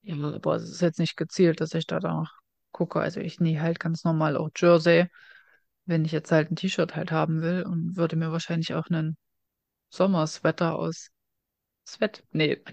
Ja, 0.03 0.15
aber 0.15 0.55
es 0.55 0.63
ist 0.69 0.81
jetzt 0.81 0.99
nicht 0.99 1.15
gezielt, 1.17 1.61
dass 1.61 1.73
ich 1.73 1.85
da 1.87 1.99
danach 1.99 2.33
gucke. 2.71 2.99
Also 2.99 3.19
ich 3.19 3.39
nähe 3.39 3.61
halt 3.61 3.79
ganz 3.79 4.03
normal 4.03 4.35
auch 4.37 4.49
Jersey, 4.55 5.07
wenn 5.91 6.05
ich 6.05 6.11
jetzt 6.11 6.31
halt 6.31 6.49
ein 6.49 6.55
T-Shirt 6.55 6.95
halt 6.95 7.11
haben 7.11 7.41
will 7.41 7.63
und 7.63 7.95
würde 7.97 8.15
mir 8.15 8.31
wahrscheinlich 8.31 8.73
auch 8.73 8.87
einen 8.87 9.17
Sommersweater 9.89 10.79
aus 10.79 11.09
Sweat 11.87 12.23
nähen. 12.31 12.63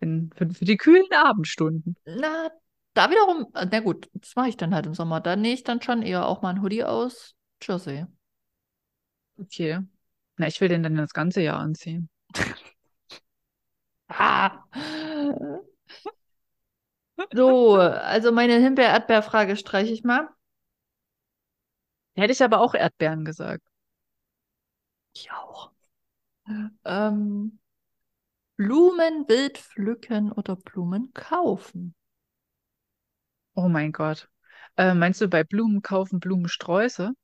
In, 0.00 0.30
für, 0.34 0.50
für 0.50 0.64
die 0.64 0.76
kühlen 0.76 1.06
Abendstunden. 1.12 1.96
Na, 2.04 2.50
da 2.94 3.10
wiederum, 3.10 3.46
na 3.52 3.80
gut, 3.80 4.08
das 4.14 4.34
mache 4.34 4.48
ich 4.48 4.56
dann 4.56 4.74
halt 4.74 4.86
im 4.86 4.94
Sommer. 4.94 5.20
Da 5.20 5.36
nähe 5.36 5.54
ich 5.54 5.62
dann 5.62 5.82
schon 5.82 6.02
eher 6.02 6.26
auch 6.26 6.42
mal 6.42 6.50
ein 6.50 6.62
Hoodie 6.62 6.84
aus 6.84 7.34
Jersey. 7.62 8.06
Okay. 9.38 9.80
Na, 10.36 10.46
ich 10.46 10.60
will 10.60 10.68
den 10.68 10.82
dann 10.82 10.96
das 10.96 11.12
ganze 11.12 11.42
Jahr 11.42 11.60
anziehen. 11.60 12.08
Ah. 14.08 14.64
So, 17.32 17.74
also 17.76 18.32
meine 18.32 18.54
Himbeer-Erdbeer-Frage 18.58 19.56
streiche 19.56 19.92
ich 19.92 20.04
mal. 20.04 20.28
Hätte 22.16 22.32
ich 22.32 22.42
aber 22.42 22.60
auch 22.60 22.74
Erdbeeren 22.74 23.24
gesagt. 23.24 23.62
Ich 25.14 25.30
auch. 25.32 25.72
Ähm, 26.84 27.58
Blumen 28.56 29.28
wild 29.28 29.58
pflücken 29.58 30.32
oder 30.32 30.56
Blumen 30.56 31.12
kaufen? 31.14 31.94
Oh 33.56 33.68
mein 33.68 33.90
Gott. 33.90 34.28
Äh, 34.76 34.94
meinst 34.94 35.20
du 35.20 35.26
bei 35.28 35.42
Blumen 35.42 35.82
kaufen 35.82 36.20
Blumensträuße? 36.20 37.14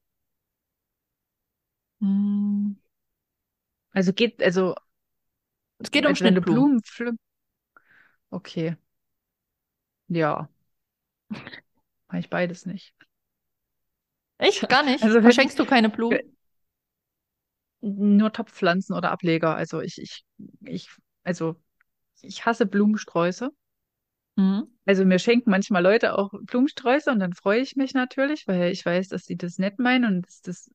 Hm, 2.01 2.75
Also 3.93 4.13
geht, 4.13 4.43
also, 4.43 4.75
es 5.79 5.91
geht 5.91 6.07
um 6.07 6.15
also 6.15 6.25
wenn 6.25 6.35
du 6.35 6.43
Schnittblumen. 6.43 6.43
Blumen 6.43 6.83
pflückst. 6.83 7.19
Okay. 8.33 8.77
Ja, 10.09 10.49
mache 12.09 12.19
ich 12.21 12.31
beides 12.31 12.67
nicht. 12.67 12.95
Echt? 14.41 14.61
Gar 14.69 14.83
nicht? 14.83 15.05
Also 15.05 15.21
Verschenkst 15.21 15.59
du 15.59 15.65
keine 15.65 15.89
Blumen? 15.91 16.19
nur 17.81 18.33
Topfpflanzen 18.33 18.95
oder 18.97 19.11
Ableger. 19.11 19.55
Also 19.55 19.81
ich, 19.81 19.99
ich, 19.99 20.25
ich, 20.65 20.89
also 21.25 21.57
ich 22.23 22.47
hasse 22.47 22.67
Blumensträuße. 22.67 23.51
Hm. 24.37 24.63
Also 24.87 25.05
mir 25.05 25.19
schenken 25.19 25.51
manchmal 25.51 25.83
Leute 25.83 26.19
auch 26.19 26.31
Blumensträuße 26.43 27.11
und 27.11 27.21
dann 27.21 27.35
freue 27.35 27.61
ich 27.61 27.77
mich 27.77 27.95
natürlich, 27.95 28.47
weil 28.49 28.73
ich 28.73 28.85
weiß, 28.85 29.09
dass 29.09 29.25
sie 29.25 29.37
das 29.37 29.59
nett 29.59 29.79
meinen 29.79 30.17
und 30.17 30.27
dass 30.27 30.41
das 30.43 30.71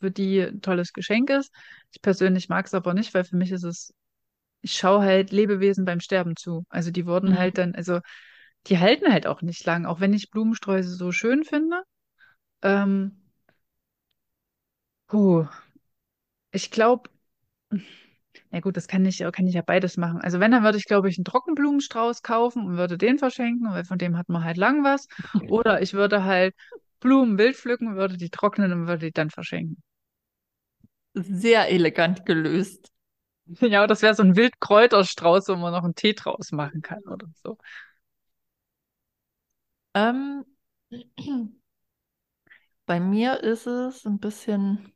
für 0.00 0.10
die 0.10 0.40
ein 0.42 0.62
tolles 0.62 0.92
Geschenk 0.92 1.30
ist. 1.30 1.52
Ich 1.92 2.02
persönlich 2.02 2.48
mag 2.48 2.66
es 2.66 2.74
aber 2.74 2.94
nicht, 2.94 3.14
weil 3.14 3.24
für 3.24 3.36
mich 3.36 3.52
ist 3.52 3.64
es, 3.64 3.94
ich 4.62 4.74
schaue 4.74 5.02
halt 5.02 5.32
Lebewesen 5.32 5.84
beim 5.84 6.00
Sterben 6.00 6.36
zu. 6.36 6.64
Also 6.70 6.90
die 6.90 7.06
wurden 7.06 7.30
Hm. 7.30 7.38
halt 7.38 7.58
dann, 7.58 7.74
also 7.74 8.00
die 8.68 8.78
halten 8.78 9.12
halt 9.12 9.26
auch 9.26 9.42
nicht 9.42 9.64
lang, 9.66 9.86
auch 9.86 10.00
wenn 10.00 10.14
ich 10.14 10.30
Blumensträuße 10.30 10.90
so 10.96 11.12
schön 11.12 11.44
finde. 11.44 11.82
Ähm, 12.64 13.12
puh, 15.08 15.46
ich 16.52 16.70
glaube, 16.70 17.10
na 18.50 18.60
gut, 18.60 18.76
das 18.76 18.88
kann 18.88 19.04
ich, 19.06 19.18
kann 19.32 19.46
ich 19.46 19.54
ja 19.54 19.62
beides 19.62 19.96
machen. 19.96 20.20
Also 20.20 20.40
wenn, 20.40 20.50
dann 20.50 20.62
würde 20.64 20.78
ich, 20.78 20.86
glaube 20.86 21.08
ich, 21.08 21.18
einen 21.18 21.24
Trockenblumenstrauß 21.24 22.22
kaufen 22.22 22.66
und 22.66 22.76
würde 22.76 22.96
den 22.98 23.18
verschenken, 23.18 23.70
weil 23.70 23.84
von 23.84 23.98
dem 23.98 24.16
hat 24.16 24.28
man 24.28 24.44
halt 24.44 24.56
lang 24.56 24.84
was. 24.84 25.06
Oder 25.48 25.82
ich 25.82 25.92
würde 25.94 26.24
halt 26.24 26.54
Blumen 27.00 27.38
wild 27.38 27.56
pflücken, 27.56 27.96
würde 27.96 28.16
die 28.16 28.30
trocknen 28.30 28.72
und 28.72 28.86
würde 28.86 29.06
die 29.06 29.12
dann 29.12 29.30
verschenken. 29.30 29.82
Sehr 31.14 31.68
elegant 31.70 32.26
gelöst. 32.26 32.90
Ja, 33.60 33.86
das 33.86 34.02
wäre 34.02 34.14
so 34.14 34.22
ein 34.22 34.36
Wildkräuterstrauß, 34.36 35.48
wo 35.48 35.56
man 35.56 35.72
noch 35.72 35.84
einen 35.84 35.94
Tee 35.94 36.14
draus 36.14 36.52
machen 36.52 36.82
kann 36.82 37.02
oder 37.04 37.26
so. 37.42 37.58
Ähm, 39.94 40.44
bei 42.86 43.00
mir 43.00 43.42
ist 43.42 43.66
es 43.66 44.04
ein 44.06 44.18
bisschen 44.18 44.92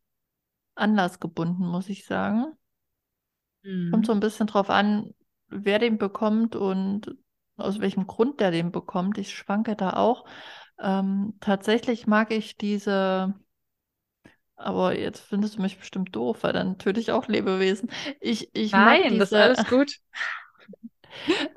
anlassgebunden, 0.77 1.67
muss 1.67 1.89
ich 1.91 2.07
sagen. 2.07 2.57
Kommt 3.91 4.07
so 4.07 4.13
Mhm. 4.13 4.13
ein 4.13 4.21
bisschen 4.21 4.47
drauf 4.47 4.71
an, 4.71 5.15
wer 5.49 5.79
den 5.79 5.99
bekommt 5.99 6.57
und 6.57 7.17
aus 7.57 7.81
welchem 7.81 8.07
Grund 8.07 8.41
der 8.41 8.51
den 8.51 8.71
bekommt. 8.73 9.19
Ich 9.19 9.35
schwanke 9.35 9.77
da 9.77 9.95
auch. 9.95 10.27
Ähm, 10.79 11.35
tatsächlich 11.41 12.07
mag 12.07 12.31
ich 12.31 12.57
diese, 12.57 13.35
aber 14.57 14.99
jetzt 14.99 15.21
findest 15.21 15.57
du 15.59 15.63
mich 15.63 15.79
bestimmt 15.79 16.15
doof, 16.17 16.43
weil 16.43 16.53
dann 16.53 16.79
töte 16.79 17.01
ich 17.01 17.13
auch 17.13 17.29
Lebewesen. 17.29 17.91
Ich, 18.21 18.51
ich 18.55 18.77
mag 18.77 19.07
Nein, 19.07 19.19
das 19.19 19.31
ist 19.33 19.35
diese, 19.35 19.39
alles 19.39 19.67
gut. 19.67 19.99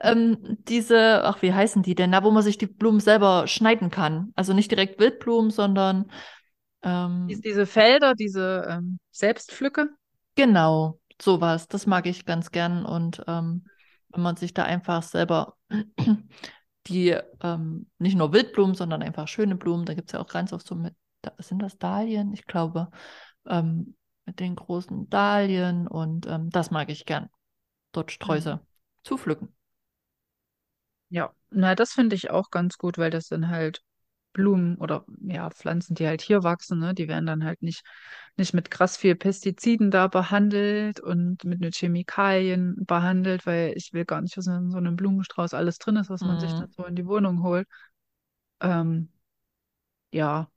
Ähm, 0.01 0.57
diese, 0.67 1.23
ach, 1.23 1.41
wie 1.41 1.53
heißen 1.53 1.83
die 1.83 1.95
denn? 1.95 2.11
Na, 2.11 2.23
wo 2.23 2.31
man 2.31 2.43
sich 2.43 2.57
die 2.57 2.67
Blumen 2.67 2.99
selber 2.99 3.47
schneiden 3.47 3.89
kann. 3.89 4.31
Also 4.35 4.53
nicht 4.53 4.71
direkt 4.71 4.99
Wildblumen, 4.99 5.51
sondern 5.51 6.11
ähm, 6.83 7.27
Dies- 7.29 7.41
Diese 7.41 7.65
Felder, 7.65 8.15
diese 8.15 8.67
ähm, 8.69 8.99
Selbstpflücke. 9.11 9.89
Genau, 10.35 10.99
sowas. 11.21 11.67
Das 11.67 11.85
mag 11.85 12.05
ich 12.07 12.25
ganz 12.25 12.51
gern. 12.51 12.85
Und 12.85 13.23
ähm, 13.27 13.63
wenn 14.09 14.21
man 14.21 14.35
sich 14.37 14.53
da 14.53 14.63
einfach 14.63 15.03
selber 15.03 15.55
die 16.87 17.15
ähm, 17.41 17.87
nicht 17.99 18.15
nur 18.17 18.33
Wildblumen, 18.33 18.75
sondern 18.75 19.03
einfach 19.03 19.27
schöne 19.27 19.55
Blumen. 19.55 19.85
Da 19.85 19.93
gibt 19.93 20.09
es 20.09 20.13
ja 20.13 20.19
auch 20.19 20.27
ganz 20.27 20.51
oft 20.53 20.65
so 20.67 20.75
mit, 20.75 20.95
sind 21.39 21.61
das 21.61 21.77
Dahlien? 21.77 22.33
Ich 22.33 22.45
glaube, 22.47 22.89
ähm, 23.47 23.95
mit 24.25 24.39
den 24.39 24.55
großen 24.55 25.09
Dahlien 25.09 25.87
und 25.87 26.27
ähm, 26.27 26.49
das 26.49 26.71
mag 26.71 26.89
ich 26.89 27.05
gern, 27.05 27.29
dort 27.91 28.11
Sträuße 28.11 28.55
mhm. 28.55 28.70
Zu 29.03 29.17
pflücken. 29.17 29.53
Ja, 31.09 31.33
na, 31.49 31.75
das 31.75 31.91
finde 31.93 32.15
ich 32.15 32.29
auch 32.31 32.49
ganz 32.51 32.77
gut, 32.77 32.97
weil 32.97 33.09
das 33.11 33.27
sind 33.27 33.49
halt 33.49 33.83
Blumen 34.33 34.77
oder 34.77 35.05
ja, 35.21 35.49
Pflanzen, 35.49 35.93
die 35.95 36.07
halt 36.07 36.21
hier 36.21 36.43
wachsen, 36.43 36.79
ne? 36.79 36.93
Die 36.93 37.07
werden 37.09 37.25
dann 37.25 37.43
halt 37.43 37.61
nicht, 37.61 37.83
nicht 38.37 38.53
mit 38.53 38.71
krass 38.71 38.95
viel 38.97 39.15
Pestiziden 39.15 39.91
da 39.91 40.07
behandelt 40.07 41.01
und 41.01 41.43
mit, 41.43 41.59
mit 41.59 41.75
Chemikalien 41.75 42.85
behandelt, 42.85 43.45
weil 43.45 43.73
ich 43.75 43.91
will 43.93 44.05
gar 44.05 44.21
nicht, 44.21 44.37
was 44.37 44.47
in 44.47 44.71
so 44.71 44.77
einem 44.77 44.95
Blumenstrauß 44.95 45.53
alles 45.53 45.79
drin 45.79 45.97
ist, 45.97 46.09
was 46.09 46.23
man 46.23 46.39
sich 46.39 46.55
dann 46.55 46.67
Mhm. 46.67 46.75
so 46.77 46.85
in 46.85 46.95
die 46.95 47.05
Wohnung 47.05 47.43
holt. 47.43 47.67
Ähm, 48.61 49.09
ja, 50.11 50.49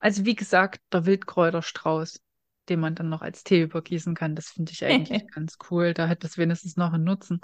also 0.00 0.24
wie 0.26 0.34
gesagt, 0.36 0.80
der 0.92 1.06
Wildkräuterstrauß, 1.06 2.20
den 2.68 2.80
man 2.80 2.94
dann 2.94 3.08
noch 3.08 3.22
als 3.22 3.44
Tee 3.44 3.62
übergießen 3.62 4.14
kann, 4.14 4.36
das 4.36 4.48
finde 4.50 4.72
ich 4.72 4.84
eigentlich 4.84 5.26
ganz 5.28 5.58
cool. 5.70 5.94
Da 5.94 6.08
hat 6.08 6.24
das 6.24 6.38
wenigstens 6.38 6.76
noch 6.76 6.92
einen 6.92 7.04
Nutzen. 7.04 7.40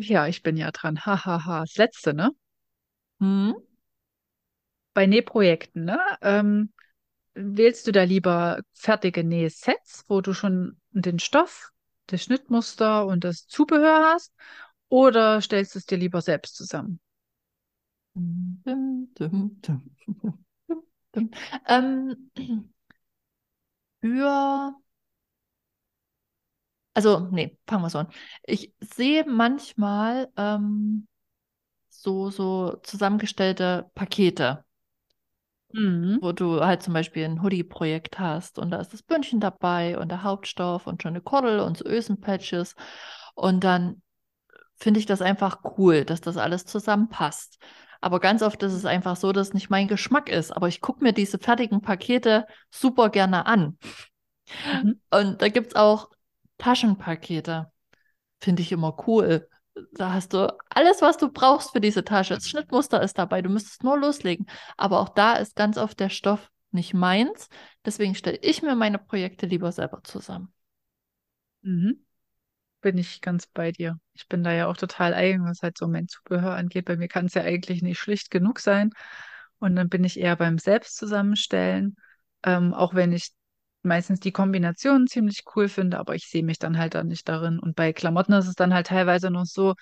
Ja, 0.00 0.26
ich 0.28 0.42
bin 0.42 0.56
ja 0.56 0.70
dran. 0.70 1.04
Hahaha. 1.04 1.60
Das 1.60 1.76
letzte, 1.76 2.14
ne? 2.14 2.30
Mhm. 3.20 3.56
Bei 4.94 5.06
Nähprojekten, 5.06 5.84
ne? 5.84 5.98
Ähm, 6.22 6.72
wählst 7.34 7.86
du 7.86 7.92
da 7.92 8.04
lieber 8.04 8.60
fertige 8.74 9.24
Nähsets, 9.24 10.04
wo 10.08 10.20
du 10.22 10.34
schon 10.34 10.80
den 10.92 11.18
Stoff, 11.20 11.70
das 12.08 12.24
Schnittmuster 12.24 13.06
und 13.06 13.24
das 13.24 13.46
Zubehör 13.46 14.12
hast, 14.14 14.34
oder 14.88 15.40
stellst 15.42 15.74
du 15.74 15.80
es 15.80 15.86
dir 15.86 15.98
lieber 15.98 16.22
selbst 16.22 16.56
zusammen? 16.56 17.00
Dum, 18.14 19.08
dum, 19.14 19.56
dum. 19.62 19.80
Ähm, 21.68 22.30
für, 24.00 24.74
also, 26.98 27.28
nee, 27.30 27.56
fangen 27.68 27.82
wir 27.84 27.90
so 27.90 27.98
an. 27.98 28.08
Ich 28.42 28.72
sehe 28.80 29.24
manchmal 29.24 30.28
ähm, 30.36 31.06
so, 31.88 32.30
so 32.30 32.76
zusammengestellte 32.82 33.90
Pakete, 33.94 34.64
Mhm. 35.72 36.18
wo 36.20 36.32
du 36.32 36.64
halt 36.64 36.82
zum 36.82 36.94
Beispiel 36.94 37.24
ein 37.24 37.40
Hoodie-Projekt 37.42 38.18
hast 38.18 38.58
und 38.58 38.70
da 38.72 38.80
ist 38.80 38.92
das 38.92 39.02
Bündchen 39.02 39.38
dabei 39.38 39.96
und 39.98 40.08
der 40.08 40.24
Hauptstoff 40.24 40.86
und 40.88 41.02
schon 41.02 41.10
eine 41.10 41.20
Kordel 41.20 41.60
und 41.60 41.76
so 41.76 41.84
Ösenpatches 41.84 42.74
und 43.36 43.62
dann 43.64 44.02
finde 44.76 45.00
ich 45.00 45.06
das 45.06 45.22
einfach 45.22 45.60
cool, 45.78 46.04
dass 46.04 46.20
das 46.20 46.36
alles 46.36 46.66
zusammenpasst. 46.66 47.58
Aber 48.00 48.20
ganz 48.20 48.42
oft 48.42 48.62
ist 48.62 48.74
es 48.74 48.84
einfach 48.84 49.16
so, 49.16 49.32
dass 49.32 49.48
es 49.48 49.54
nicht 49.54 49.70
mein 49.70 49.88
Geschmack 49.88 50.28
ist. 50.28 50.56
Aber 50.56 50.68
ich 50.68 50.80
gucke 50.80 51.02
mir 51.04 51.12
diese 51.12 51.38
fertigen 51.38 51.82
Pakete 51.82 52.46
super 52.70 53.10
gerne 53.10 53.46
an. 53.46 53.78
Mhm. 54.64 55.00
Und 55.10 55.42
da 55.42 55.48
gibt 55.48 55.68
es 55.68 55.76
auch 55.76 56.10
Taschenpakete. 56.58 57.70
Finde 58.40 58.62
ich 58.62 58.72
immer 58.72 58.96
cool. 59.06 59.48
Da 59.92 60.12
hast 60.12 60.32
du 60.32 60.56
alles, 60.70 61.02
was 61.02 61.16
du 61.16 61.30
brauchst 61.30 61.70
für 61.72 61.80
diese 61.80 62.04
Tasche. 62.04 62.34
Das 62.34 62.48
Schnittmuster 62.48 63.02
ist 63.02 63.18
dabei. 63.18 63.42
Du 63.42 63.48
müsstest 63.48 63.84
nur 63.84 63.98
loslegen. 63.98 64.46
Aber 64.76 65.00
auch 65.00 65.08
da 65.08 65.34
ist 65.34 65.56
ganz 65.56 65.78
oft 65.78 65.98
der 66.00 66.10
Stoff 66.10 66.50
nicht 66.70 66.94
meins. 66.94 67.48
Deswegen 67.84 68.14
stelle 68.14 68.38
ich 68.42 68.62
mir 68.62 68.74
meine 68.74 68.98
Projekte 68.98 69.46
lieber 69.46 69.72
selber 69.72 70.02
zusammen. 70.02 70.52
Mhm. 71.62 72.04
Bin 72.80 72.98
ich 72.98 73.20
ganz 73.20 73.46
bei 73.46 73.72
dir. 73.72 73.98
Ich 74.14 74.28
bin 74.28 74.44
da 74.44 74.52
ja 74.52 74.66
auch 74.66 74.76
total 74.76 75.14
eigen, 75.14 75.44
was 75.44 75.62
halt 75.62 75.78
so 75.78 75.88
mein 75.88 76.08
Zubehör 76.08 76.54
angeht. 76.54 76.84
Bei 76.84 76.96
mir 76.96 77.08
kann 77.08 77.26
es 77.26 77.34
ja 77.34 77.42
eigentlich 77.42 77.82
nicht 77.82 77.98
schlicht 77.98 78.30
genug 78.30 78.60
sein. 78.60 78.90
Und 79.58 79.74
dann 79.74 79.88
bin 79.88 80.04
ich 80.04 80.18
eher 80.18 80.36
beim 80.36 80.58
Selbstzusammenstellen, 80.58 81.96
ähm, 82.44 82.74
auch 82.74 82.94
wenn 82.94 83.12
ich 83.12 83.32
meistens 83.88 84.20
die 84.20 84.32
Kombination 84.32 85.06
ziemlich 85.08 85.44
cool 85.56 85.68
finde, 85.68 85.98
aber 85.98 86.14
ich 86.14 86.26
sehe 86.28 86.44
mich 86.44 86.58
dann 86.58 86.78
halt 86.78 86.94
da 86.94 87.04
nicht 87.04 87.28
darin. 87.28 87.58
Und 87.58 87.76
bei 87.76 87.92
Klamotten 87.92 88.32
ist 88.34 88.46
es 88.48 88.54
dann 88.54 88.74
halt 88.74 88.88
teilweise 88.88 89.30
noch 89.30 89.46
so, 89.46 89.74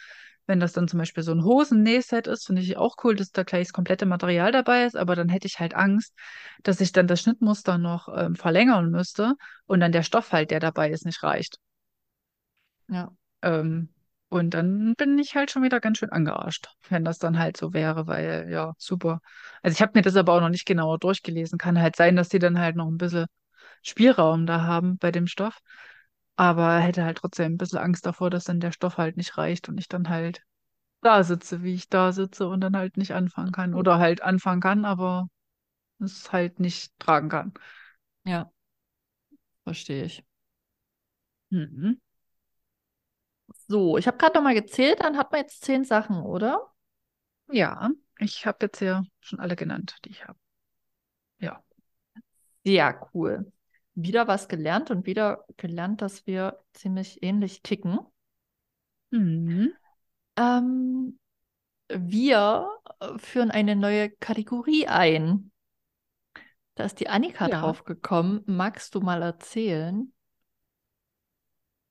wenn 0.47 0.61
das 0.61 0.73
dann 0.73 0.89
zum 0.89 0.99
Beispiel 0.99 1.23
so 1.23 1.33
ein 1.33 1.45
Hosennähset 1.45 2.27
ist, 2.29 2.47
finde 2.47 2.63
ich 2.63 2.77
auch 2.77 2.97
cool, 3.05 3.17
dass 3.17 3.31
da 3.33 3.43
gleich 3.43 3.67
das 3.69 3.73
komplette 3.73 4.07
Material 4.07 4.53
dabei 4.53 4.85
ist, 4.85 4.97
aber 4.97 5.17
dann 5.17 5.29
hätte 5.29 5.47
ich 5.49 5.59
halt 5.61 5.75
Angst, 5.75 6.15
dass 6.63 6.81
ich 6.81 6.93
dann 6.93 7.09
das 7.09 7.21
Schnittmuster 7.21 7.79
noch 7.79 8.09
ähm, 8.17 8.37
verlängern 8.37 8.91
müsste 8.91 9.35
und 9.67 9.81
dann 9.81 9.93
der 9.93 10.03
Stoff 10.05 10.33
halt, 10.33 10.51
der 10.53 10.61
dabei 10.61 10.91
ist, 10.91 11.05
nicht 11.05 11.23
reicht. 11.23 11.59
Ja. 12.89 13.11
Ähm, 13.43 13.89
und 14.29 14.55
dann 14.55 14.95
bin 14.97 15.19
ich 15.19 15.35
halt 15.37 15.51
schon 15.51 15.63
wieder 15.63 15.81
ganz 15.81 15.99
schön 15.99 16.11
angearscht, 16.11 16.69
wenn 16.89 17.05
das 17.05 17.19
dann 17.19 17.39
halt 17.39 17.57
so 17.57 17.73
wäre, 17.73 18.07
weil 18.07 18.49
ja, 18.51 18.75
super. 18.79 19.21
Also 19.63 19.75
ich 19.75 19.83
habe 19.83 19.93
mir 19.95 20.03
das 20.03 20.17
aber 20.17 20.35
auch 20.35 20.41
noch 20.41 20.49
nicht 20.49 20.67
genauer 20.67 20.99
durchgelesen. 20.99 21.59
Kann 21.59 21.81
halt 21.81 21.97
sein, 21.97 22.17
dass 22.17 22.29
die 22.29 22.39
dann 22.41 22.59
halt 22.59 22.77
noch 22.77 22.89
ein 22.89 22.99
bisschen 22.99 23.27
Spielraum 23.87 24.47
da 24.47 24.63
haben 24.63 24.99
bei 24.99 25.11
dem 25.13 25.27
Stoff. 25.27 25.61
Aber 26.37 26.79
hätte 26.81 27.05
halt 27.05 27.19
trotzdem 27.19 27.55
ein 27.55 27.59
bisschen 27.59 27.79
Angst 27.79 28.07
davor, 28.07 28.31
dass 28.31 28.45
dann 28.45 28.61
der 28.61 28.73
Stoff 28.73 28.99
halt 28.99 29.17
nicht 29.17 29.39
reicht 29.39 29.69
und 29.69 29.79
ich 29.79 29.89
dann 29.89 30.09
halt 30.09 30.43
da 31.03 31.25
sitze, 31.25 31.63
wie 31.63 31.75
ich 31.75 31.89
da 31.89 32.13
sitze 32.13 32.49
und 32.49 32.61
dann 32.63 32.77
halt 32.77 32.97
nicht 32.99 33.15
anfangen 33.15 33.53
kann. 33.53 33.75
Oder 33.75 33.99
halt 33.99 34.23
anfangen 34.23 34.61
kann, 34.63 34.85
aber 34.87 35.29
es 36.01 36.33
halt 36.33 36.61
nicht 36.61 36.99
tragen 37.01 37.29
kann. 37.31 37.55
Ja, 38.27 38.53
verstehe 39.65 40.05
ich. 40.05 40.25
Mhm. 41.51 41.97
So, 43.69 43.99
ich 43.99 44.07
habe 44.07 44.17
gerade 44.19 44.35
noch 44.39 44.43
mal 44.43 44.55
gezählt, 44.55 45.01
dann 45.01 45.17
hat 45.17 45.33
man 45.33 45.41
jetzt 45.41 45.63
zehn 45.65 45.85
Sachen, 45.85 46.21
oder? 46.23 46.73
Ja, 47.51 47.91
ich 48.19 48.47
habe 48.47 48.59
jetzt 48.67 48.81
ja 48.81 49.05
schon 49.21 49.41
alle 49.41 49.57
genannt, 49.57 49.97
die 50.05 50.11
ich 50.11 50.27
habe. 50.27 50.39
Ja. 51.39 51.63
Sehr 52.65 53.01
cool. 53.15 53.51
Wieder 53.97 54.29
was 54.29 54.47
gelernt 54.47 54.93
und 54.93 55.07
wieder 55.07 55.45
gelernt, 55.57 56.03
dass 56.03 56.25
wir 56.29 56.61
ziemlich 56.73 57.23
ähnlich 57.25 57.63
ticken. 57.63 57.99
Mhm. 59.13 59.73
Ähm, 60.37 61.19
wir 61.89 62.69
äh, 63.01 63.19
führen 63.19 63.51
eine 63.51 63.77
neue 63.77 64.11
Kategorie 64.11 64.89
ein. 64.89 65.53
Da 66.77 66.85
ist 66.85 67.01
die 67.01 67.09
Annika 67.09 67.49
Ja. 67.49 67.61
drauf 67.61 67.85
gekommen. 67.85 68.43
Magst 68.47 68.95
du 68.95 69.01
mal 69.01 69.23
erzählen? 69.23 70.13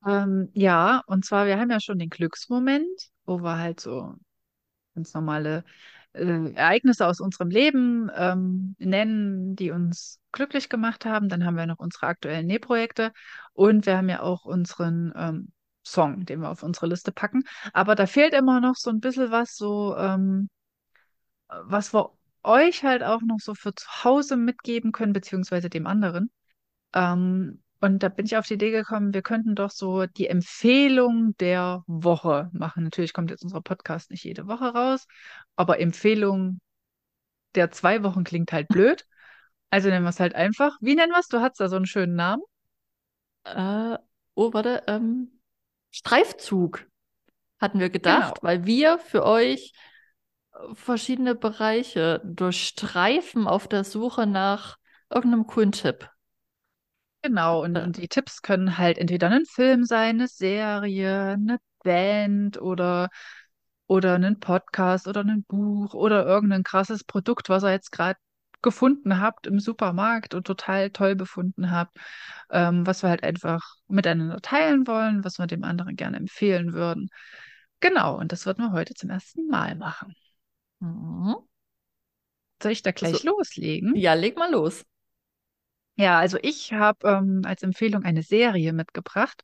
Ähm, 0.06 0.50
ja, 0.54 1.02
und 1.08 1.26
zwar, 1.26 1.48
wir 1.48 1.60
haben 1.60 1.72
ja 1.72 1.80
schon 1.80 2.00
den 2.00 2.10
Glücksmoment, 2.10 2.88
wo 3.26 3.40
wir 3.42 3.58
halt 3.58 3.80
so 3.80 4.14
ganz 4.96 5.14
normale 5.14 5.66
äh, 6.16 6.54
Ereignisse 6.54 7.08
aus 7.08 7.20
unserem 7.20 7.50
Leben 7.50 8.10
ähm, 8.16 8.76
nennen, 8.80 9.56
die 9.56 9.72
uns 9.72 10.20
glücklich 10.32 10.70
gemacht 10.70 11.06
haben. 11.06 11.30
Dann 11.30 11.46
haben 11.46 11.58
wir 11.58 11.66
noch 11.66 11.80
unsere 11.80 12.08
aktuellen 12.08 12.48
Nähprojekte 12.48 13.12
und 13.54 13.86
wir 13.86 13.98
haben 13.98 14.10
ja 14.10 14.22
auch 14.22 14.46
unseren 14.46 15.14
ähm, 15.16 15.52
Song, 15.84 16.26
den 16.26 16.42
wir 16.42 16.50
auf 16.50 16.64
unsere 16.64 16.88
Liste 16.88 17.12
packen. 17.12 17.44
Aber 17.74 17.96
da 17.96 18.08
fehlt 18.08 18.34
immer 18.34 18.60
noch 18.60 18.76
so 18.76 18.90
ein 18.90 19.00
bisschen 19.00 19.32
was, 19.32 19.56
so 19.56 19.96
ähm, 19.98 20.50
was 21.48 21.94
wir 21.94 22.12
euch 22.44 22.84
halt 22.84 23.04
auch 23.04 23.22
noch 23.22 23.40
so 23.40 23.54
für 23.56 23.74
zu 23.74 23.88
Hause 24.04 24.38
mitgeben 24.38 24.92
können, 24.92 25.14
beziehungsweise 25.14 25.70
dem 25.70 25.88
anderen. 25.88 26.32
Ähm, 26.94 27.64
und 27.86 28.00
da 28.04 28.10
bin 28.10 28.26
ich 28.26 28.38
auf 28.38 28.48
die 28.48 28.56
Idee 28.56 28.72
gekommen, 28.72 29.14
wir 29.14 29.22
könnten 29.22 29.56
doch 29.56 29.72
so 29.72 30.06
die 30.08 30.28
Empfehlung 30.28 31.36
der 31.38 31.84
Woche 31.88 32.50
machen. 32.54 32.84
Natürlich 32.84 33.14
kommt 33.14 33.30
jetzt 33.32 33.44
unser 33.44 33.62
Podcast 33.62 34.12
nicht 34.12 34.24
jede 34.24 34.48
Woche 34.48 34.66
raus, 34.74 35.08
aber 35.56 35.80
Empfehlung 35.80 36.60
der 37.56 37.72
zwei 37.72 38.04
Wochen 38.04 38.24
klingt 38.24 38.52
halt 38.52 38.68
blöd. 38.70 39.06
Also 39.70 39.90
nennen 39.90 40.06
wir 40.06 40.10
es 40.10 40.20
halt 40.20 40.36
einfach. 40.36 40.78
Wie 40.82 40.96
nennen 40.96 41.12
wir 41.12 41.20
es? 41.20 41.28
Du 41.28 41.42
hast 41.42 41.60
da 41.60 41.70
so 41.70 41.76
einen 41.76 41.86
schönen 41.86 42.16
Namen. 42.16 42.44
Äh, 43.44 43.98
oh, 44.36 44.54
warte. 44.54 44.84
Ähm, 44.88 45.40
Streifzug 45.92 46.86
hatten 47.60 47.80
wir 47.80 47.90
Genau, 48.02 48.34
gedacht, 48.34 48.44
weil 48.44 48.66
wir 48.66 49.00
für 49.00 49.26
euch 49.26 49.74
äh, 50.54 50.76
verschiedene 50.76 51.36
Bereiche 51.36 52.22
durchstreifen 52.26 53.48
auf 53.48 53.68
der 53.68 53.84
Suche 53.84 54.28
nach 54.28 54.78
irgendeinem 55.10 55.48
coolen 55.48 55.72
Tipp. 55.72 56.10
Genau. 57.26 57.64
Und, 57.64 57.78
und 57.78 57.98
die 57.98 58.08
Tipps 58.08 58.42
können 58.42 58.78
halt 58.78 58.98
entweder 58.98 59.30
ein 59.30 59.46
Film 59.46 59.84
sein, 59.84 60.18
eine 60.18 60.28
Serie, 60.28 61.34
eine 61.34 61.60
Band 61.84 62.62
oder 62.62 63.10
oder 63.88 64.16
einen 64.16 64.40
Podcast 64.40 65.08
oder 65.08 65.22
ein 65.22 65.44
Buch 65.44 65.94
oder 65.94 66.26
irgendein 66.26 66.64
krasses 66.64 67.04
Produkt, 67.04 67.50
was 67.50 67.64
ihr 67.64 67.72
jetzt 67.72 67.92
gerade 67.92 68.20
gefunden 68.64 69.20
habt 69.20 69.46
im 69.46 69.60
Supermarkt 69.60 70.34
und 70.34 70.48
total 70.48 70.90
toll 70.90 71.16
befunden 71.16 71.70
habt, 71.70 71.96
ähm, 72.50 72.88
was 72.88 73.04
wir 73.04 73.10
halt 73.10 73.24
einfach 73.24 73.62
miteinander 73.88 74.42
teilen 74.42 74.88
wollen, 74.88 75.24
was 75.24 75.38
wir 75.38 75.46
dem 75.46 75.64
anderen 75.64 75.96
gerne 75.96 76.18
empfehlen 76.18 76.74
würden. 76.74 77.10
Genau, 77.80 78.18
und 78.18 78.32
das 78.32 78.48
würden 78.48 78.66
wir 78.66 78.72
heute 78.72 78.96
zum 78.96 79.12
ersten 79.12 79.48
Mal 79.48 79.76
machen. 79.76 80.16
mhm. 80.80 81.36
Soll 82.64 82.72
ich 82.72 82.82
da 82.82 82.92
gleich 82.92 83.24
loslegen? 83.24 83.96
ja, 83.96 84.16
leg 84.16 84.36
mal 84.38 84.52
los. 84.52 84.84
Ja, 85.96 86.20
also 86.20 86.38
ich 86.42 86.74
habe 86.74 87.08
ähm, 87.08 87.42
als 87.46 87.64
Empfehlung 87.64 88.04
eine 88.04 88.22
Serie 88.24 88.74
mitgebracht. 88.74 89.44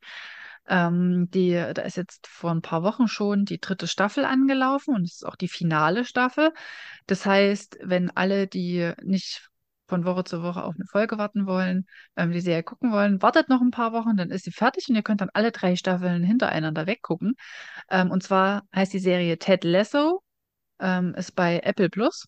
Ähm, 0.68 1.30
die, 1.32 1.52
da 1.54 1.82
ist 1.84 1.98
jetzt 1.98 2.28
vor 2.28 2.52
ein 2.52 2.62
paar 2.62 2.84
Wochen 2.84 3.08
schon 3.08 3.46
die 3.46 3.60
dritte 3.60 3.88
Staffel 3.88 4.26
angelaufen 4.26 4.96
und 4.96 5.04
es 5.06 5.16
ist 5.16 5.26
auch 5.26 5.36
die 5.36 5.48
finale 5.48 6.06
Staffel. 6.06 6.52
Das 7.08 7.26
heißt, 7.26 7.80
wenn 7.84 8.12
alle, 8.12 8.48
die 8.48 8.94
nicht 9.04 9.50
von 9.88 10.06
Woche 10.06 10.24
zu 10.26 10.44
Woche 10.44 10.64
auf 10.64 10.76
eine 10.76 10.86
Folge 10.88 11.18
warten 11.18 11.48
wollen, 11.48 11.86
ähm, 12.18 12.32
die 12.32 12.42
Serie 12.42 12.64
gucken 12.64 12.92
wollen, 12.94 13.22
wartet 13.22 13.50
noch 13.50 13.62
ein 13.62 13.72
paar 13.72 13.94
Wochen, 13.94 14.18
dann 14.18 14.32
ist 14.32 14.46
sie 14.46 14.52
fertig 14.52 14.88
und 14.90 14.96
ihr 14.96 15.04
könnt 15.04 15.22
dann 15.22 15.32
alle 15.34 15.52
drei 15.52 15.76
Staffeln 15.76 16.24
hintereinander 16.24 16.88
weggucken. 16.88 17.36
Ähm, 17.90 18.12
und 18.12 18.24
zwar 18.24 18.64
heißt 18.76 18.94
die 18.94 19.00
Serie 19.00 19.38
Ted 19.40 19.64
Lasso, 19.66 20.24
ähm, 20.80 21.16
ist 21.16 21.34
bei 21.36 21.62
Apple 21.64 21.90
Plus. 21.90 22.28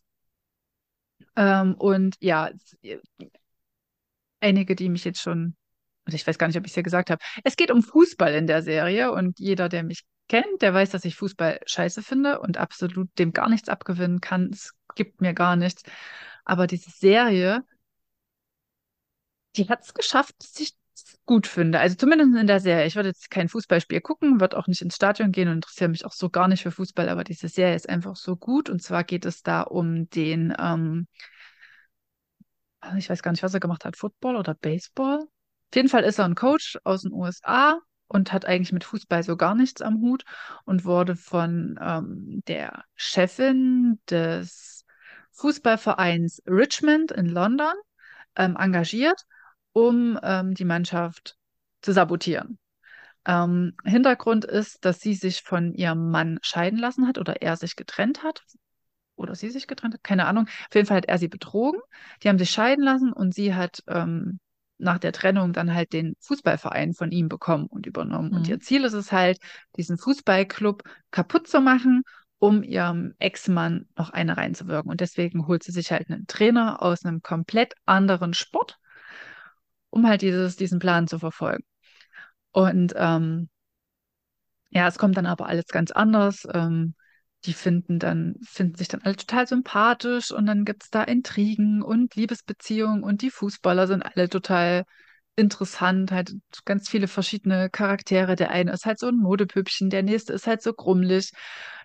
Ähm, 1.35 1.75
und 1.75 2.15
ja, 2.21 2.49
einige, 4.43 4.75
die 4.75 4.89
mich 4.89 5.05
jetzt 5.05 5.21
schon, 5.21 5.55
also 6.05 6.15
ich 6.15 6.27
weiß 6.27 6.37
gar 6.37 6.47
nicht, 6.47 6.57
ob 6.57 6.65
ich 6.65 6.71
es 6.71 6.75
ja 6.75 6.81
gesagt 6.83 7.09
habe, 7.09 7.23
es 7.43 7.55
geht 7.55 7.71
um 7.71 7.81
Fußball 7.81 8.33
in 8.33 8.47
der 8.47 8.61
Serie 8.61 9.11
und 9.11 9.39
jeder, 9.39 9.69
der 9.69 9.83
mich 9.83 10.03
kennt, 10.27 10.61
der 10.61 10.73
weiß, 10.73 10.91
dass 10.91 11.05
ich 11.05 11.15
Fußball 11.15 11.61
scheiße 11.65 12.01
finde 12.01 12.39
und 12.39 12.57
absolut 12.57 13.09
dem 13.19 13.33
gar 13.33 13.49
nichts 13.49 13.69
abgewinnen 13.69 14.21
kann. 14.21 14.49
Es 14.51 14.73
gibt 14.95 15.21
mir 15.21 15.33
gar 15.33 15.55
nichts. 15.55 15.83
Aber 16.45 16.67
diese 16.67 16.89
Serie, 16.91 17.63
die 19.55 19.69
hat 19.69 19.83
es 19.83 19.93
geschafft, 19.93 20.35
dass 20.39 20.59
ich 20.59 20.73
es 20.95 21.19
gut 21.25 21.47
finde. 21.47 21.79
Also 21.79 21.95
zumindest 21.95 22.35
in 22.35 22.47
der 22.47 22.59
Serie. 22.59 22.85
Ich 22.85 22.95
würde 22.95 23.09
jetzt 23.09 23.29
kein 23.31 23.49
Fußballspiel 23.49 24.01
gucken, 24.01 24.39
würde 24.39 24.57
auch 24.57 24.67
nicht 24.67 24.81
ins 24.81 24.95
Stadion 24.95 25.31
gehen 25.31 25.47
und 25.47 25.55
interessiere 25.55 25.89
mich 25.89 26.05
auch 26.05 26.11
so 26.13 26.29
gar 26.29 26.47
nicht 26.47 26.63
für 26.63 26.71
Fußball, 26.71 27.09
aber 27.09 27.23
diese 27.23 27.47
Serie 27.47 27.75
ist 27.75 27.89
einfach 27.89 28.15
so 28.15 28.35
gut. 28.35 28.69
Und 28.69 28.81
zwar 28.81 29.03
geht 29.03 29.25
es 29.25 29.43
da 29.43 29.61
um 29.61 30.09
den, 30.09 30.53
ähm, 30.59 31.07
ich 32.97 33.09
weiß 33.09 33.21
gar 33.23 33.31
nicht, 33.31 33.43
was 33.43 33.53
er 33.53 33.59
gemacht 33.59 33.85
hat, 33.85 33.97
Football 33.97 34.35
oder 34.35 34.53
Baseball. 34.53 35.19
Auf 35.19 35.75
jeden 35.75 35.89
Fall 35.89 36.03
ist 36.03 36.19
er 36.19 36.25
ein 36.25 36.35
Coach 36.35 36.77
aus 36.83 37.01
den 37.01 37.11
USA 37.11 37.79
und 38.07 38.31
hat 38.31 38.45
eigentlich 38.45 38.71
mit 38.71 38.83
Fußball 38.83 39.23
so 39.23 39.37
gar 39.37 39.55
nichts 39.55 39.81
am 39.81 40.01
Hut 40.01 40.23
und 40.65 40.85
wurde 40.85 41.15
von 41.15 41.79
ähm, 41.81 42.43
der 42.47 42.83
Chefin 42.95 43.99
des 44.09 44.85
Fußballvereins 45.31 46.43
Richmond 46.47 47.11
in 47.11 47.27
London 47.27 47.73
ähm, 48.35 48.55
engagiert, 48.57 49.23
um 49.71 50.19
ähm, 50.21 50.53
die 50.53 50.65
Mannschaft 50.65 51.37
zu 51.81 51.91
sabotieren. 51.91 52.59
Ähm, 53.25 53.75
Hintergrund 53.83 54.45
ist, 54.45 54.85
dass 54.85 54.99
sie 54.99 55.15
sich 55.15 55.41
von 55.41 55.73
ihrem 55.73 56.11
Mann 56.11 56.39
scheiden 56.41 56.77
lassen 56.77 57.07
hat 57.07 57.17
oder 57.17 57.41
er 57.41 57.55
sich 57.57 57.75
getrennt 57.75 58.21
hat. 58.23 58.43
Oder 59.15 59.35
sie 59.35 59.49
sich 59.49 59.67
getrennt 59.67 59.93
hat, 59.93 60.03
keine 60.03 60.25
Ahnung. 60.25 60.45
Auf 60.47 60.75
jeden 60.75 60.87
Fall 60.87 60.97
hat 60.97 61.05
er 61.05 61.17
sie 61.17 61.27
betrogen. 61.27 61.79
Die 62.21 62.29
haben 62.29 62.39
sich 62.39 62.49
scheiden 62.49 62.83
lassen 62.83 63.13
und 63.13 63.33
sie 63.33 63.53
hat 63.53 63.83
ähm, 63.87 64.39
nach 64.77 64.97
der 64.97 65.11
Trennung 65.11 65.53
dann 65.53 65.73
halt 65.73 65.93
den 65.93 66.15
Fußballverein 66.19 66.93
von 66.93 67.11
ihm 67.11 67.29
bekommen 67.29 67.67
und 67.67 67.85
übernommen. 67.85 68.29
Mhm. 68.29 68.37
Und 68.37 68.47
ihr 68.47 68.59
Ziel 68.59 68.83
ist 68.83 68.93
es 68.93 69.11
halt, 69.11 69.37
diesen 69.77 69.97
Fußballclub 69.97 70.83
kaputt 71.11 71.47
zu 71.47 71.61
machen, 71.61 72.03
um 72.39 72.63
ihrem 72.63 73.13
Ex-Mann 73.19 73.87
noch 73.97 74.09
eine 74.09 74.35
reinzuwirken. 74.35 74.91
Und 74.91 74.99
deswegen 74.99 75.47
holt 75.47 75.63
sie 75.63 75.71
sich 75.71 75.91
halt 75.91 76.09
einen 76.09 76.27
Trainer 76.27 76.81
aus 76.81 77.05
einem 77.05 77.21
komplett 77.21 77.73
anderen 77.85 78.33
Sport, 78.33 78.79
um 79.89 80.07
halt 80.07 80.21
dieses, 80.21 80.55
diesen 80.55 80.79
Plan 80.79 81.07
zu 81.07 81.19
verfolgen. 81.19 81.63
Und 82.51 82.93
ähm, 82.97 83.49
ja, 84.69 84.87
es 84.87 84.97
kommt 84.97 85.17
dann 85.17 85.25
aber 85.25 85.45
alles 85.45 85.67
ganz 85.67 85.91
anders. 85.91 86.47
Ähm, 86.51 86.95
die 87.45 87.53
finden 87.53 87.99
dann, 87.99 88.35
finden 88.43 88.75
sich 88.75 88.87
dann 88.87 89.01
alle 89.03 89.15
total 89.15 89.47
sympathisch 89.47 90.31
und 90.31 90.45
dann 90.45 90.65
gibt 90.65 90.83
es 90.83 90.89
da 90.89 91.03
Intrigen 91.03 91.81
und 91.81 92.15
Liebesbeziehungen 92.15 93.03
und 93.03 93.21
die 93.21 93.29
Fußballer 93.31 93.87
sind 93.87 94.03
alle 94.03 94.29
total 94.29 94.83
interessant, 95.35 96.11
halt 96.11 96.31
ganz 96.65 96.89
viele 96.89 97.07
verschiedene 97.07 97.69
Charaktere. 97.69 98.35
Der 98.35 98.51
eine 98.51 98.71
ist 98.71 98.85
halt 98.85 98.99
so 98.99 99.07
ein 99.07 99.17
Modepüppchen, 99.17 99.89
der 99.89 100.03
nächste 100.03 100.33
ist 100.33 100.47
halt 100.47 100.61
so 100.61 100.73
grummelig, 100.73 101.31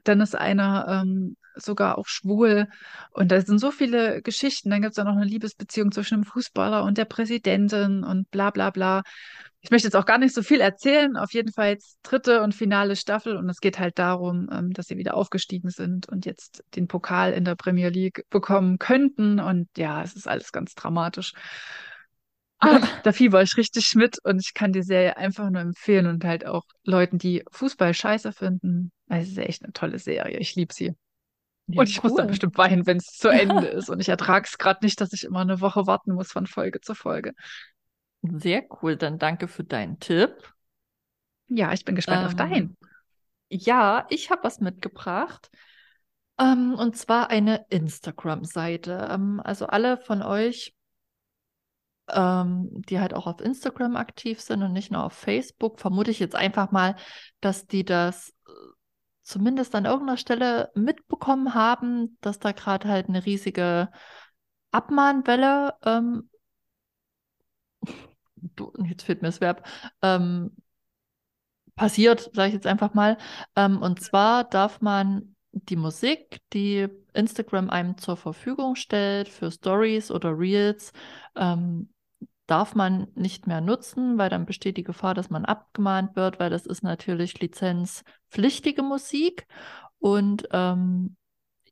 dann 0.05 0.21
ist 0.21 0.37
einer 0.37 1.03
ähm, 1.03 1.37
sogar 1.55 1.99
auch 1.99 2.07
schwul 2.07 2.69
und 3.11 3.33
da 3.33 3.41
sind 3.41 3.59
so 3.59 3.71
viele 3.71 4.23
Geschichten. 4.23 4.71
Dann 4.71 4.83
gibt 4.83 4.93
es 4.93 4.97
da 4.97 5.05
noch 5.05 5.17
eine 5.17 5.25
Liebesbeziehung 5.25 5.93
zwischen 5.93 6.19
dem 6.23 6.25
Fußballer 6.25 6.85
und 6.85 6.99
der 6.99 7.05
Präsidentin 7.07 8.05
und 8.05 8.31
bla 8.31 8.51
bla 8.51 8.71
bla. 8.71 9.03
Ich 9.61 9.71
möchte 9.71 9.89
jetzt 9.89 9.97
auch 9.97 10.07
gar 10.07 10.19
nicht 10.19 10.35
so 10.35 10.43
viel 10.43 10.61
erzählen. 10.61 11.17
Auf 11.17 11.33
jeden 11.33 11.53
Fall 11.53 11.71
jetzt 11.71 11.99
dritte 12.03 12.43
und 12.43 12.55
finale 12.55 12.95
Staffel. 12.95 13.37
Und 13.37 13.49
es 13.49 13.61
geht 13.61 13.79
halt 13.79 13.99
darum, 13.99 14.49
ähm, 14.53 14.73
dass 14.73 14.87
sie 14.87 14.97
wieder 14.97 15.15
aufgestiegen 15.15 15.71
sind 15.71 16.09
und 16.09 16.27
jetzt 16.27 16.63
den 16.77 16.87
Pokal 16.87 17.33
in 17.33 17.45
der 17.45 17.57
Premier 17.57 17.89
League 17.89 18.25
bekommen 18.31 18.79
könnten. 18.79 19.41
Und 19.41 19.69
ja, 19.77 20.03
es 20.03 20.15
ist 20.15 20.29
alles 20.29 20.53
ganz 20.53 20.75
dramatisch. 20.75 21.33
Ah, 22.61 22.81
da 23.05 23.13
fieber 23.13 23.41
ich 23.43 23.57
richtig 23.57 23.95
mit 23.95 24.19
und 24.25 24.41
ich 24.41 24.53
kann 24.53 24.73
die 24.73 24.83
Serie 24.83 25.17
einfach 25.17 25.49
nur 25.49 25.61
empfehlen 25.61 26.07
und 26.07 26.25
halt 26.25 26.45
auch 26.45 26.65
Leuten, 26.83 27.19
die 27.19 27.45
Fußball 27.53 27.95
scheiße 27.95 28.33
finden. 28.33 28.91
Es 29.09 29.29
ist 29.29 29.39
echt 29.39 29.63
eine 29.63 29.73
tolle 29.73 30.01
Serie. 30.01 30.39
Ich 30.39 30.57
liebe 30.57 30.75
sie. 30.75 30.95
Ja, 31.69 31.81
und 31.81 31.89
ich 31.89 32.03
cool. 32.03 32.11
muss 32.11 32.17
dann 32.17 32.27
bestimmt 32.27 32.59
weinen, 32.59 32.87
wenn 32.87 32.97
es 32.97 33.07
zu 33.07 33.29
Ende 33.29 33.67
ist. 33.67 33.91
Und 33.91 34.01
ich 34.01 34.09
ertrage 34.09 34.47
es 34.47 34.59
gerade 34.59 34.85
nicht, 34.85 35.01
dass 35.01 35.13
ich 35.13 35.25
immer 35.25 35.41
eine 35.41 35.61
Woche 35.61 35.87
warten 35.87 36.15
muss 36.15 36.33
von 36.33 36.47
Folge 36.47 36.81
zu 36.81 36.95
Folge. 36.95 37.33
Sehr 38.23 38.65
cool, 38.83 38.97
dann 38.97 39.19
danke 39.19 39.49
für 39.49 39.65
deinen 39.65 40.01
Tipp. 40.01 40.55
Ja, 41.49 41.73
ich 41.73 41.85
bin 41.85 41.95
gespannt 41.95 42.21
ähm, 42.21 42.27
auf 42.27 42.35
deinen. 42.35 42.77
Ja, 43.49 44.07
ich 44.11 44.31
habe 44.31 44.45
was 44.45 44.61
mitgebracht. 44.61 45.51
Ähm, 46.39 46.75
und 46.75 46.97
zwar 46.97 47.31
eine 47.31 47.67
Instagram-Seite. 47.71 49.09
Ähm, 49.11 49.41
also 49.43 49.67
alle 49.67 49.99
von 49.99 50.23
euch, 50.23 50.75
ähm, 52.09 52.69
die 52.89 53.01
halt 53.01 53.15
auch 53.15 53.27
auf 53.27 53.41
Instagram 53.41 53.97
aktiv 53.97 54.41
sind 54.41 54.63
und 54.63 54.73
nicht 54.73 54.91
nur 54.91 55.05
auf 55.05 55.13
Facebook, 55.13 55.81
vermute 55.81 56.11
ich 56.11 56.19
jetzt 56.19 56.37
einfach 56.37 56.71
mal, 56.71 56.97
dass 57.41 57.67
die 57.67 57.85
das 57.85 58.31
äh, 58.47 58.51
zumindest 59.23 59.75
an 59.75 59.85
irgendeiner 59.85 60.17
Stelle 60.17 60.71
mitbekommen 60.75 61.55
haben, 61.55 62.19
dass 62.21 62.39
da 62.39 62.53
gerade 62.53 62.89
halt 62.89 63.09
eine 63.09 63.25
riesige 63.25 63.91
Abmahnwelle 64.71 65.75
ähm, 65.85 66.31
jetzt 68.87 69.03
fehlt 69.05 69.23
mir 69.23 69.29
das 69.29 69.41
Verb, 69.41 69.67
ähm, 70.03 70.53
passiert, 71.75 72.31
sage 72.35 72.49
ich 72.49 72.55
jetzt 72.55 72.67
einfach 72.67 72.95
mal. 72.95 73.17
Ähm, 73.57 73.81
und 73.81 74.01
zwar 74.03 74.45
darf 74.45 74.81
man 74.81 75.37
die 75.53 75.77
Musik, 75.77 76.41
die 76.53 76.89
Instagram 77.15 77.71
einem 77.71 77.97
zur 77.99 78.17
Verfügung 78.17 78.75
stellt 78.75 79.29
für 79.29 79.51
Stories 79.51 80.11
oder 80.11 80.39
Reels, 80.39 80.93
ähm, 81.37 81.91
darf 82.47 82.75
man 82.75 83.09
nicht 83.15 83.47
mehr 83.47 83.61
nutzen, 83.61 84.19
weil 84.19 84.31
dann 84.31 84.47
besteht 84.47 84.77
die 84.77 84.85
Gefahr, 84.85 85.15
dass 85.15 85.31
man 85.31 85.45
abgemahnt 85.45 86.17
wird, 86.17 86.41
weil 86.41 86.51
das 86.51 86.67
ist 86.67 86.83
natürlich 86.83 87.41
lizenzpflichtige 87.41 88.83
Musik 88.83 89.47
und 89.99 90.49
ähm, 90.53 91.17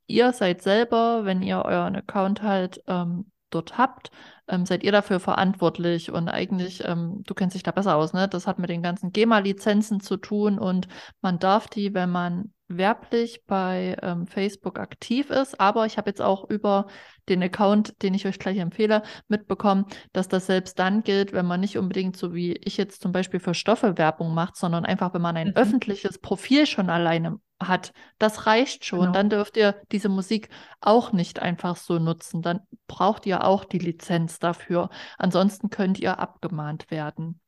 ihr 0.06 0.32
seid 0.32 0.62
selber, 0.62 1.24
wenn 1.24 1.42
ihr 1.42 1.62
euren 1.64 1.96
Account 1.96 2.42
halt 2.42 2.82
ähm, 2.86 3.30
dort 3.50 3.78
habt, 3.78 4.10
ähm, 4.48 4.66
seid 4.66 4.82
ihr 4.84 4.92
dafür 4.92 5.20
verantwortlich 5.20 6.10
und 6.12 6.28
eigentlich, 6.28 6.84
ähm, 6.84 7.22
du 7.26 7.34
kennst 7.34 7.54
dich 7.54 7.62
da 7.62 7.70
besser 7.70 7.96
aus, 7.96 8.12
ne? 8.12 8.28
Das 8.28 8.46
hat 8.46 8.58
mit 8.58 8.70
den 8.70 8.82
ganzen 8.82 9.12
GEMA-Lizenzen 9.12 10.00
zu 10.00 10.16
tun 10.16 10.58
und 10.58 10.88
man 11.20 11.38
darf 11.38 11.68
die, 11.68 11.94
wenn 11.94 12.10
man 12.10 12.52
werblich 12.68 13.44
bei 13.46 13.96
ähm, 14.02 14.26
Facebook 14.26 14.78
aktiv 14.78 15.30
ist. 15.30 15.60
Aber 15.60 15.86
ich 15.86 15.98
habe 15.98 16.10
jetzt 16.10 16.22
auch 16.22 16.48
über 16.48 16.86
den 17.28 17.42
Account, 17.42 18.02
den 18.02 18.14
ich 18.14 18.26
euch 18.26 18.38
gleich 18.38 18.58
empfehle, 18.58 19.02
mitbekommen, 19.28 19.86
dass 20.12 20.28
das 20.28 20.46
selbst 20.46 20.78
dann 20.78 21.02
gilt, 21.02 21.32
wenn 21.32 21.46
man 21.46 21.60
nicht 21.60 21.78
unbedingt 21.78 22.16
so 22.16 22.34
wie 22.34 22.52
ich 22.52 22.76
jetzt 22.76 23.02
zum 23.02 23.12
Beispiel 23.12 23.40
für 23.40 23.54
Stoffe 23.54 23.98
Werbung 23.98 24.34
macht, 24.34 24.56
sondern 24.56 24.84
einfach, 24.84 25.14
wenn 25.14 25.22
man 25.22 25.36
ein 25.36 25.48
mhm. 25.48 25.56
öffentliches 25.56 26.18
Profil 26.18 26.66
schon 26.66 26.90
alleine 26.90 27.38
hat. 27.60 27.92
Das 28.18 28.46
reicht 28.46 28.84
schon. 28.84 29.00
Genau. 29.00 29.12
Dann 29.12 29.30
dürft 29.30 29.56
ihr 29.56 29.76
diese 29.90 30.08
Musik 30.08 30.48
auch 30.80 31.12
nicht 31.12 31.40
einfach 31.40 31.76
so 31.76 31.98
nutzen. 31.98 32.42
Dann 32.42 32.60
braucht 32.86 33.26
ihr 33.26 33.44
auch 33.44 33.64
die 33.64 33.78
Lizenz 33.78 34.38
dafür. 34.38 34.90
Ansonsten 35.18 35.70
könnt 35.70 35.98
ihr 35.98 36.18
abgemahnt 36.18 36.90
werden. 36.90 37.40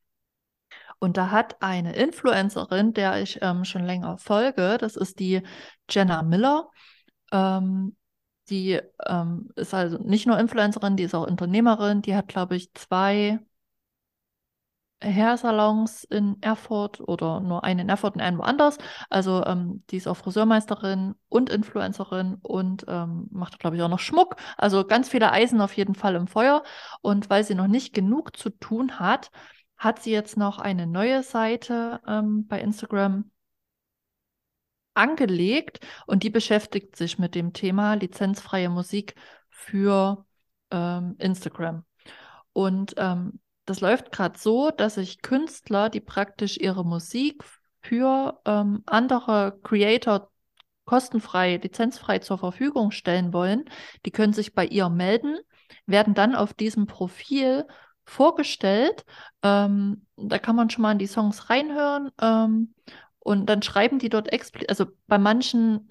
Und 0.99 1.17
da 1.17 1.31
hat 1.31 1.61
eine 1.61 1.95
Influencerin, 1.95 2.93
der 2.93 3.21
ich 3.21 3.39
ähm, 3.41 3.63
schon 3.63 3.85
länger 3.85 4.17
folge, 4.17 4.77
das 4.79 4.95
ist 4.95 5.19
die 5.19 5.41
Jenna 5.89 6.21
Miller. 6.23 6.69
Ähm, 7.31 7.95
die 8.49 8.79
ähm, 9.07 9.49
ist 9.55 9.73
also 9.73 9.97
nicht 9.99 10.27
nur 10.27 10.39
Influencerin, 10.39 10.97
die 10.97 11.03
ist 11.03 11.15
auch 11.15 11.27
Unternehmerin. 11.27 12.01
Die 12.01 12.15
hat, 12.15 12.27
glaube 12.27 12.55
ich, 12.55 12.73
zwei 12.73 13.39
Hairsalons 15.01 16.03
in 16.03 16.37
Erfurt 16.41 16.99
oder 16.99 17.39
nur 17.39 17.63
einen 17.63 17.81
in 17.81 17.89
Erfurt 17.89 18.15
und 18.15 18.21
einen 18.21 18.37
woanders. 18.37 18.77
Also 19.09 19.45
ähm, 19.45 19.83
die 19.89 19.97
ist 19.97 20.07
auch 20.07 20.17
Friseurmeisterin 20.17 21.15
und 21.29 21.49
Influencerin 21.49 22.35
und 22.41 22.85
ähm, 22.87 23.27
macht, 23.31 23.59
glaube 23.59 23.77
ich, 23.77 23.81
auch 23.81 23.89
noch 23.89 23.99
Schmuck. 23.99 24.35
Also 24.57 24.85
ganz 24.85 25.09
viele 25.09 25.31
Eisen 25.31 25.61
auf 25.61 25.73
jeden 25.73 25.95
Fall 25.95 26.15
im 26.15 26.27
Feuer. 26.27 26.63
Und 27.01 27.29
weil 27.29 27.43
sie 27.43 27.55
noch 27.55 27.67
nicht 27.67 27.93
genug 27.93 28.35
zu 28.35 28.49
tun 28.49 28.99
hat, 28.99 29.31
hat 29.79 30.03
sie 30.03 30.11
jetzt 30.11 30.37
noch 30.37 30.59
eine 30.59 30.85
neue 30.85 31.23
Seite 31.23 32.01
ähm, 32.05 32.45
bei 32.47 32.59
Instagram 32.61 33.31
angelegt 34.93 35.79
und 36.05 36.23
die 36.23 36.29
beschäftigt 36.29 36.97
sich 36.97 37.17
mit 37.17 37.33
dem 37.33 37.53
Thema 37.53 37.93
lizenzfreie 37.93 38.69
Musik 38.69 39.15
für 39.49 40.25
ähm, 40.69 41.15
Instagram. 41.17 41.85
Und 42.51 42.95
ähm, 42.97 43.39
das 43.65 43.79
läuft 43.79 44.11
gerade 44.11 44.37
so, 44.37 44.71
dass 44.71 44.95
sich 44.95 45.21
Künstler, 45.21 45.89
die 45.89 46.01
praktisch 46.01 46.57
ihre 46.57 46.83
Musik 46.83 47.43
für 47.81 48.41
ähm, 48.45 48.83
andere 48.85 49.59
Creator 49.63 50.29
kostenfrei, 50.83 51.57
lizenzfrei 51.57 52.19
zur 52.19 52.37
Verfügung 52.37 52.91
stellen 52.91 53.31
wollen, 53.31 53.65
die 54.05 54.11
können 54.11 54.33
sich 54.33 54.53
bei 54.53 54.65
ihr 54.65 54.89
melden, 54.89 55.37
werden 55.85 56.15
dann 56.15 56.35
auf 56.35 56.53
diesem 56.53 56.87
Profil 56.87 57.65
vorgestellt. 58.09 59.05
Ähm, 59.43 60.05
da 60.17 60.39
kann 60.39 60.55
man 60.55 60.69
schon 60.69 60.81
mal 60.81 60.91
in 60.93 60.99
die 60.99 61.07
Songs 61.07 61.49
reinhören. 61.49 62.11
Ähm, 62.21 62.73
und 63.19 63.45
dann 63.47 63.61
schreiben 63.61 63.99
die 63.99 64.09
dort 64.09 64.31
explizit, 64.31 64.69
also 64.69 64.85
bei 65.07 65.17
manchen 65.17 65.87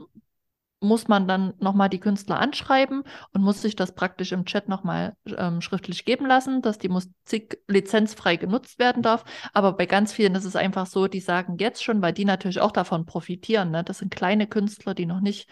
muss 0.80 1.08
man 1.08 1.26
dann 1.26 1.54
nochmal 1.58 1.88
die 1.88 1.98
Künstler 1.98 2.38
anschreiben 2.38 3.02
und 3.32 3.42
muss 3.42 3.62
sich 3.62 3.74
das 3.74 3.94
praktisch 3.94 4.32
im 4.32 4.44
Chat 4.44 4.68
nochmal 4.68 5.16
ähm, 5.26 5.60
schriftlich 5.60 6.04
geben 6.04 6.26
lassen, 6.26 6.62
dass 6.62 6.78
die 6.78 6.88
Musik 6.88 7.62
lizenzfrei 7.66 8.36
genutzt 8.36 8.78
werden 8.78 9.02
darf. 9.02 9.24
Aber 9.52 9.72
bei 9.72 9.86
ganz 9.86 10.12
vielen 10.12 10.34
ist 10.36 10.44
es 10.44 10.56
einfach 10.56 10.86
so, 10.86 11.08
die 11.08 11.20
sagen 11.20 11.56
jetzt 11.58 11.82
schon, 11.82 12.00
weil 12.00 12.12
die 12.12 12.24
natürlich 12.24 12.60
auch 12.60 12.70
davon 12.70 13.06
profitieren. 13.06 13.72
Ne? 13.72 13.82
Das 13.82 13.98
sind 13.98 14.14
kleine 14.14 14.46
Künstler, 14.46 14.94
die 14.94 15.06
noch 15.06 15.20
nicht 15.20 15.48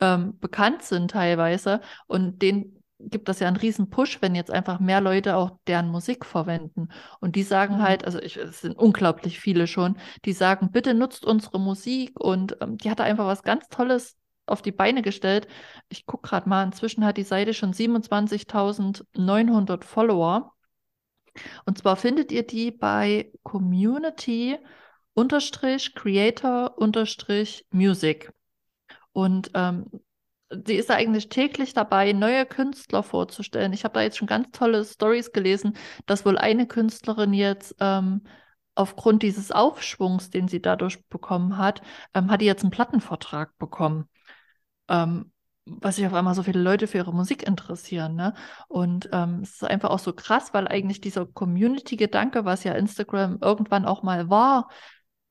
ähm, 0.00 0.38
bekannt 0.38 0.82
sind 0.82 1.10
teilweise. 1.10 1.80
Und 2.06 2.40
denen 2.40 2.81
gibt 3.10 3.28
das 3.28 3.40
ja 3.40 3.48
einen 3.48 3.56
riesen 3.56 3.90
Push, 3.90 4.22
wenn 4.22 4.34
jetzt 4.34 4.50
einfach 4.50 4.80
mehr 4.80 5.00
Leute 5.00 5.36
auch 5.36 5.58
deren 5.66 5.88
Musik 5.88 6.24
verwenden. 6.24 6.88
Und 7.20 7.36
die 7.36 7.42
sagen 7.42 7.76
mhm. 7.76 7.82
halt, 7.82 8.04
also 8.04 8.20
ich, 8.20 8.36
es 8.36 8.60
sind 8.60 8.78
unglaublich 8.78 9.40
viele 9.40 9.66
schon, 9.66 9.98
die 10.24 10.32
sagen, 10.32 10.70
bitte 10.70 10.94
nutzt 10.94 11.24
unsere 11.24 11.60
Musik. 11.60 12.18
Und 12.18 12.56
ähm, 12.60 12.78
die 12.78 12.90
hatte 12.90 13.04
einfach 13.04 13.26
was 13.26 13.42
ganz 13.42 13.68
Tolles 13.68 14.16
auf 14.46 14.62
die 14.62 14.72
Beine 14.72 15.02
gestellt. 15.02 15.46
Ich 15.88 16.06
gucke 16.06 16.28
gerade 16.28 16.48
mal, 16.48 16.64
inzwischen 16.64 17.04
hat 17.04 17.16
die 17.16 17.22
Seite 17.22 17.54
schon 17.54 17.72
27.900 17.72 19.84
Follower. 19.84 20.52
Und 21.64 21.78
zwar 21.78 21.96
findet 21.96 22.32
ihr 22.32 22.46
die 22.46 22.70
bei 22.70 23.32
Community 23.42 24.58
Creator 25.14 26.74
Music. 27.70 28.32
Und 29.12 29.50
ähm, 29.54 29.86
sie 30.66 30.76
ist 30.76 30.90
eigentlich 30.90 31.28
täglich 31.28 31.74
dabei, 31.74 32.12
neue 32.12 32.46
Künstler 32.46 33.02
vorzustellen. 33.02 33.72
Ich 33.72 33.84
habe 33.84 33.94
da 33.94 34.02
jetzt 34.02 34.18
schon 34.18 34.28
ganz 34.28 34.50
tolle 34.52 34.84
Stories 34.84 35.32
gelesen, 35.32 35.76
dass 36.06 36.24
wohl 36.24 36.38
eine 36.38 36.66
Künstlerin 36.66 37.32
jetzt 37.32 37.74
ähm, 37.80 38.22
aufgrund 38.74 39.22
dieses 39.22 39.52
Aufschwungs, 39.52 40.30
den 40.30 40.48
sie 40.48 40.62
dadurch 40.62 41.06
bekommen 41.08 41.58
hat, 41.58 41.82
ähm, 42.14 42.30
hat 42.30 42.40
die 42.40 42.46
jetzt 42.46 42.62
einen 42.62 42.70
Plattenvertrag 42.70 43.56
bekommen 43.58 44.08
ähm, 44.88 45.32
was 45.64 45.96
sich 45.96 46.06
auf 46.06 46.14
einmal 46.14 46.34
so 46.34 46.42
viele 46.42 46.60
Leute 46.60 46.86
für 46.86 46.98
ihre 46.98 47.14
Musik 47.14 47.46
interessieren. 47.46 48.16
Ne? 48.16 48.34
Und 48.68 49.08
ähm, 49.12 49.40
es 49.42 49.54
ist 49.54 49.64
einfach 49.64 49.90
auch 49.90 49.98
so 49.98 50.12
krass, 50.12 50.52
weil 50.54 50.66
eigentlich 50.68 51.00
dieser 51.00 51.26
Community-Gedanke, 51.26 52.44
was 52.44 52.64
ja 52.64 52.72
Instagram 52.74 53.38
irgendwann 53.40 53.84
auch 53.84 54.02
mal 54.02 54.28
war, 54.28 54.68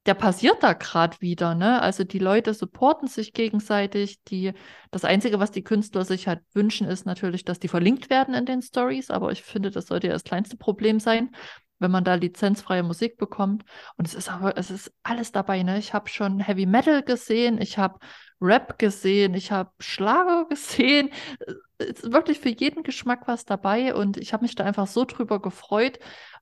der 0.07 0.15
passiert 0.15 0.63
da 0.63 0.73
gerade 0.73 1.19
wieder, 1.21 1.53
ne? 1.53 1.81
Also 1.81 2.03
die 2.03 2.19
Leute 2.19 2.53
supporten 2.53 3.07
sich 3.07 3.33
gegenseitig. 3.33 4.23
Die, 4.23 4.53
das 4.89 5.05
Einzige, 5.05 5.39
was 5.39 5.51
die 5.51 5.63
Künstler 5.63 6.05
sich 6.05 6.27
halt 6.27 6.41
wünschen, 6.53 6.87
ist 6.87 7.05
natürlich, 7.05 7.45
dass 7.45 7.59
die 7.59 7.67
verlinkt 7.67 8.09
werden 8.09 8.33
in 8.33 8.45
den 8.45 8.63
Stories. 8.63 9.11
Aber 9.11 9.31
ich 9.31 9.43
finde, 9.43 9.69
das 9.69 9.87
sollte 9.87 10.07
ja 10.07 10.13
das 10.13 10.23
kleinste 10.23 10.57
Problem 10.57 10.99
sein, 10.99 11.35
wenn 11.77 11.91
man 11.91 12.03
da 12.03 12.15
lizenzfreie 12.15 12.81
Musik 12.81 13.17
bekommt. 13.17 13.63
Und 13.95 14.07
es 14.07 14.15
ist 14.15 14.29
aber, 14.29 14.57
es 14.57 14.71
ist 14.71 14.91
alles 15.03 15.31
dabei, 15.31 15.61
ne? 15.61 15.77
Ich 15.77 15.93
habe 15.93 16.09
schon 16.09 16.39
Heavy 16.39 16.65
Metal 16.65 17.03
gesehen, 17.03 17.61
ich 17.61 17.77
habe 17.77 17.99
Rap 18.41 18.79
gesehen, 18.79 19.35
ich 19.35 19.51
habe 19.51 19.69
Schlager 19.79 20.45
gesehen. 20.49 21.11
Es 21.77 22.01
ist 22.01 22.11
wirklich 22.11 22.39
für 22.39 22.49
jeden 22.49 22.81
Geschmack 22.81 23.27
was 23.27 23.45
dabei 23.45 23.93
und 23.93 24.17
ich 24.17 24.33
habe 24.33 24.43
mich 24.43 24.55
da 24.55 24.63
einfach 24.63 24.87
so 24.87 25.05
drüber 25.05 25.39
gefreut, 25.39 25.99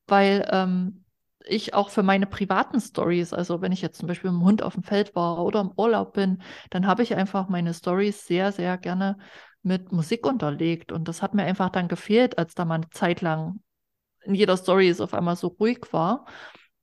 weil 0.07 0.47
ähm, 0.49 1.03
ich 1.45 1.73
auch 1.73 1.89
für 1.89 2.03
meine 2.03 2.25
privaten 2.25 2.79
Stories, 2.79 3.33
also 3.33 3.61
wenn 3.61 3.71
ich 3.71 3.81
jetzt 3.81 3.99
zum 3.99 4.07
Beispiel 4.07 4.31
mit 4.31 4.41
dem 4.41 4.45
Hund 4.45 4.63
auf 4.63 4.73
dem 4.73 4.83
Feld 4.83 5.15
war 5.15 5.43
oder 5.43 5.61
im 5.61 5.71
Urlaub 5.75 6.13
bin, 6.13 6.41
dann 6.69 6.85
habe 6.85 7.03
ich 7.03 7.15
einfach 7.15 7.49
meine 7.49 7.73
Stories 7.73 8.25
sehr, 8.25 8.51
sehr 8.51 8.77
gerne 8.77 9.17
mit 9.61 9.91
Musik 9.91 10.25
unterlegt. 10.25 10.91
Und 10.91 11.07
das 11.07 11.21
hat 11.21 11.33
mir 11.33 11.43
einfach 11.43 11.69
dann 11.69 11.87
gefehlt, 11.87 12.37
als 12.37 12.55
da 12.55 12.65
mal 12.65 12.75
eine 12.75 12.89
Zeit 12.89 13.21
lang 13.21 13.59
in 14.21 14.35
jeder 14.35 14.57
Story 14.57 14.89
es 14.89 15.01
auf 15.01 15.13
einmal 15.13 15.35
so 15.35 15.47
ruhig 15.47 15.79
war. 15.91 16.25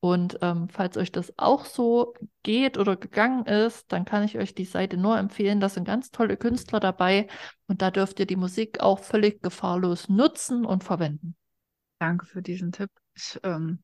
Und 0.00 0.38
ähm, 0.42 0.68
falls 0.68 0.96
euch 0.96 1.10
das 1.10 1.32
auch 1.38 1.64
so 1.64 2.14
geht 2.42 2.78
oder 2.78 2.96
gegangen 2.96 3.46
ist, 3.46 3.90
dann 3.92 4.04
kann 4.04 4.24
ich 4.24 4.38
euch 4.38 4.54
die 4.54 4.64
Seite 4.64 4.96
nur 4.96 5.18
empfehlen. 5.18 5.58
Da 5.58 5.68
sind 5.68 5.84
ganz 5.84 6.10
tolle 6.10 6.36
Künstler 6.36 6.80
dabei 6.80 7.28
und 7.66 7.82
da 7.82 7.90
dürft 7.90 8.20
ihr 8.20 8.26
die 8.26 8.36
Musik 8.36 8.80
auch 8.80 9.00
völlig 9.00 9.42
gefahrlos 9.42 10.08
nutzen 10.08 10.64
und 10.64 10.84
verwenden. 10.84 11.34
Danke 11.98 12.26
für 12.26 12.42
diesen 12.42 12.72
Tipp. 12.72 12.90
Ich, 13.14 13.40
ähm, 13.42 13.82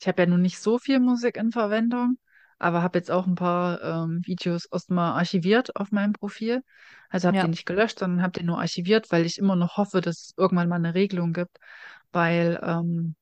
ich 0.00 0.08
habe 0.08 0.22
ja 0.22 0.26
nun 0.26 0.42
nicht 0.42 0.58
so 0.58 0.78
viel 0.78 1.00
Musik 1.00 1.36
in 1.36 1.52
Verwendung, 1.52 2.18
aber 2.58 2.82
habe 2.82 2.98
jetzt 2.98 3.10
auch 3.10 3.26
ein 3.26 3.34
paar 3.34 3.82
ähm, 3.82 4.20
Videos 4.24 4.66
erstmal 4.66 5.12
archiviert 5.12 5.76
auf 5.76 5.92
meinem 5.92 6.12
Profil. 6.12 6.62
Also 7.08 7.28
habe 7.28 7.38
ja. 7.38 7.44
die 7.44 7.50
nicht 7.50 7.66
gelöscht, 7.66 7.98
sondern 7.98 8.22
habe 8.22 8.38
die 8.38 8.44
nur 8.44 8.58
archiviert, 8.58 9.10
weil 9.10 9.26
ich 9.26 9.38
immer 9.38 9.56
noch 9.56 9.76
hoffe, 9.76 10.00
dass 10.00 10.18
es 10.18 10.34
irgendwann 10.36 10.68
mal 10.68 10.76
eine 10.76 10.94
Regelung 10.94 11.32
gibt, 11.32 11.58
weil 12.12 12.60
ähm, 12.62 13.14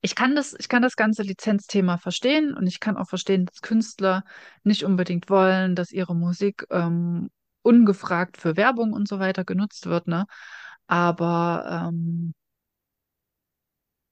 ich 0.00 0.14
kann 0.14 0.36
das, 0.36 0.54
ich 0.58 0.68
kann 0.68 0.82
das 0.82 0.96
ganze 0.96 1.22
Lizenzthema 1.22 1.98
verstehen 1.98 2.54
und 2.54 2.66
ich 2.66 2.80
kann 2.80 2.96
auch 2.96 3.08
verstehen, 3.08 3.46
dass 3.46 3.60
Künstler 3.60 4.24
nicht 4.62 4.84
unbedingt 4.84 5.28
wollen, 5.30 5.74
dass 5.74 5.90
ihre 5.90 6.14
Musik 6.14 6.64
ähm, 6.70 7.30
ungefragt 7.62 8.36
für 8.36 8.56
Werbung 8.56 8.92
und 8.92 9.08
so 9.08 9.18
weiter 9.18 9.44
genutzt 9.44 9.86
wird, 9.86 10.06
ne? 10.06 10.26
Aber 10.86 11.88
ähm, 11.88 12.34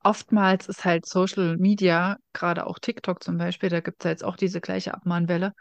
oftmals 0.05 0.69
ist 0.69 0.85
halt 0.85 1.07
Social 1.07 1.57
Media, 1.57 2.19
gerade 2.33 2.67
auch 2.67 2.79
TikTok 2.79 3.23
zum 3.23 3.39
Beispiel, 3.39 3.69
da 3.69 3.81
gibt 3.81 4.03
es 4.03 4.05
ja 4.05 4.11
jetzt 4.11 4.25
auch 4.25 4.37
diese 4.37 4.61
gleiche 4.61 4.95
Abmahnwelle, 4.95 5.55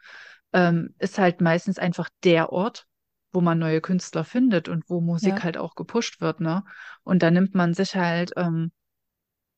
ähm, 0.53 0.93
ist 0.99 1.17
halt 1.17 1.41
meistens 1.41 1.79
einfach 1.79 2.09
der 2.23 2.51
Ort, 2.51 2.85
wo 3.31 3.41
man 3.41 3.57
neue 3.57 3.81
Künstler 3.81 4.23
findet 4.23 4.69
und 4.69 4.89
wo 4.89 5.01
Musik 5.01 5.37
ja. 5.37 5.43
halt 5.43 5.57
auch 5.57 5.75
gepusht 5.75 6.21
wird, 6.21 6.39
ne? 6.39 6.63
Und 7.03 7.23
da 7.23 7.31
nimmt 7.31 7.55
man 7.55 7.73
sich 7.73 7.95
halt 7.95 8.31
ähm, 8.37 8.71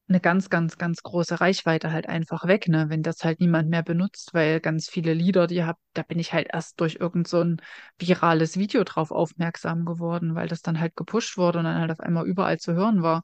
eine 0.07 0.19
ganz, 0.19 0.49
ganz, 0.49 0.77
ganz 0.77 1.01
große 1.01 1.41
Reichweite 1.41 1.91
halt 1.91 2.07
einfach 2.07 2.45
weg, 2.45 2.67
ne? 2.67 2.85
Wenn 2.89 3.01
das 3.01 3.23
halt 3.23 3.39
niemand 3.39 3.69
mehr 3.69 3.83
benutzt, 3.83 4.33
weil 4.33 4.59
ganz 4.59 4.87
viele 4.87 5.13
Lieder, 5.13 5.47
die 5.47 5.63
hab, 5.63 5.77
da 5.93 6.03
bin 6.03 6.19
ich 6.19 6.31
halt 6.31 6.47
erst 6.53 6.79
durch 6.79 6.97
irgend 6.99 7.27
so 7.27 7.41
ein 7.41 7.57
virales 7.97 8.55
Video 8.57 8.83
drauf 8.83 9.11
aufmerksam 9.11 9.83
geworden, 9.83 10.35
weil 10.35 10.47
das 10.47 10.61
dann 10.61 10.79
halt 10.79 10.95
gepusht 10.95 11.37
wurde 11.37 11.59
und 11.59 11.65
dann 11.65 11.79
halt 11.79 11.91
auf 11.91 11.99
einmal 11.99 12.27
überall 12.27 12.59
zu 12.59 12.73
hören 12.73 13.01
war. 13.01 13.23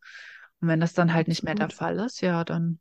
Und 0.61 0.67
wenn 0.67 0.79
das 0.79 0.93
dann 0.93 1.13
halt 1.13 1.27
nicht 1.27 1.43
mehr 1.43 1.55
der 1.55 1.69
Fall 1.69 1.99
ist, 1.99 2.21
ja, 2.21 2.43
dann, 2.43 2.79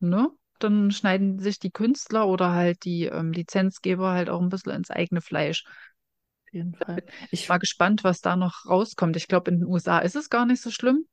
ne? 0.00 0.30
Dann 0.58 0.90
schneiden 0.90 1.38
sich 1.38 1.58
die 1.58 1.70
Künstler 1.70 2.26
oder 2.26 2.52
halt 2.52 2.84
die 2.84 3.04
ähm, 3.04 3.32
Lizenzgeber 3.32 4.12
halt 4.12 4.30
auch 4.30 4.40
ein 4.40 4.48
bisschen 4.48 4.72
ins 4.72 4.90
eigene 4.90 5.20
Fleisch. 5.20 5.64
Auf 5.66 6.52
jeden 6.52 6.74
Fall. 6.74 7.02
Ich 7.30 7.48
war 7.48 7.58
gespannt, 7.58 8.04
was 8.04 8.20
da 8.20 8.36
noch 8.36 8.66
rauskommt. 8.66 9.16
Ich 9.16 9.28
glaube, 9.28 9.50
in 9.50 9.60
den 9.60 9.68
USA 9.68 9.98
ist 9.98 10.16
es 10.16 10.30
gar 10.30 10.46
nicht 10.46 10.62
so 10.62 10.70
schlimm 10.70 11.06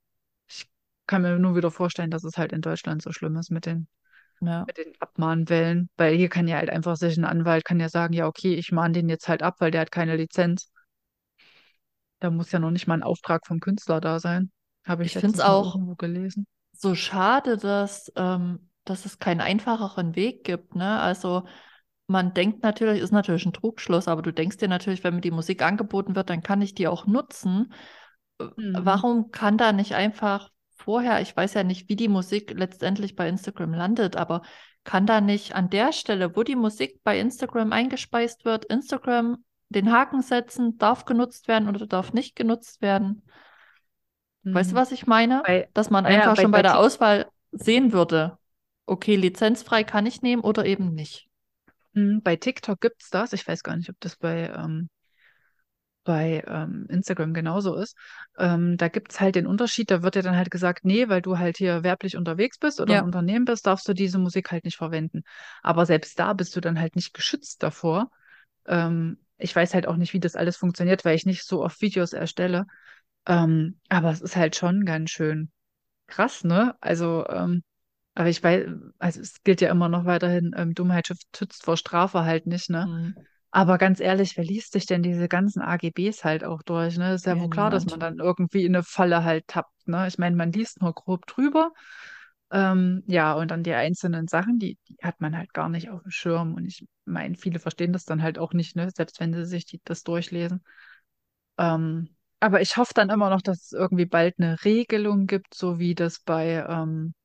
kann 1.12 1.24
mir 1.24 1.38
nur 1.38 1.58
wieder 1.58 1.72
vorstellen, 1.72 2.10
dass 2.10 2.24
es 2.24 2.38
halt 2.38 2.54
in 2.54 2.62
Deutschland 2.62 3.02
so 3.02 3.12
schlimm 3.12 3.36
ist 3.36 3.52
mit 3.52 3.66
den, 3.66 3.90
ja. 4.40 4.64
mit 4.66 4.78
den 4.78 4.94
Abmahnwellen. 5.00 5.90
Weil 5.98 6.16
hier 6.16 6.30
kann 6.30 6.48
ja 6.48 6.56
halt 6.56 6.70
einfach 6.70 6.96
sich 6.96 7.18
ein 7.18 7.26
Anwalt 7.26 7.66
kann 7.66 7.82
ja 7.82 7.90
sagen, 7.90 8.14
ja, 8.14 8.28
okay, 8.28 8.56
ich 8.56 8.72
mahne 8.72 8.94
den 8.94 9.10
jetzt 9.10 9.28
halt 9.28 9.44
ab, 9.44 9.56
weil 9.60 9.72
der 9.72 9.82
hat 9.82 9.92
keine 9.92 10.16
Lizenz. 10.16 10.72
Da 12.20 12.30
muss 12.30 12.54
ja 12.54 12.60
noch 12.60 12.72
nicht 12.72 12.88
mal 12.88 12.94
ein 12.94 13.04
Auftrag 13.04 13.46
vom 13.46 13.60
Künstler 13.60 14.00
da 14.00 14.20
sein. 14.20 14.52
Habe 14.84 15.04
ich, 15.04 15.16
ich 15.16 15.22
finde 15.22 15.38
es 15.38 15.42
auch 15.42 15.78
gelesen. 15.98 16.48
So 16.74 16.96
schade, 16.96 17.58
dass, 17.58 18.12
ähm, 18.16 18.70
dass 18.84 19.06
es 19.06 19.20
keinen 19.20 19.42
einfacheren 19.42 20.16
Weg 20.16 20.44
gibt. 20.44 20.76
Ne? 20.76 21.00
Also 21.00 21.44
man 22.08 22.34
denkt 22.34 22.64
natürlich, 22.64 23.02
ist 23.02 23.12
natürlich 23.12 23.46
ein 23.46 23.54
Trugschluss, 23.54 24.08
aber 24.08 24.22
du 24.22 24.34
denkst 24.34 24.58
dir 24.58 24.68
natürlich, 24.68 25.04
wenn 25.04 25.16
mir 25.16 25.22
die 25.22 25.32
Musik 25.32 25.62
angeboten 25.62 26.16
wird, 26.16 26.30
dann 26.30 26.44
kann 26.44 26.62
ich 26.62 26.74
die 26.74 26.88
auch 26.88 27.06
nutzen. 27.06 27.74
Mhm. 28.40 28.76
Warum 28.80 29.32
kann 29.32 29.58
da 29.58 29.72
nicht 29.72 29.96
einfach 29.96 30.50
vorher, 30.82 31.22
ich 31.22 31.36
weiß 31.36 31.54
ja 31.54 31.64
nicht, 31.64 31.90
wie 31.90 31.96
die 31.96 32.08
Musik 32.08 32.54
letztendlich 32.56 33.16
bei 33.16 33.30
Instagram 33.30 33.74
landet, 33.74 34.16
aber 34.16 34.42
kann 34.84 35.06
da 35.06 35.22
nicht 35.22 35.56
an 35.56 35.70
der 35.70 35.94
Stelle, 35.94 36.36
wo 36.36 36.44
die 36.44 36.56
Musik 36.56 37.02
bei 37.04 37.20
Instagram 37.20 37.72
eingespeist 37.72 38.46
wird, 38.46 38.66
Instagram 38.66 39.44
den 39.70 39.92
Haken 39.92 40.22
setzen, 40.22 40.78
darf 40.78 41.06
genutzt 41.06 41.48
werden 41.48 41.70
oder 41.70 41.86
darf 41.86 42.14
nicht 42.14 42.36
genutzt 42.36 42.82
werden? 42.82 43.24
Weißt 44.44 44.72
du, 44.72 44.76
mhm. 44.76 44.80
was 44.80 44.92
ich 44.92 45.08
meine? 45.08 45.44
Bei, 45.46 45.70
Dass 45.74 45.90
man 45.90 46.06
einfach 46.06 46.24
ja, 46.24 46.34
bei, 46.34 46.42
schon 46.42 46.52
bei, 46.52 46.60
bei 46.60 46.64
der 46.64 46.80
Auswahl 46.80 47.28
sehen 47.52 47.92
würde, 47.92 48.38
okay, 48.86 49.16
lizenzfrei 49.16 49.84
kann 49.84 50.06
ich 50.06 50.22
nehmen 50.22 50.42
oder 50.42 50.66
eben 50.66 50.94
nicht. 50.94 51.28
Mhm, 51.94 52.22
bei 52.24 52.36
TikTok 52.36 52.80
gibt 52.80 53.04
es 53.04 53.10
das. 53.10 53.34
Ich 53.34 53.48
weiß 53.48 53.64
gar 53.64 53.76
nicht, 53.76 53.90
ob 53.90 54.00
das 54.00 54.16
bei 54.16 54.52
ähm, 54.56 54.90
bei 56.04 56.44
ähm, 56.48 56.88
Instagram 56.90 57.34
genauso 57.34 57.76
ist. 57.76 57.96
Ähm, 58.38 58.78
da 58.78 58.88
gibt 58.88 59.12
es 59.12 59.20
halt 59.20 59.36
den 59.36 59.46
Unterschied, 59.46 59.92
da 59.92 60.02
wird 60.02 60.16
ja 60.16 60.22
dann 60.22 60.36
halt 60.36 60.50
gesagt, 60.50 60.84
nee, 60.84 61.10
weil 61.10 61.22
du 61.22 61.38
halt 61.38 61.58
hier 61.58 61.84
werblich 61.84 62.18
unterwegs 62.18 62.58
bist 62.58 62.82
oder 62.82 62.94
ja. 62.94 63.00
ein 63.00 63.06
Unternehmen 63.06 63.46
bist, 63.46 63.68
darfst 63.68 63.88
du 63.88 63.94
diese 63.94 64.18
Musik 64.18 64.52
halt 64.52 64.66
nicht 64.66 64.78
verwenden. 64.78 65.24
Aber 65.62 65.86
selbst 65.86 66.18
da 66.18 66.34
bist 66.34 66.56
du 66.56 66.62
dann 66.62 66.80
halt 66.80 66.96
nicht 66.96 67.14
geschützt 67.14 67.62
davor. 67.62 68.10
Ähm, 68.66 69.20
ich 69.38 69.56
weiß 69.56 69.74
halt 69.74 69.88
auch 69.88 69.98
nicht, 69.98 70.14
wie 70.14 70.20
das 70.20 70.36
alles 70.36 70.58
funktioniert, 70.58 71.06
weil 71.06 71.16
ich 71.16 71.26
nicht 71.26 71.46
so 71.46 71.64
oft 71.64 71.82
Videos 71.82 72.14
erstelle. 72.14 72.66
Ähm, 73.28 73.80
aber 73.90 74.12
es 74.12 74.22
ist 74.22 74.36
halt 74.36 74.56
schon 74.56 74.86
ganz 74.86 75.12
schön 75.12 75.52
krass, 76.08 76.44
ne? 76.44 76.76
Also, 76.82 77.28
ähm, 77.30 77.64
aber 78.16 78.30
ich 78.30 78.44
weiß, 78.44 78.68
also 79.00 79.22
es 79.22 79.44
gilt 79.44 79.62
ja 79.62 79.72
immer 79.72 79.90
noch 79.90 80.06
weiterhin, 80.06 80.54
ähm, 80.58 80.74
Dummheit 80.76 81.08
schützt 81.36 81.64
vor 81.66 81.78
Strafe 81.78 82.26
halt 82.26 82.48
nicht, 82.48 82.70
ne? 82.70 82.90
Hm. 82.90 83.14
Aber 83.52 83.78
ganz 83.78 84.00
ehrlich, 84.00 84.38
wer 84.38 84.46
liest 84.46 84.74
sich 84.74 84.86
denn 84.86 85.04
diese 85.04 85.28
ganzen 85.30 85.62
AGBs 85.62 86.24
halt 86.24 86.44
auch 86.44 86.64
durch, 86.64 86.98
ne? 86.98 87.14
Ist 87.16 87.26
ja 87.26 87.38
Ja, 87.38 87.40
wohl 87.40 87.50
klar, 87.50 87.70
dass 87.72 87.86
niemand. 87.86 87.92
man 87.92 88.00
dann 88.00 88.20
irgendwie 88.20 88.66
in 88.66 88.76
eine 88.76 88.84
Falle 88.84 89.24
halt 89.24 89.48
tappt, 89.48 89.88
ne? 89.88 90.08
Ich 90.08 90.18
meine, 90.20 90.36
man 90.36 90.52
liest 90.52 90.82
nur 90.82 90.94
grob 90.94 91.26
drüber. 91.28 91.72
Ähm, 92.52 93.04
ja, 93.08 93.34
und 93.34 93.50
dann 93.52 93.64
die 93.64 93.74
einzelnen 93.74 94.28
Sachen, 94.28 94.60
die, 94.60 94.78
die 94.90 94.98
hat 95.02 95.22
man 95.22 95.38
halt 95.38 95.54
gar 95.54 95.70
nicht 95.70 95.90
auf 95.90 96.02
dem 96.04 96.12
Schirm. 96.12 96.54
Und 96.56 96.66
ich 96.68 96.86
meine, 97.06 97.36
viele 97.36 97.60
verstehen 97.60 97.94
das 97.94 98.06
dann 98.06 98.22
halt 98.22 98.40
auch 98.40 98.54
nicht, 98.54 98.76
ne? 98.76 98.90
Selbst 98.96 99.20
wenn 99.20 99.34
sie 99.34 99.46
sich 99.46 99.66
die, 99.66 99.82
das 99.86 100.04
durchlesen. 100.04 100.64
Ähm, 101.58 102.10
aber 102.42 102.62
ich 102.62 102.78
hoffe 102.78 102.94
dann 102.96 103.12
immer 103.12 103.30
noch, 103.32 103.42
dass 103.44 103.66
es 103.68 103.74
irgendwie 103.74 104.06
bald 104.08 104.36
eine 104.40 104.64
Regelung 104.66 105.28
gibt, 105.28 105.56
so 105.56 105.80
wie 105.80 105.96
das 105.96 106.20
bei 106.22 106.66
ähm, 106.70 107.16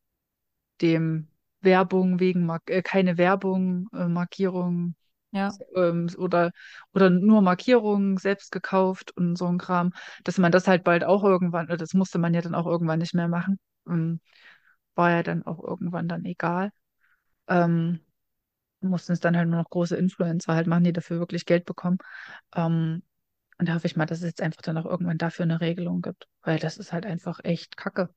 dem 0.80 1.28
Werbung 1.60 2.20
wegen 2.20 2.46
Mark 2.46 2.70
äh, 2.70 2.82
keine 2.82 3.18
Werbung, 3.18 3.88
äh, 3.92 4.06
Markierung 4.08 4.94
Ja, 5.32 5.50
ähm, 5.76 6.08
oder, 6.18 6.52
oder 6.94 7.10
nur 7.10 7.42
Markierungen 7.42 8.16
selbst 8.18 8.52
gekauft 8.52 9.12
und 9.16 9.36
so 9.36 9.46
ein 9.46 9.58
Kram, 9.58 9.92
dass 10.24 10.38
man 10.38 10.52
das 10.52 10.68
halt 10.68 10.84
bald 10.84 11.04
auch 11.04 11.24
irgendwann, 11.24 11.68
äh, 11.68 11.76
das 11.76 11.94
musste 11.94 12.18
man 12.18 12.34
ja 12.34 12.42
dann 12.42 12.54
auch 12.54 12.66
irgendwann 12.66 13.00
nicht 13.00 13.14
mehr 13.14 13.28
machen. 13.28 13.58
Ähm, 13.88 14.20
war 14.96 15.10
ja 15.12 15.22
dann 15.22 15.44
auch 15.44 15.62
irgendwann 15.64 16.08
dann 16.08 16.24
egal. 16.24 16.70
Ähm, 17.48 18.00
mussten 18.80 19.12
es 19.12 19.20
dann 19.20 19.36
halt 19.36 19.48
nur 19.48 19.60
noch 19.62 19.70
große 19.70 19.96
Influencer 19.96 20.54
halt 20.54 20.66
machen, 20.66 20.84
die 20.84 20.92
dafür 20.92 21.18
wirklich 21.18 21.46
Geld 21.46 21.64
bekommen. 21.66 21.98
Ähm, 22.56 23.02
und 23.58 23.68
da 23.68 23.74
hoffe 23.74 23.86
ich 23.86 23.96
mal, 23.96 24.06
dass 24.06 24.18
es 24.18 24.24
jetzt 24.26 24.42
einfach 24.42 24.62
dann 24.62 24.78
auch 24.78 24.86
irgendwann 24.86 25.18
dafür 25.18 25.44
eine 25.44 25.60
Regelung 25.60 26.02
gibt, 26.02 26.28
weil 26.42 26.58
das 26.58 26.78
ist 26.78 26.92
halt 26.92 27.06
einfach 27.06 27.40
echt 27.44 27.76
Kacke. 27.76 28.10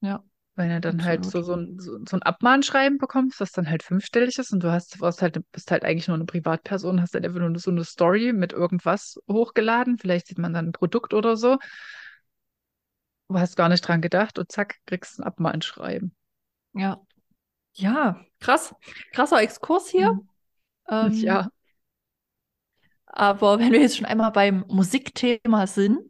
ja, 0.00 0.24
Wenn 0.54 0.70
du 0.70 0.80
dann 0.80 1.04
halt 1.04 1.26
so, 1.26 1.42
absolut. 1.42 1.42
so 1.42 1.54
ein, 1.54 1.78
so, 1.78 1.98
so 2.08 2.16
ein 2.16 2.22
Abmahnschreiben 2.22 2.96
bekommst, 2.96 3.40
was 3.40 3.52
dann 3.52 3.68
halt 3.68 3.82
fünfstellig 3.82 4.38
ist 4.38 4.52
und 4.54 4.62
du 4.62 4.72
hast, 4.72 4.98
warst 5.02 5.20
halt, 5.20 5.38
bist 5.52 5.70
halt 5.70 5.84
eigentlich 5.84 6.08
nur 6.08 6.14
eine 6.14 6.24
Privatperson, 6.24 7.02
hast 7.02 7.12
halt 7.12 7.26
einfach 7.26 7.40
nur 7.40 7.58
so 7.58 7.70
eine 7.70 7.84
Story 7.84 8.32
mit 8.32 8.54
irgendwas 8.54 9.18
hochgeladen. 9.30 9.98
Vielleicht 9.98 10.28
sieht 10.28 10.38
man 10.38 10.54
dann 10.54 10.68
ein 10.68 10.72
Produkt 10.72 11.12
oder 11.12 11.36
so. 11.36 11.58
Du 13.28 13.38
hast 13.38 13.54
gar 13.56 13.68
nicht 13.68 13.82
dran 13.86 14.00
gedacht 14.02 14.36
und 14.36 14.50
zack, 14.50 14.78
kriegst 14.84 15.20
ein 15.20 15.22
Abmahnschreiben. 15.22 16.16
Ja, 16.74 17.00
ja, 17.74 18.24
krass. 18.40 18.74
Krasser 19.12 19.42
Exkurs 19.42 19.88
hier. 19.90 20.10
Mhm. 20.10 20.28
Ähm, 20.88 21.24
Ja, 21.24 21.50
aber 23.06 23.58
wenn 23.58 23.72
wir 23.72 23.80
jetzt 23.80 23.96
schon 23.96 24.06
einmal 24.06 24.32
beim 24.32 24.64
Musikthema 24.68 25.66
sind, 25.66 26.00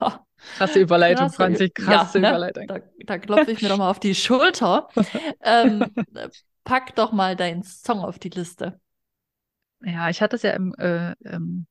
krasse 0.56 0.80
Überleitung, 0.80 1.26
krasser, 1.26 1.36
Franzi, 1.36 1.64
ja, 1.64 1.84
krasse 1.84 2.20
ne? 2.20 2.28
Überleitung. 2.28 2.66
Da, 2.66 2.80
da 3.06 3.18
klopfe 3.18 3.52
ich 3.52 3.62
mir 3.62 3.68
doch 3.68 3.78
mal 3.78 3.90
auf 3.90 4.00
die 4.00 4.14
Schulter. 4.14 4.88
Ähm, 5.42 5.84
pack 6.64 6.94
doch 6.94 7.12
mal 7.12 7.34
deinen 7.34 7.62
Song 7.62 8.00
auf 8.00 8.18
die 8.18 8.28
Liste. 8.28 8.78
Ja, 9.82 10.10
ich 10.10 10.20
hatte 10.20 10.36
es 10.36 10.42
ja 10.42 10.52
im, 10.52 10.74
äh, 10.74 11.12
ähm, 11.24 11.66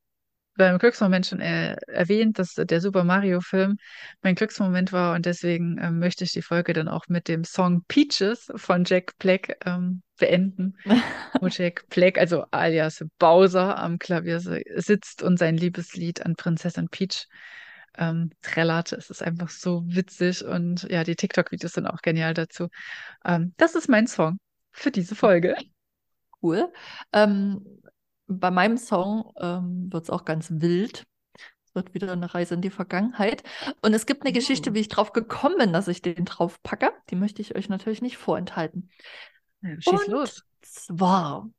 beim 0.60 0.78
Glücksmoment 0.78 1.26
schon 1.26 1.42
äh, 1.42 1.76
erwähnt, 1.88 2.38
dass 2.38 2.54
der 2.54 2.82
Super 2.82 3.04
Mario-Film 3.04 3.78
mein 4.22 4.36
Glücksmoment 4.36 4.92
war 4.94 5.16
und 5.16 5.26
deswegen 5.26 5.80
ähm, 5.82 6.00
möchte 6.00 6.24
ich 6.26 6.34
die 6.34 6.42
Folge 6.42 6.74
dann 6.74 6.88
auch 6.88 7.06
mit 7.08 7.28
dem 7.28 7.44
Song 7.44 7.84
Peaches 7.88 8.52
von 8.56 8.84
Jack 8.84 9.18
Black 9.18 9.58
ähm, 9.66 10.02
beenden, 10.18 10.76
wo 11.40 11.48
Jack 11.48 11.88
Black, 11.90 12.18
also 12.18 12.46
alias 12.52 13.04
Bowser, 13.18 13.78
am 13.78 13.98
Klavier 14.00 14.40
si- 14.40 14.66
sitzt 14.76 15.24
und 15.24 15.40
sein 15.40 15.58
Liebeslied 15.58 16.26
an 16.26 16.36
Prinzessin 16.36 16.90
Peach 16.90 17.28
ähm, 17.98 18.32
trällert. 18.42 18.92
Es 18.94 19.10
ist 19.10 19.24
einfach 19.24 19.50
so 19.50 19.84
witzig 19.88 20.44
und 20.44 20.84
ja, 20.90 21.04
die 21.04 21.16
TikTok-Videos 21.16 21.74
sind 21.74 21.88
auch 21.88 22.02
genial 22.02 22.34
dazu. 22.34 22.68
Ähm, 23.26 23.54
das 23.58 23.76
ist 23.76 23.90
mein 23.90 24.08
Song 24.08 24.40
für 24.72 24.92
diese 24.92 25.16
Folge. 25.16 25.56
Cool. 26.42 26.72
Ähm, 27.14 27.82
bei 28.30 28.52
meinem 28.52 28.78
Song 28.78 29.34
ähm, 29.40 29.90
wird 29.92 30.04
es 30.06 30.10
auch 30.10 30.26
ganz 30.26 30.50
wild. 30.52 31.06
Es 31.66 31.76
wird 31.76 31.94
wieder 31.94 32.12
eine 32.14 32.34
Reise 32.34 32.56
in 32.56 32.62
die 32.62 32.70
Vergangenheit. 32.72 33.44
Und 33.82 33.94
es 33.94 34.06
gibt 34.06 34.24
eine 34.24 34.34
Geschichte, 34.34 34.72
Oh. 34.72 34.74
wie 34.74 34.80
ich 34.80 34.88
drauf 34.90 35.14
gekommen 35.14 35.58
bin, 35.58 35.74
dass 35.74 35.88
ich 35.88 36.02
den 36.02 36.26
drauf 36.26 36.62
packe. 36.64 36.92
Die 37.10 37.16
möchte 37.16 37.42
ich 37.42 37.56
euch 37.56 37.70
natürlich 37.70 38.02
nicht 38.02 38.18
vorenthalten. 38.18 38.90
Ja, 39.62 39.80
schieß 39.80 40.08
Und 40.08 40.08
los. 40.08 40.44
zwar 40.62 41.50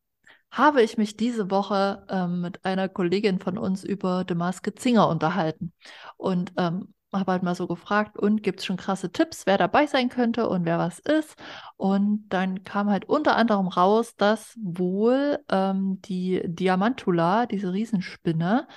habe 0.50 0.82
ich 0.82 0.98
mich 0.98 1.16
diese 1.16 1.50
Woche 1.50 2.04
ähm, 2.08 2.40
mit 2.40 2.64
einer 2.64 2.88
Kollegin 2.88 3.38
von 3.38 3.56
uns 3.56 3.84
über 3.84 4.24
The 4.28 4.34
Masked 4.34 4.80
Singer 4.80 5.08
unterhalten 5.08 5.72
und 6.16 6.52
ähm, 6.56 6.92
habe 7.12 7.32
halt 7.32 7.42
mal 7.42 7.54
so 7.54 7.66
gefragt, 7.66 8.18
und 8.18 8.42
gibt 8.42 8.60
es 8.60 8.66
schon 8.66 8.76
krasse 8.76 9.10
Tipps, 9.10 9.46
wer 9.46 9.58
dabei 9.58 9.86
sein 9.86 10.08
könnte 10.08 10.48
und 10.48 10.64
wer 10.64 10.78
was 10.78 10.98
ist? 11.00 11.36
Und 11.76 12.28
dann 12.28 12.64
kam 12.64 12.90
halt 12.90 13.06
unter 13.06 13.36
anderem 13.36 13.68
raus, 13.68 14.14
dass 14.16 14.56
wohl 14.62 15.38
ähm, 15.50 16.00
die 16.02 16.42
Diamantula, 16.44 17.46
diese 17.46 17.72
Riesenspinne, 17.72 18.68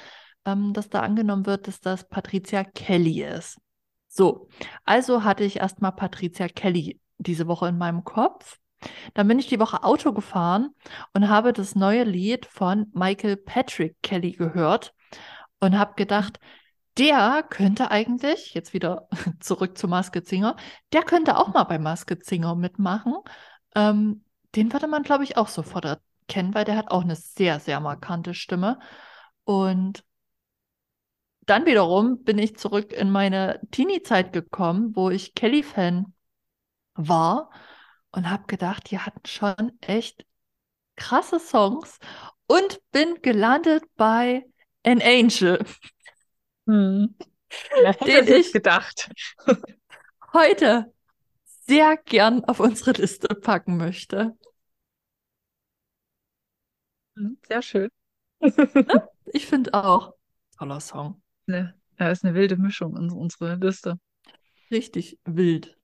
ähm, 0.46 0.74
dass 0.74 0.90
da 0.90 1.02
angenommen 1.02 1.46
wird, 1.46 1.68
dass 1.68 1.80
das 1.80 2.08
Patricia 2.08 2.64
Kelly 2.64 3.24
ist. 3.24 3.58
So, 4.08 4.50
also 4.86 5.24
hatte 5.24 5.44
ich 5.44 5.58
erstmal 5.58 5.92
Patricia 5.92 6.48
Kelly 6.48 7.00
diese 7.18 7.48
Woche 7.48 7.68
in 7.68 7.78
meinem 7.78 8.04
Kopf. 8.04 8.60
Dann 9.14 9.28
bin 9.28 9.40
ich 9.40 9.48
die 9.48 9.60
Woche 9.60 9.84
Auto 9.84 10.12
gefahren 10.12 10.70
und 11.14 11.30
habe 11.30 11.54
das 11.54 11.74
neue 11.76 12.04
Lied 12.04 12.46
von 12.46 12.88
Michael 12.94 13.38
Patrick 13.38 13.96
Kelly 14.04 14.34
gehört 14.34 14.94
und 15.60 15.78
habe 15.80 15.94
gedacht, 15.96 16.40
der 16.98 17.44
könnte 17.50 17.92
eigentlich, 17.92 18.54
jetzt 18.54 18.74
wieder 18.74 19.08
zurück 19.40 19.78
zu 19.78 19.88
Masked 19.88 20.28
Singer, 20.28 20.56
der 20.92 21.04
könnte 21.04 21.38
auch 21.38 21.54
mal 21.54 21.64
bei 21.64 21.80
Masked 21.80 22.26
Singer 22.26 22.56
mitmachen. 22.56 23.16
Ähm, 23.76 24.24
den 24.56 24.72
würde 24.72 24.88
man, 24.88 25.04
glaube 25.04 25.24
ich, 25.24 25.38
auch 25.38 25.48
sofort 25.48 25.86
erkennen, 25.86 26.54
weil 26.54 26.66
der 26.66 26.78
hat 26.78 26.92
auch 26.92 27.02
eine 27.02 27.16
sehr, 27.16 27.60
sehr 27.60 27.80
markante 27.80 28.34
Stimme. 28.34 28.80
Und 29.44 30.04
dann 31.46 31.66
wiederum 31.66 32.24
bin 32.24 32.38
ich 32.38 32.58
zurück 32.58 32.94
in 32.94 33.10
meine 33.10 33.60
Teenie-Zeit 33.72 34.32
gekommen, 34.32 34.96
wo 34.96 35.10
ich 35.10 35.34
Kelly-Fan 35.34 36.14
war 36.96 37.50
und 38.12 38.30
habe 38.30 38.46
gedacht, 38.48 38.92
die 38.92 39.00
hatten 39.00 39.26
schon 39.26 39.78
echt 39.82 40.26
krasse 40.96 41.40
Songs 41.40 42.00
und 42.48 42.80
bin 42.92 43.22
gelandet 43.22 43.84
bei 43.96 44.46
An 44.86 45.02
Angel, 45.02 45.66
Hm. 46.68 47.16
Wer 47.82 47.94
hätte 47.94 48.36
ich 48.36 48.52
gedacht? 48.54 49.10
heute 50.34 50.92
sehr 51.68 51.98
gern 51.98 52.44
auf 52.46 52.60
unsere 52.60 52.92
Liste 52.94 53.28
packen 53.30 53.78
möchte. 53.78 54.36
Hm, 57.18 57.38
Sehr 57.48 57.62
schön. 57.62 57.90
Ich 59.26 59.48
finde 59.48 59.74
auch. 59.74 60.14
Toller 60.58 60.80
Song. 60.80 61.22
Ne, 61.48 61.74
ja, 62.00 62.10
ist 62.12 62.24
eine 62.24 62.34
wilde 62.36 62.58
Mischung 62.58 62.96
in 62.98 63.10
unsere 63.12 63.56
Liste. 63.56 64.00
Richtig 64.72 65.20
wild. 65.26 65.78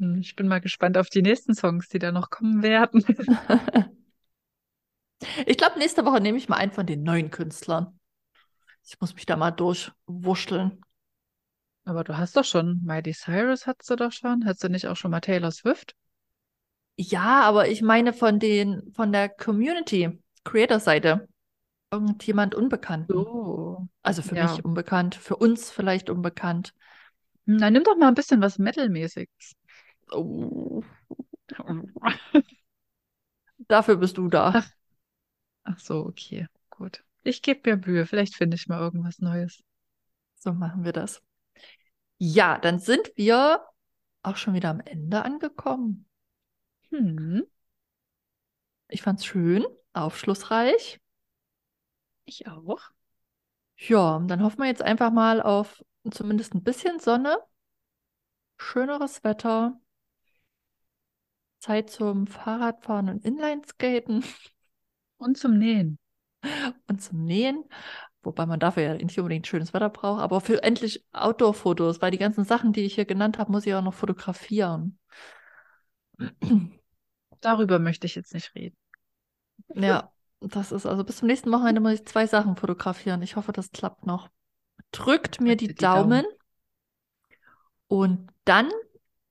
Hm, 0.00 0.18
Ich 0.20 0.36
bin 0.36 0.48
mal 0.48 0.60
gespannt 0.60 0.98
auf 0.98 1.08
die 1.10 1.22
nächsten 1.22 1.54
Songs, 1.54 1.88
die 1.88 1.98
da 1.98 2.12
noch 2.12 2.30
kommen 2.30 2.62
werden. 2.62 3.04
Ich 5.46 5.56
glaube, 5.56 5.78
nächste 5.78 6.04
Woche 6.04 6.20
nehme 6.20 6.38
ich 6.38 6.48
mal 6.48 6.56
einen 6.56 6.72
von 6.72 6.86
den 6.86 7.02
neuen 7.02 7.30
Künstlern. 7.30 7.98
Ich 8.84 9.00
muss 9.00 9.14
mich 9.14 9.26
da 9.26 9.36
mal 9.36 9.50
durchwurschteln. 9.50 10.80
Aber 11.84 12.04
du 12.04 12.16
hast 12.16 12.36
doch 12.36 12.44
schon, 12.44 12.80
Miley 12.84 13.12
Cyrus 13.12 13.66
hattest 13.66 13.90
du 13.90 13.96
doch 13.96 14.12
schon. 14.12 14.44
Hattest 14.44 14.64
du 14.64 14.68
nicht 14.68 14.86
auch 14.86 14.96
schon 14.96 15.10
mal 15.10 15.20
Taylor 15.20 15.50
Swift? 15.50 15.94
Ja, 16.96 17.42
aber 17.42 17.68
ich 17.68 17.82
meine 17.82 18.12
von 18.12 18.38
den, 18.38 18.92
von 18.92 19.12
der 19.12 19.28
Community, 19.28 20.22
Creator-Seite. 20.44 21.28
Irgendjemand 21.90 22.54
Unbekannten. 22.54 23.12
So. 23.12 23.88
Also 24.02 24.22
für 24.22 24.36
Ja. 24.36 24.44
mich 24.44 24.64
unbekannt, 24.64 25.14
für 25.14 25.36
uns 25.36 25.70
vielleicht 25.70 26.10
unbekannt. 26.10 26.74
Hm, 27.46 27.58
Dann 27.58 27.72
nimm 27.72 27.84
doch 27.84 27.96
mal 27.96 28.08
ein 28.08 28.14
bisschen 28.14 28.40
was 28.40 28.58
Metal-mäßiges. 28.58 29.54
Oh. 30.12 30.82
Dafür 33.68 33.96
bist 33.96 34.18
du 34.18 34.28
da. 34.28 34.52
Ach. 34.54 34.68
Ach 35.64 35.78
so, 35.78 36.06
okay, 36.06 36.46
gut. 36.70 37.02
Ich 37.24 37.42
gebe 37.42 37.76
mir 37.76 37.86
Mühe. 37.86 38.06
Vielleicht 38.06 38.36
finde 38.36 38.56
ich 38.56 38.66
mal 38.68 38.80
irgendwas 38.80 39.18
Neues. 39.18 39.62
So 40.36 40.52
machen 40.52 40.84
wir 40.84 40.92
das. 40.92 41.22
Ja, 42.18 42.58
dann 42.58 42.78
sind 42.78 43.12
wir 43.16 43.62
auch 44.22 44.36
schon 44.36 44.54
wieder 44.54 44.70
am 44.70 44.80
Ende 44.80 45.24
angekommen. 45.24 46.06
Hm, 46.90 47.44
Ich 48.88 49.02
fand's 49.02 49.24
schön, 49.26 49.64
aufschlussreich. 49.92 51.00
ich 52.24 52.46
auch. 52.48 52.80
Ja, 53.76 54.18
dann 54.26 54.42
hoffen 54.42 54.60
wir 54.60 54.66
jetzt 54.66 54.82
einfach 54.82 55.10
mal 55.12 55.42
auf 55.42 55.84
zumindest 56.10 56.54
ein 56.54 56.62
bisschen 56.62 57.00
Sonne, 57.00 57.36
schöneres 58.56 59.22
Wetter, 59.24 59.78
Zeit 61.60 61.88
zum 61.88 62.26
Fahrradfahren 62.26 63.08
und 63.08 63.24
Inlineskaten. 63.24 64.22
Und 65.18 65.38
zum 65.38 65.56
Nähen. 65.58 65.98
und 66.88 67.02
zum 67.02 67.24
Nähen. 67.24 67.64
Wobei 68.22 68.46
man 68.46 68.60
dafür 68.60 68.82
ja 68.84 68.94
nicht 68.94 69.18
unbedingt 69.18 69.48
schönes 69.48 69.74
Wetter 69.74 69.90
braucht, 69.90 70.22
aber 70.22 70.40
für 70.40 70.62
endlich 70.62 71.04
Outdoor-Fotos, 71.12 72.00
weil 72.00 72.12
die 72.12 72.18
ganzen 72.18 72.44
Sachen, 72.44 72.72
die 72.72 72.82
ich 72.82 72.94
hier 72.94 73.04
genannt 73.04 73.38
habe, 73.38 73.50
muss 73.50 73.66
ich 73.66 73.74
auch 73.74 73.82
noch 73.82 73.94
fotografieren. 73.94 74.98
Darüber 77.40 77.80
möchte 77.80 78.06
ich 78.06 78.14
jetzt 78.14 78.32
nicht 78.32 78.54
reden. 78.54 78.76
Ja, 79.74 80.12
das 80.40 80.70
ist 80.70 80.86
also 80.86 81.04
bis 81.04 81.18
zum 81.18 81.28
nächsten 81.28 81.50
Wochenende 81.50 81.80
muss 81.80 81.94
ich 81.94 82.06
zwei 82.06 82.26
Sachen 82.26 82.56
fotografieren. 82.56 83.22
Ich 83.22 83.36
hoffe, 83.36 83.52
das 83.52 83.72
klappt 83.72 84.06
noch. 84.06 84.28
Drückt 84.92 85.40
mir 85.40 85.56
die, 85.56 85.68
die 85.68 85.74
Daumen. 85.74 86.22
Daumen. 86.22 86.36
und 87.88 88.30
dann 88.44 88.70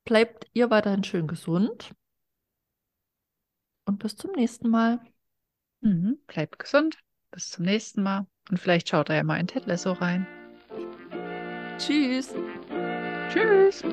bleibt 0.03 0.47
ihr 0.53 0.69
weiterhin 0.69 1.03
schön 1.03 1.27
gesund. 1.27 1.93
Und 3.85 3.99
bis 3.99 4.15
zum 4.15 4.31
nächsten 4.31 4.69
Mal. 4.69 4.99
Mhm. 5.81 6.17
Bleibt 6.27 6.59
gesund. 6.59 6.97
Bis 7.31 7.49
zum 7.49 7.65
nächsten 7.65 8.03
Mal. 8.03 8.27
Und 8.49 8.57
vielleicht 8.57 8.89
schaut 8.89 9.09
er 9.09 9.17
ja 9.17 9.23
mal 9.23 9.39
in 9.39 9.47
Ted 9.47 9.65
Lasso 9.65 9.93
rein. 9.93 10.27
Tschüss. 11.77 12.33
Tschüss. 13.29 13.83